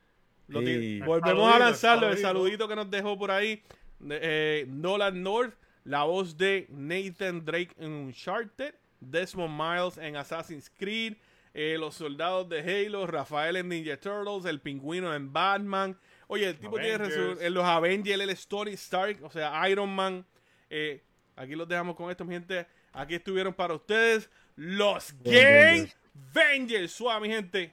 Lo 0.49 0.61
ti- 0.61 0.67
Sí. 0.67 1.01
Volvemos 1.01 1.23
Saludito, 1.45 1.55
a 1.55 1.59
lanzarlo, 1.59 2.09
el 2.09 2.19
saludito. 2.19 2.69
que 2.69 2.77
nos 2.77 2.91
dejó 2.91 3.19
por 3.19 3.31
ahí. 3.31 3.63
eh, 4.09 4.65
Nolan 4.69 5.23
North, 5.23 5.55
la 5.85 6.05
voz 6.05 6.37
de 6.37 6.67
Nathan 6.71 7.45
Drake 7.45 7.75
en 7.79 7.93
Uncharted, 7.93 8.75
Desmond 9.01 9.55
Miles 9.59 9.99
en 9.99 10.17
Assassin's 10.17 10.71
Creed, 10.71 11.15
eh, 11.55 11.77
los 11.79 11.95
soldados 11.95 12.49
de 12.49 12.61
Halo, 12.61 13.07
Rafael 13.07 13.57
en 13.57 13.69
Ninja 13.69 13.97
Turtles, 13.99 14.45
el 14.45 14.61
pingüino 14.61 15.15
en 15.15 15.33
Batman. 15.33 15.99
Oye, 16.29 16.49
el 16.49 16.59
tipo 16.59 16.77
tiene 16.79 16.95
Avengers. 16.95 17.39
resu- 17.39 17.43
en 17.43 17.55
los 17.55 17.65
Avengers, 17.65 18.21
el 18.21 18.31
Story 18.31 18.73
Stark, 18.75 19.19
o 19.23 19.31
sea, 19.31 19.69
Iron 19.69 19.89
Man. 19.95 20.27
Eh, 20.71 21.03
aquí 21.37 21.55
los 21.55 21.69
dejamos 21.69 21.95
con 21.97 22.11
esto, 22.11 22.25
mi 22.25 22.35
gente. 22.35 22.67
Aquí 22.93 23.15
estuvieron 23.15 23.53
para 23.55 23.75
ustedes 23.75 24.29
los 24.57 25.15
Game 25.23 25.93
Avengers. 26.35 26.93
Suave, 26.93 27.21
mi 27.29 27.35
gente. 27.35 27.73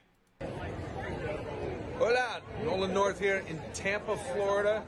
Hola, 2.00 2.42
Nolan 2.64 2.92
North 2.92 3.18
here 3.20 3.42
in 3.48 3.58
Tampa, 3.72 4.16
Florida. 4.16 4.84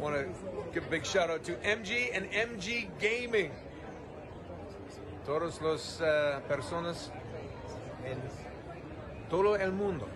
Want 0.00 0.16
to 0.16 0.72
give 0.72 0.86
a 0.86 0.90
big 0.90 1.04
shout 1.04 1.28
out 1.30 1.42
to 1.44 1.52
MG 1.62 2.10
and 2.14 2.26
MG 2.32 2.88
Gaming. 3.00 3.50
Todos 5.26 5.60
los 5.60 6.00
uh, 6.00 6.40
personas 6.48 7.10
en 8.04 8.16
todo 9.28 9.56
el 9.56 9.72
mundo. 9.72 10.08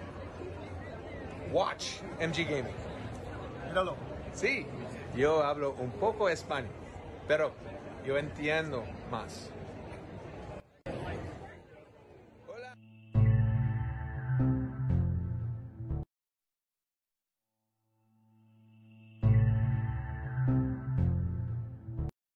Watch 1.52 2.00
MG 2.20 2.44
Gaming. 2.44 2.74
Sí, 4.32 4.66
yo 5.16 5.42
hablo 5.42 5.74
un 5.78 5.90
poco 5.90 6.28
español, 6.28 6.70
pero 7.26 7.52
yo 8.06 8.16
entiendo 8.18 8.84
más. 9.10 9.50